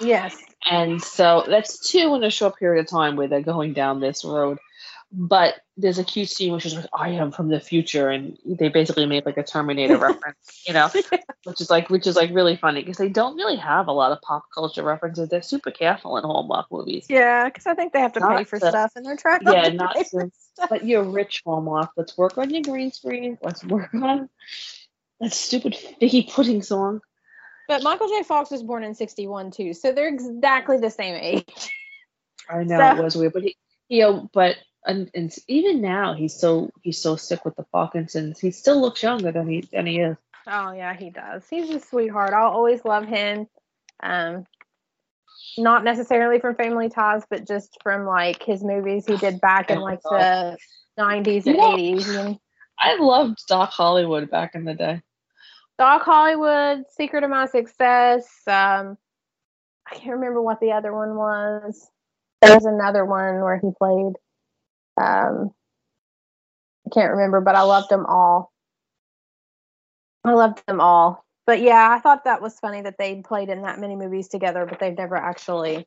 [0.00, 0.36] Yes.
[0.70, 4.24] And so that's two in a short period of time where they're going down this
[4.24, 4.58] road.
[5.12, 8.68] But there's a cute scene which is like, I am from the future, and they
[8.68, 10.90] basically make like a Terminator reference, you know,
[11.44, 14.10] which is like which is like really funny because they don't really have a lot
[14.10, 15.28] of pop culture references.
[15.28, 17.06] They're super careful in Hallmark movies.
[17.08, 19.42] Yeah, because I think they have to Not pay for stuff, and they're trying.
[19.44, 20.68] Yeah, not pay for to- stuff.
[20.68, 21.90] But you're rich, Hallmark.
[21.96, 23.38] Let's work on your green screen.
[23.40, 24.28] Let's work on
[25.24, 27.00] that stupid figgy pudding song.
[27.66, 28.22] But Michael J.
[28.22, 31.70] Fox was born in '61 too, so they're exactly the same age.
[32.48, 33.56] I know So- it was weird, but he,
[33.88, 34.56] you know, but
[34.86, 38.38] and, and even now he's so he's so sick with the Parkinson's.
[38.38, 40.16] He still looks younger than he than he is.
[40.46, 41.42] Oh yeah, he does.
[41.48, 42.34] He's a sweetheart.
[42.34, 43.46] I'll always love him.
[44.02, 44.44] Um,
[45.56, 49.80] not necessarily from Family Ties, but just from like his movies he did back in
[49.80, 50.58] like the
[50.98, 51.62] '90s and Yeah.
[51.76, 52.08] '80s.
[52.26, 52.38] And
[52.78, 55.00] I loved Doc Hollywood back in the day.
[55.78, 58.26] Doc Hollywood, Secret of My Success.
[58.46, 58.96] Um,
[59.90, 61.90] I can't remember what the other one was.
[62.40, 64.14] There was another one where he played.
[65.00, 65.52] Um,
[66.86, 68.52] I can't remember, but I loved them all.
[70.24, 71.24] I loved them all.
[71.46, 74.64] But yeah, I thought that was funny that they played in that many movies together,
[74.66, 75.86] but they've never actually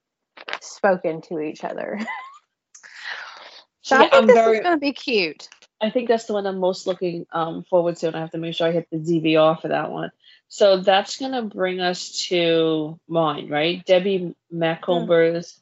[0.61, 1.99] spoken to each other.
[3.81, 5.47] so I think I'm this very- is going to be cute.
[5.79, 8.37] I think that's the one I'm most looking um, forward to, and I have to
[8.37, 10.11] make sure I hit the DVR for that one.
[10.47, 13.85] So that's gonna bring us to mine, right?
[13.85, 15.59] Debbie Macomber's.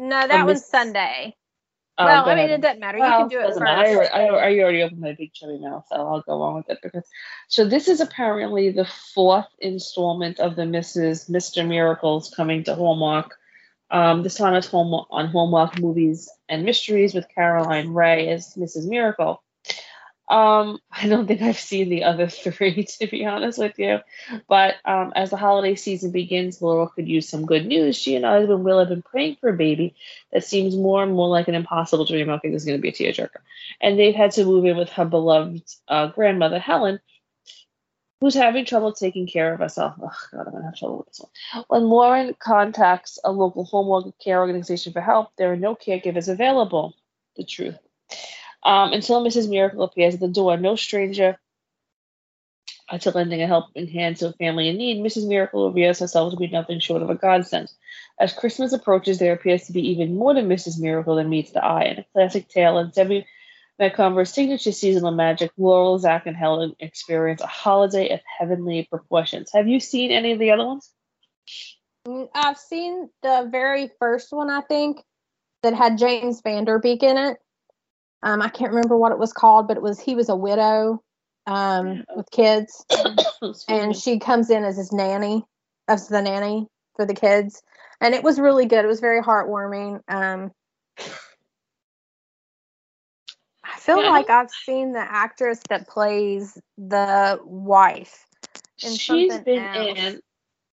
[0.00, 1.36] No, that one's Sunday.
[1.98, 2.98] oh, well, I mean, it doesn't matter.
[2.98, 3.62] Well, you can do it doesn't first.
[3.62, 3.88] matter.
[3.88, 6.70] I, already- I, I already opened my big chubby mouth, so I'll go on with
[6.70, 6.78] it.
[6.82, 7.04] Because
[7.48, 11.30] so this is apparently the fourth installment of the Mrs.
[11.30, 11.66] Mr.
[11.66, 13.36] Miracles coming to Hallmark.
[13.90, 18.88] Um, this time it's Hallmark on Hallmark Movies and Mysteries with Caroline Rhea as Mrs.
[18.88, 19.41] Miracle.
[20.32, 23.98] Um, I don't think I've seen the other three, to be honest with you.
[24.48, 27.96] But um, as the holiday season begins, Laurel could use some good news.
[27.96, 29.94] She and her husband Will have been praying for a baby
[30.32, 32.30] that seems more and more like an impossible dream.
[32.30, 33.42] Okay, this is going to be a tearjerker.
[33.82, 36.98] And they've had to move in with her beloved uh, grandmother, Helen,
[38.22, 39.96] who's having trouble taking care of herself.
[40.00, 41.64] Oh, God, I'm going to have trouble with this one.
[41.68, 46.94] When Lauren contacts a local home care organization for help, there are no caregivers available.
[47.36, 47.78] The truth.
[48.64, 49.48] Um, until Mrs.
[49.48, 51.38] Miracle appears at the door, no stranger
[53.00, 55.26] to lending a helping hand to a family in need, Mrs.
[55.26, 57.72] Miracle reveals herself to be nothing short of a godsend.
[58.20, 60.78] As Christmas approaches, there appears to be even more to Mrs.
[60.78, 61.84] Miracle than meets the eye.
[61.84, 63.26] In a classic tale of Debbie
[63.78, 69.50] Macomber's signature seasonal magic, Laurel, Zach, and Helen experience a holiday of heavenly proportions.
[69.52, 70.90] Have you seen any of the other ones?
[72.06, 75.02] Mm, I've seen the very first one, I think,
[75.62, 77.38] that had James Van Der Beek in it.
[78.22, 81.02] Um, I can't remember what it was called, but it was he was a widow
[81.46, 82.84] um, with kids,
[83.68, 85.44] and she comes in as his nanny,
[85.88, 87.62] as the nanny for the kids,
[88.00, 88.84] and it was really good.
[88.84, 90.00] It was very heartwarming.
[90.08, 90.52] Um,
[93.64, 98.26] I feel Yeah, like I've seen the actress that plays the wife.
[98.82, 99.98] in she's been else.
[99.98, 100.20] in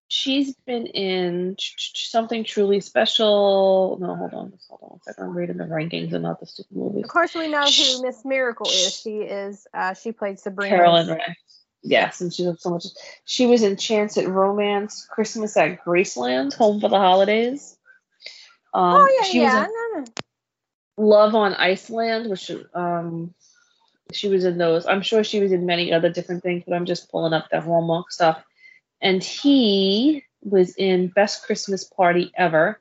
[0.09, 5.37] she's been in something truly special no hold on just hold on one second i'm
[5.37, 8.67] reading the rankings and not the stupid movies Of course, we know who Miss Miracle
[8.67, 8.99] is.
[8.99, 9.67] She is.
[9.73, 10.75] Uh, she played Sabrina.
[10.75, 11.35] caroline rhea
[11.83, 12.85] yes and she did so much
[13.23, 17.77] she was in chance at romance christmas at graceland home for the holidays
[18.73, 19.65] um Oh yeah, she was yeah.
[19.65, 20.05] in no, no.
[20.97, 23.33] love on iceland which um
[24.11, 26.85] she was in those i'm sure she was in many other different things but i'm
[26.85, 28.43] just pulling up the hallmark stuff
[29.01, 32.79] and he was in Best Christmas Party Ever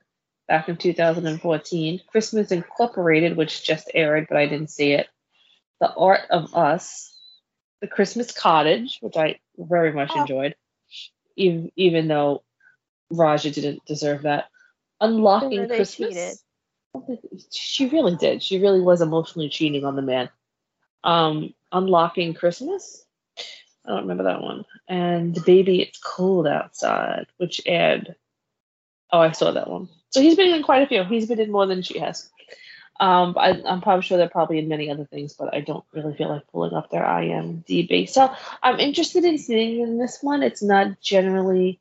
[0.49, 5.09] back in 2014, Christmas Incorporated, which just aired, but I didn't see it,
[5.81, 7.15] The Art of Us,
[7.81, 10.21] The Christmas Cottage, which I very much Oh.
[10.21, 10.55] enjoyed,
[11.37, 12.43] even, even though
[13.11, 14.47] Roger didn't deserve that,
[15.01, 16.43] Unlocking Christmas.
[17.53, 18.43] She really did.
[18.43, 20.31] She really was emotionally cheating on the man.
[21.05, 23.05] Um, Unlocking Christmas.
[23.89, 24.67] I don't remember that one.
[24.87, 28.15] And Baby, It's Cold Outside, which aired.
[29.11, 29.89] Oh, I saw that one.
[30.11, 31.05] So he's been in quite a few.
[31.05, 32.29] He's been in more than she has.
[33.01, 36.15] Um, I, I'm probably sure they're probably in many other things, but I don't really
[36.15, 38.09] feel like pulling up their IMDb.
[38.09, 38.31] So
[38.63, 40.43] I'm interested in seeing in this one.
[40.43, 41.81] It's not generally.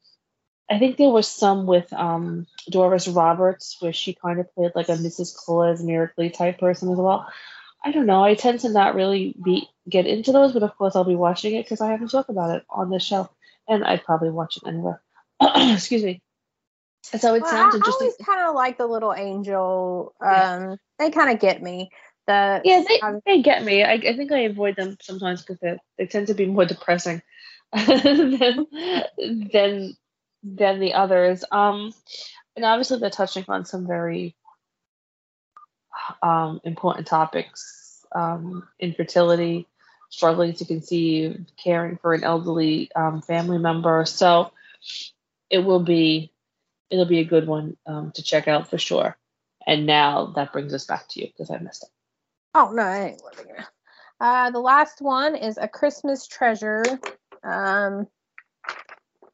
[0.69, 4.89] I think there was some with um, Doris Roberts where she kind of played like
[4.89, 5.35] a Mrs.
[5.35, 7.27] Claus Miracle type person as well.
[7.83, 8.23] I don't know.
[8.23, 11.55] I tend to not really be get into those, but of course I'll be watching
[11.55, 13.29] it because I haven't talked about it on this show,
[13.67, 15.01] and I'd probably watch it anywhere.
[15.41, 16.21] Excuse me.
[17.03, 18.07] So it Well, sounds I interesting.
[18.07, 20.13] always kind of like the little angel.
[20.19, 20.75] Um, Yeah.
[20.99, 21.89] they kind of get me.
[22.25, 23.83] The Yeah, they, um, they get me.
[23.83, 27.21] I, I think I avoid them sometimes because they they tend to be more depressing
[27.73, 28.67] than
[29.53, 29.95] than
[30.43, 31.45] than the others.
[31.51, 31.93] Um,
[32.55, 34.35] and obviously they're touching on some very
[36.21, 39.67] um, important topics: um, infertility,
[40.09, 44.05] struggling to conceive, caring for an elderly um, family member.
[44.05, 44.51] So
[45.49, 46.31] it will be
[46.89, 49.17] it'll be a good one um, to check out for sure.
[49.65, 51.89] And now that brings us back to you because I missed it.
[52.53, 53.65] Oh no, I ain't living here.
[54.19, 56.83] Uh, the last one is a Christmas treasure.
[57.43, 58.07] Um,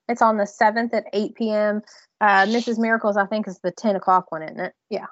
[0.09, 1.81] it's on the seventh at eight p.m.
[2.19, 2.77] Uh, Mrs.
[2.77, 4.73] Miracles, I think, is the ten o'clock one, isn't it?
[4.89, 5.05] Yeah.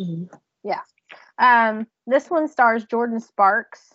[0.00, 0.30] Mhm.
[0.68, 0.82] Yeah.
[1.38, 3.94] Um, this one stars Jordin Sparks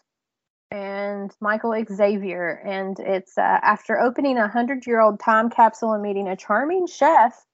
[0.72, 6.36] and Michael Xavier, and it's uh, after opening a hundred-year-old time capsule and meeting a
[6.36, 7.46] charming chef.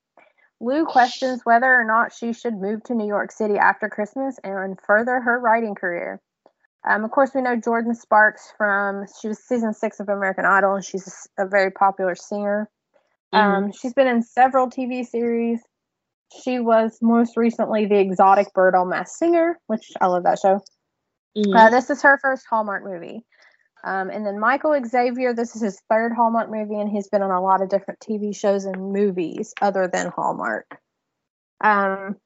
[0.61, 4.77] Lou questions whether or not she should move to New York City after Christmas and
[4.81, 6.21] further her writing career.
[6.87, 10.75] Um, of course, we know Jordin Sparks from she was season six of American Idol,
[10.75, 12.69] and she's a very popular singer.
[13.31, 15.61] Um, she's been in several TV series.
[16.31, 20.61] She was most recently the exotic bird on Masked Singer, which I love that show.
[21.35, 21.55] Mhm.
[21.55, 23.25] Uh, this is her first Hallmark movie.
[23.83, 27.31] Um, and then Michael Xavier, this is his third Hallmark movie, and he's been on
[27.31, 30.79] a lot of different TV shows and movies other than Hallmark.
[31.61, 32.17] Um,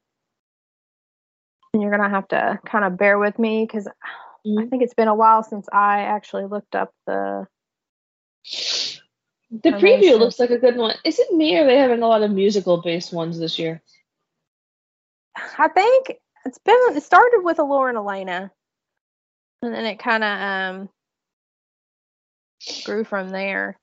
[1.74, 3.92] and you're gonna have to kind of bear with me because I
[4.48, 4.70] Mhm.
[4.70, 7.48] think it's been a while since I actually looked up the.
[9.62, 10.16] The preview Information.
[10.16, 10.96] looks like a good one.
[11.06, 13.84] Is it me or are they having a lot of musical based ones this year?
[15.60, 16.14] I think
[16.44, 16.76] it's been.
[16.96, 18.52] It started with a Lauren Alaina,
[19.62, 20.90] and then it kind of um
[22.84, 23.78] grew from there.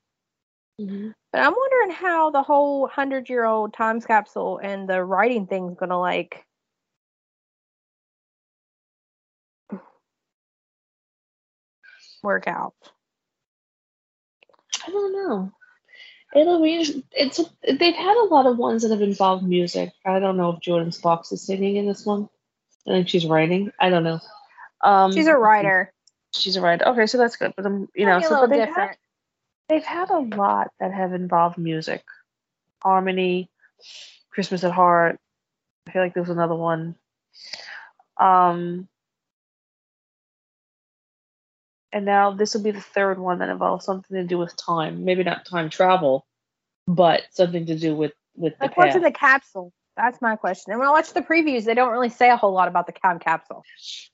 [0.78, 5.76] But I'm wondering how the whole hundred year old time capsule and the writing thing's
[5.78, 6.44] gonna like
[12.24, 12.74] work out.
[14.84, 15.52] I don't know.
[16.34, 19.92] It'll be it's they've had a lot of ones that have involved music.
[20.04, 22.28] I don't know if Jordin Sparks is singing in this one.
[22.86, 23.72] I think she's writing.
[23.80, 24.20] I don't know.
[24.82, 25.92] Um, She's a writer.
[26.32, 26.88] She's a writer.
[26.88, 27.52] Okay, so that's good.
[27.56, 28.90] But um, you know, a so but they've different.
[28.90, 28.96] had,
[29.68, 32.04] they've had a lot that have involved music,
[32.82, 33.50] harmony,
[34.30, 35.18] Christmas at Heart.
[35.86, 36.94] I feel like there was another one.
[38.18, 38.88] Um,
[41.92, 45.04] and now this will be the third one that involves something to do with time.
[45.04, 46.26] Maybe not time travel,
[46.86, 49.72] but something to do with with the Like what's in the capsule?
[49.96, 50.72] That's my question.
[50.72, 52.92] And when I watch the previews, they don't really say a whole lot about the
[52.92, 53.62] time capsule.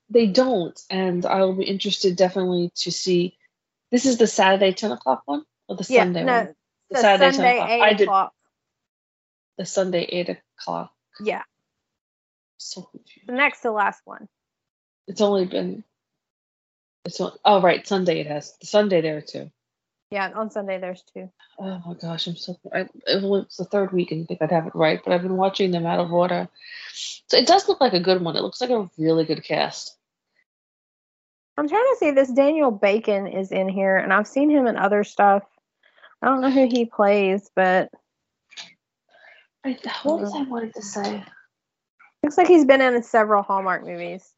[0.08, 3.36] They don't, and I will be interested definitely to see.
[3.92, 6.54] This is the Saturday ten o'clock one or the Yeah, Sunday no, one.
[6.90, 7.70] the Saturday 10 o'clock.
[7.70, 8.32] eight I did o'clock.
[9.58, 10.28] the Sunday eight
[10.58, 10.92] o'clock.
[11.20, 11.42] Yeah,
[12.56, 13.28] So confused.
[13.28, 14.28] the next to last one.
[15.06, 15.84] It's only been.
[17.06, 19.50] It's on, oh right, Sunday it has the Sunday there too.
[20.10, 21.30] Yeah, on Sunday there's two.
[21.58, 22.58] Oh my gosh, I'm so.
[22.74, 25.22] I, it was the third week and I think I'd have it right, but I've
[25.22, 26.48] been watching them out of order.
[26.92, 28.36] So it does look like a good one.
[28.36, 29.96] It looks like a really good cast.
[31.56, 34.76] I'm trying to see this Daniel Bacon is in here, and I've seen him in
[34.76, 35.44] other stuff.
[36.20, 37.90] I don't know who he plays, but
[39.64, 41.24] I, what was I wanted to say?
[42.22, 44.34] looks like he's been in several Hallmark movies.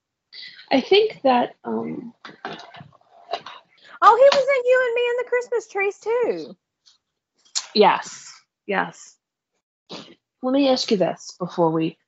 [0.71, 2.13] I think that um
[4.01, 6.57] Oh, he was in You and Me and the Christmas Trees too.
[7.75, 8.33] yes,
[8.67, 9.17] yes.
[10.43, 11.99] Let me ask you this before we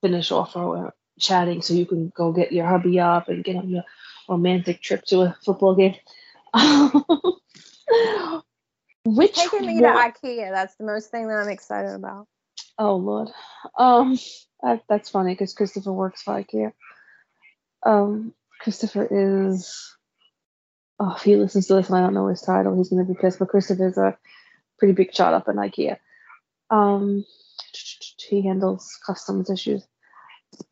[0.00, 3.68] finish off our chatting, so you can go get your hubby up and get on
[3.68, 3.84] your
[4.28, 5.94] romantic trip to a football game.
[9.04, 10.50] Which Taking me to IKEA.
[10.50, 12.26] That's the most thing that I'm excited about.
[12.78, 13.28] Oh Lord.
[13.78, 14.18] Um,
[14.62, 16.72] that, that's funny because Christopher works for IKEA.
[17.84, 19.95] Um, Christopher is.
[20.98, 23.14] Oh, if he listens to this and I don't know his title, he's gonna be
[23.14, 23.38] pissed.
[23.38, 24.16] But Christopher's a
[24.78, 25.98] pretty big shot up in IKEA.
[26.70, 27.24] Um,
[28.28, 29.86] he handles customs issues,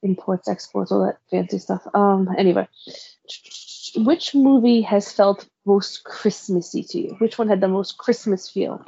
[0.03, 1.87] imports, exports, all that fancy stuff.
[1.95, 2.69] Um, anyway,
[3.97, 7.17] which movie has felt most Christmassy to you?
[7.19, 8.85] Which one had the most Christmas feel?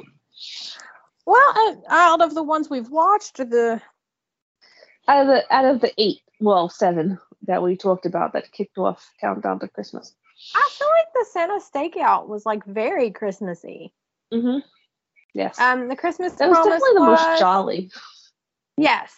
[1.25, 3.81] Well, out of the ones we've watched, the
[5.07, 8.77] out of the out of the eight, well, seven that we talked about that kicked
[8.77, 10.13] off countdown to Christmas.
[10.55, 10.69] I
[11.19, 13.93] the Santa stakeout was like very Christmassy.
[14.33, 14.59] Mm-hmm.
[15.33, 17.91] Yes, Um, the Christmas that was definitely the was, most jolly.
[18.77, 19.13] Yes.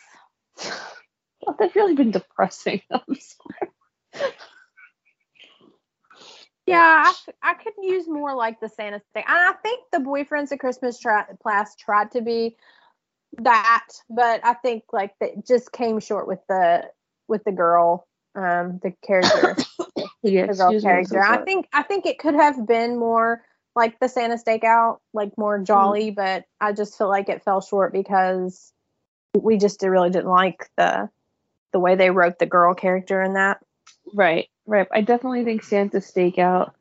[1.42, 2.82] Well, they've really been depressing.
[2.92, 4.34] I'm sorry.
[6.66, 7.12] Yeah,
[7.42, 9.24] I could use more like the Santa thing.
[9.26, 12.58] And I think the boyfriends at Christmas tri- class tried to be
[13.38, 16.92] that, but I think like that just came short with the
[17.28, 18.06] with the girl,
[18.40, 19.56] um, the character,
[20.24, 21.22] Yeah, the girl I'm character.
[21.22, 23.44] I think I think it could have been more
[23.76, 27.94] like the Santa stakeout, like more jolly, but I just feel like it fell short
[27.94, 28.72] because
[29.34, 31.10] we just really didn't like the
[31.72, 33.60] the way they wrote the girl character in that.
[34.14, 34.88] Right, right.
[34.92, 36.72] I definitely think Santa Stakeout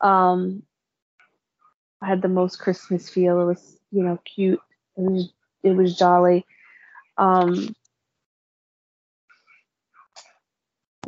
[0.00, 0.62] um
[2.02, 3.40] had the most Christmas feel.
[3.40, 4.60] It was, you know, cute.
[4.96, 5.32] It was
[5.62, 6.44] it was jolly.
[7.18, 7.74] Um what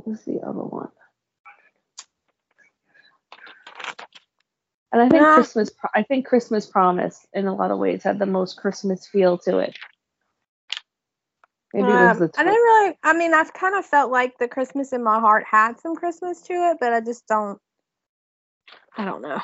[0.06, 0.88] was the other one?
[4.92, 5.34] And I think Yeah.
[5.34, 9.38] Christmas I think Christmas Promise in a lot of ways had the most Christmas feel
[9.38, 9.76] to it.
[11.72, 12.98] Maybe it was Um, the I didn't really.
[13.02, 16.40] I mean, I've kind of felt like the Christmas in my heart had some Christmas
[16.42, 17.58] to it, but I just don't.
[18.96, 19.40] I don't know.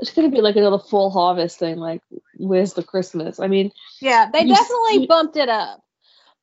[0.00, 2.02] it's gonna be like another full harvest thing, like
[2.36, 3.38] where's the Christmas?
[3.38, 3.70] I mean,
[4.00, 5.83] Yeah, they definitely see- bumped it up.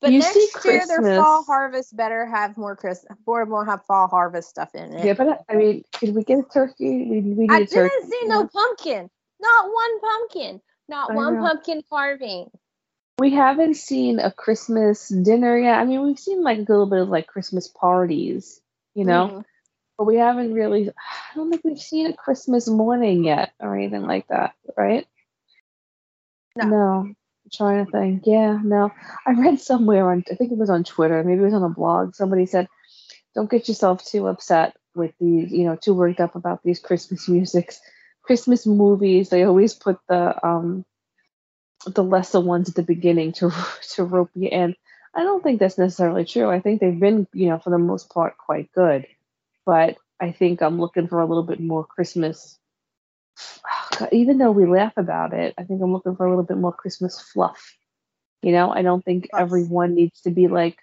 [0.02, 3.16] But you next see year, their fall harvest better have more Christmas.
[3.24, 5.06] Board won't have fall harvest stuff in it.
[5.06, 7.06] yeah, but I, mean, did we get a turkey?
[7.08, 7.90] We, we need I a turkey.
[7.90, 9.10] didn't see no pumpkin.
[9.40, 10.62] Not one pumpkin.
[10.90, 11.42] Not I one know.
[11.48, 12.50] pumpkin carving.
[13.20, 15.80] We haven't seen a Christmas dinner yet.
[15.80, 18.60] I mean, we've seen like a little bit of like Christmas parties,
[18.96, 19.46] you know, Mhm.
[20.00, 20.90] but we haven't really.
[20.90, 25.08] I don't think we've seen a Christmas morning yet or anything like that, right?
[26.56, 26.66] No.
[27.02, 27.16] I'm
[27.54, 28.24] trying to think.
[28.26, 28.92] Yeah, no.
[29.26, 31.70] I read somewhere on, I think it was on Twitter, maybe it was on a
[31.70, 32.16] blog.
[32.16, 32.68] Somebody said,
[33.36, 37.28] "Don't get yourself too upset with these, you know, too worked up about these Christmas
[37.36, 37.80] musics,
[38.24, 39.30] Christmas movies.
[39.30, 40.86] They always put the um
[41.86, 43.52] the lesser ones at the beginning to
[43.96, 44.76] to rope you in."
[45.14, 46.50] I don't think that's necessarily true.
[46.50, 49.08] I think they've been, you know, for the most part, quite good.
[49.66, 52.58] But I think I'm looking for a little bit more Christmas
[54.12, 56.74] even though we laugh about it, I think I'm looking for a little bit more
[56.74, 57.76] Christmas fluff.
[58.42, 60.78] You know, I don't think everyone needs to be like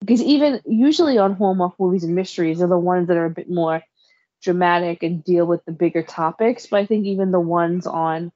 [0.00, 3.50] because even usually on Hallmark movies and mysteries are the ones that are a bit
[3.50, 3.82] more
[4.42, 6.66] dramatic and deal with the bigger topics.
[6.66, 8.32] But I think even the ones on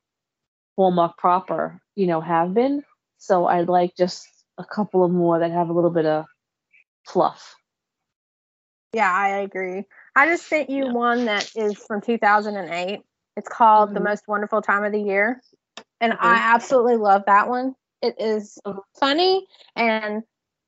[0.76, 2.84] Hallmark proper, you know, have been.
[3.18, 4.26] So I'd like just
[4.58, 6.26] a couple of more that have a little bit of
[7.06, 7.54] fluff.
[8.92, 9.84] Yeah, I agree.
[10.16, 10.92] I just sent you Yeah.
[10.92, 13.00] one that is from 2008.
[13.36, 14.04] It's called The Mhm.
[14.04, 15.42] Most Wonderful Time of the Year.
[16.00, 16.20] And Okay.
[16.22, 17.74] I absolutely love that one.
[18.02, 18.82] It is Mhm.
[18.94, 19.46] funny
[19.76, 20.22] and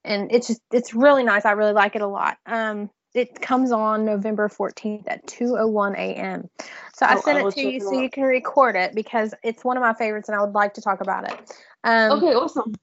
[0.04, 1.44] and it's just it's really nice.
[1.44, 2.38] I really like it a lot.
[2.46, 6.50] Um it comes on November 14th at 2:01 a.m.
[6.94, 9.64] So I Oh, sent I it to you so you can record it because it's
[9.64, 11.52] one of my favorites and I would like to talk about it.
[11.84, 12.74] Um Okay, awesome.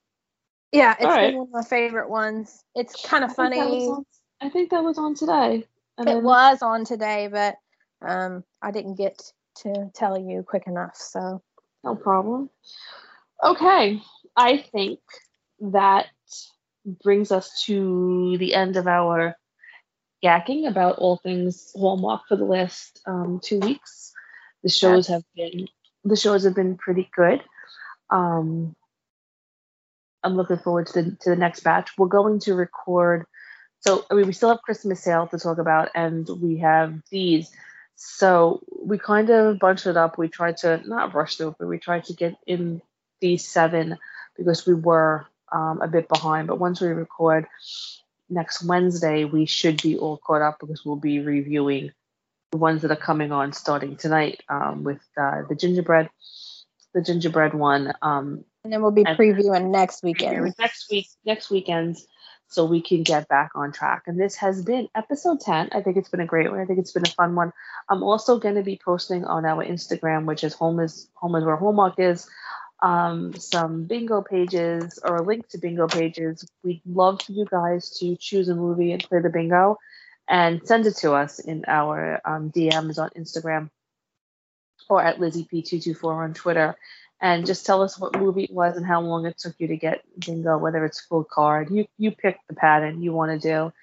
[0.72, 2.64] yeah, it's been one of my favorite ones.
[2.76, 3.88] It's kind of I think funny.
[3.90, 4.06] on-
[4.42, 5.66] I think that was on today.
[5.98, 7.56] And It was on today, but
[8.02, 9.22] um, I didn't get
[9.58, 10.96] to tell you quick enough.
[10.96, 11.42] So
[11.84, 12.50] No problem.
[13.44, 14.02] Okay,
[14.36, 15.00] I think
[15.60, 16.08] that
[17.04, 19.36] brings us to the end of our
[20.24, 24.14] yakking about all things Hallmark for the last um, two weeks.
[24.64, 25.68] The shows have been
[26.06, 27.44] the shows have been pretty good.
[28.10, 28.76] Um,
[30.24, 31.92] I'm looking forward to the to the next batch.
[31.98, 33.26] We're going to record.
[33.86, 37.52] So I mean, we still have Christmas Sail to talk about, and we have these.
[37.96, 40.18] So we kind of bunched it up.
[40.18, 42.82] We tried to not rush through, but we tried to get in
[43.20, 43.98] these seven
[44.38, 46.48] because we were um, a bit behind.
[46.48, 47.46] But once we record
[48.30, 51.92] next Wednesday, we should be all caught up because we'll be reviewing
[52.52, 56.10] the ones that are coming on starting tonight um, with uh, the gingerbread,
[56.94, 57.94] the gingerbread one.
[58.02, 60.54] Um, and then we'll be previewing next weekend.
[60.58, 62.08] next week, next weekends,
[62.54, 64.04] so we can get back on track.
[64.06, 65.70] And this has been episode 10.
[65.72, 66.60] I think it's been a great one.
[66.60, 67.52] I think it's been a fun one.
[67.90, 71.44] I'm also going to be posting on our Instagram, which is home is home is
[71.44, 72.30] where Hallmark is.
[72.82, 76.46] Um, some bingo pages or a link to bingo pages.
[76.64, 79.78] We'd love for you guys to choose a movie and play the bingo,
[80.28, 83.70] and send it to us in our um, DMs on Instagram
[84.90, 86.76] or at LizzieP224 on Twitter
[87.24, 89.78] and just tell us what movie it was and how long it took you to
[89.78, 91.72] get bingo, whether it's full card.
[91.72, 93.74] You you pick the pattern you want to do,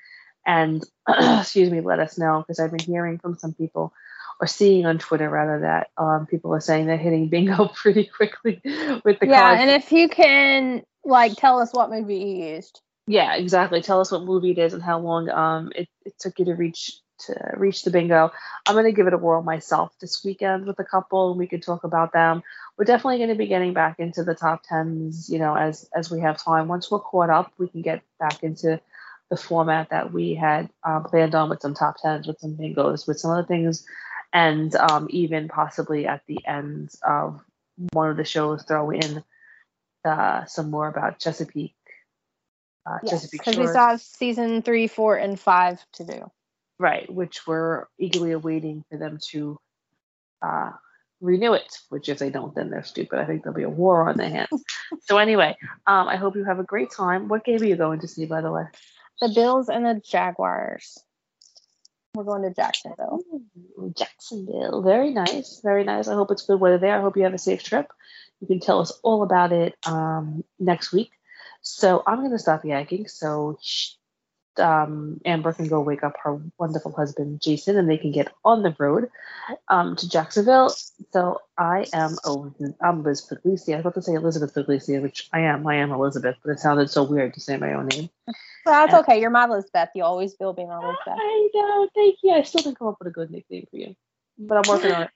[0.47, 3.95] and excuse me, let us know because I've been hearing from some people
[4.43, 8.61] or seeing on Twitter rather that um, people are saying they're hitting bingo pretty quickly
[9.05, 9.61] with the yeah, cards.
[9.63, 12.83] and if you can like tell us what movie you used.
[13.07, 13.81] Yeah, exactly.
[13.81, 16.55] Tell us what movie it is and how long um it, it took you to
[16.55, 16.93] reach
[17.27, 18.33] to reach the bingo.
[18.67, 21.63] I'm gonna give it a whirl myself this weekend with a couple and we could
[21.63, 22.43] talk about them.
[22.77, 26.21] We're definitely gonna be getting back into the top tens, you know, as as we
[26.21, 26.69] have time.
[26.69, 28.81] Once we're caught up, we can get back into
[29.31, 33.07] the format that we had um, planned on with some top tens, with some bingos,
[33.07, 33.87] with some other things,
[34.33, 37.41] and um, even possibly at the end of
[37.93, 39.23] one of the shows throw in
[40.05, 41.75] uh, some more about Chesapeake.
[42.87, 46.31] Uh, Yes, Chesapeake because we still have season three, four, and five to do.
[46.81, 49.59] Right, which we're eagerly awaiting for them to
[50.41, 50.71] uh,
[51.21, 51.77] renew it.
[51.91, 53.19] Which if they don't, then they're stupid.
[53.19, 54.65] I think there'll be a war on their hands.
[55.03, 57.29] so anyway, um, I hope you have a great time.
[57.29, 58.65] What game are you going to see, by the way?
[59.21, 60.97] The Bills and the Jaguars.
[62.15, 63.21] We're going to Jacksonville.
[63.79, 64.81] Ooh, Jacksonville.
[64.81, 65.61] Very nice.
[65.63, 66.09] Very nice.
[66.09, 66.97] I hope it's good weather there.
[66.97, 67.93] I hope you have a safe trip.
[68.41, 71.11] You can tell us all about it um, next week.
[71.61, 73.07] So I'm going to stop yanking.
[73.07, 73.59] So
[74.61, 78.63] um, Amber can go wake up her wonderful husband Jason, and they can get on
[78.63, 79.11] the road
[79.69, 80.71] um, to Jacksonville.
[81.13, 82.17] So I am
[82.81, 83.73] I'm Liz Pugliese.
[83.73, 85.67] I was about to say Elizabeth Pugliese, which I am.
[85.67, 88.11] I am Elizabeth, but it sounded so weird to say my own name.
[88.65, 89.21] Well, that's okay.
[89.21, 89.89] You're my Elizabeth.
[89.95, 91.19] You always will be my Elizabeth.
[91.19, 91.89] I know.
[91.95, 92.33] Thank you.
[92.33, 93.97] I still didn't come up with a good nickname for you,
[94.39, 95.11] but I'm working on it.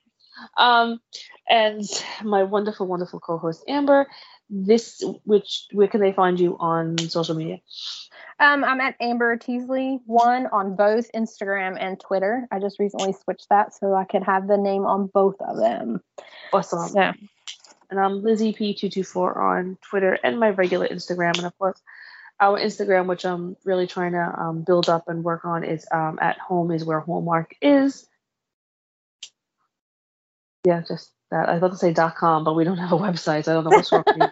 [0.57, 0.99] Um,
[1.47, 1.83] and
[2.23, 4.07] my wonderful, wonderful co-host Amber.
[4.49, 7.59] This, which where can they find you on social media?
[8.39, 12.47] Um, I'm at Amber Teasley one on both Instagram and Twitter.
[12.51, 16.01] I just recently switched that so I could have the name on both of them.
[16.53, 16.89] Awesome.
[16.89, 17.13] So,
[17.89, 21.37] And I'm Lizzie P224 on Twitter and my regular Instagram.
[21.37, 21.81] And of course,
[22.39, 26.19] our Instagram, which I'm really trying to um, build up and work on, is um,
[26.21, 28.07] at home is where Hallmark is.
[30.65, 31.49] Yeah, just that.
[31.49, 33.43] I was about to say dot .com, but we don't have a website.
[33.45, 34.25] So I don't know what's wrong with me.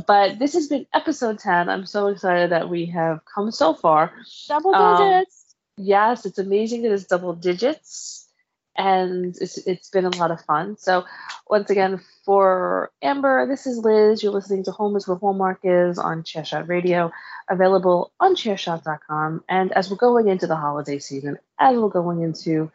[0.06, 1.68] But this has been episode 10.
[1.68, 4.12] I'm so excited that we have come so far.
[4.48, 5.54] double Um, digits.
[5.76, 8.28] Yes, it's amazing that it's double digits,
[8.76, 10.76] and it's it's been a lot of fun.
[10.78, 11.04] So
[11.48, 14.22] once again, for Amber, this is Liz.
[14.22, 17.10] You're listening to Home is where Hallmark is on Chairshot Radio,
[17.48, 19.44] available on Chairshot.com.
[19.48, 22.70] And as we're going into the holiday season, as we're going into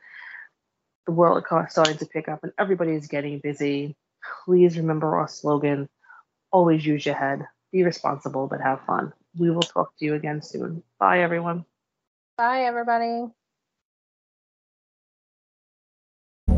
[1.07, 3.95] the World Cup starting to pick up and everybody is getting busy,
[4.45, 5.89] please remember our slogan:
[6.51, 9.13] always use your head, be responsible, but have fun.
[9.39, 10.83] We will talk to you again soon.
[10.99, 11.65] Bye, everyone.
[12.37, 13.25] Bye, everybody.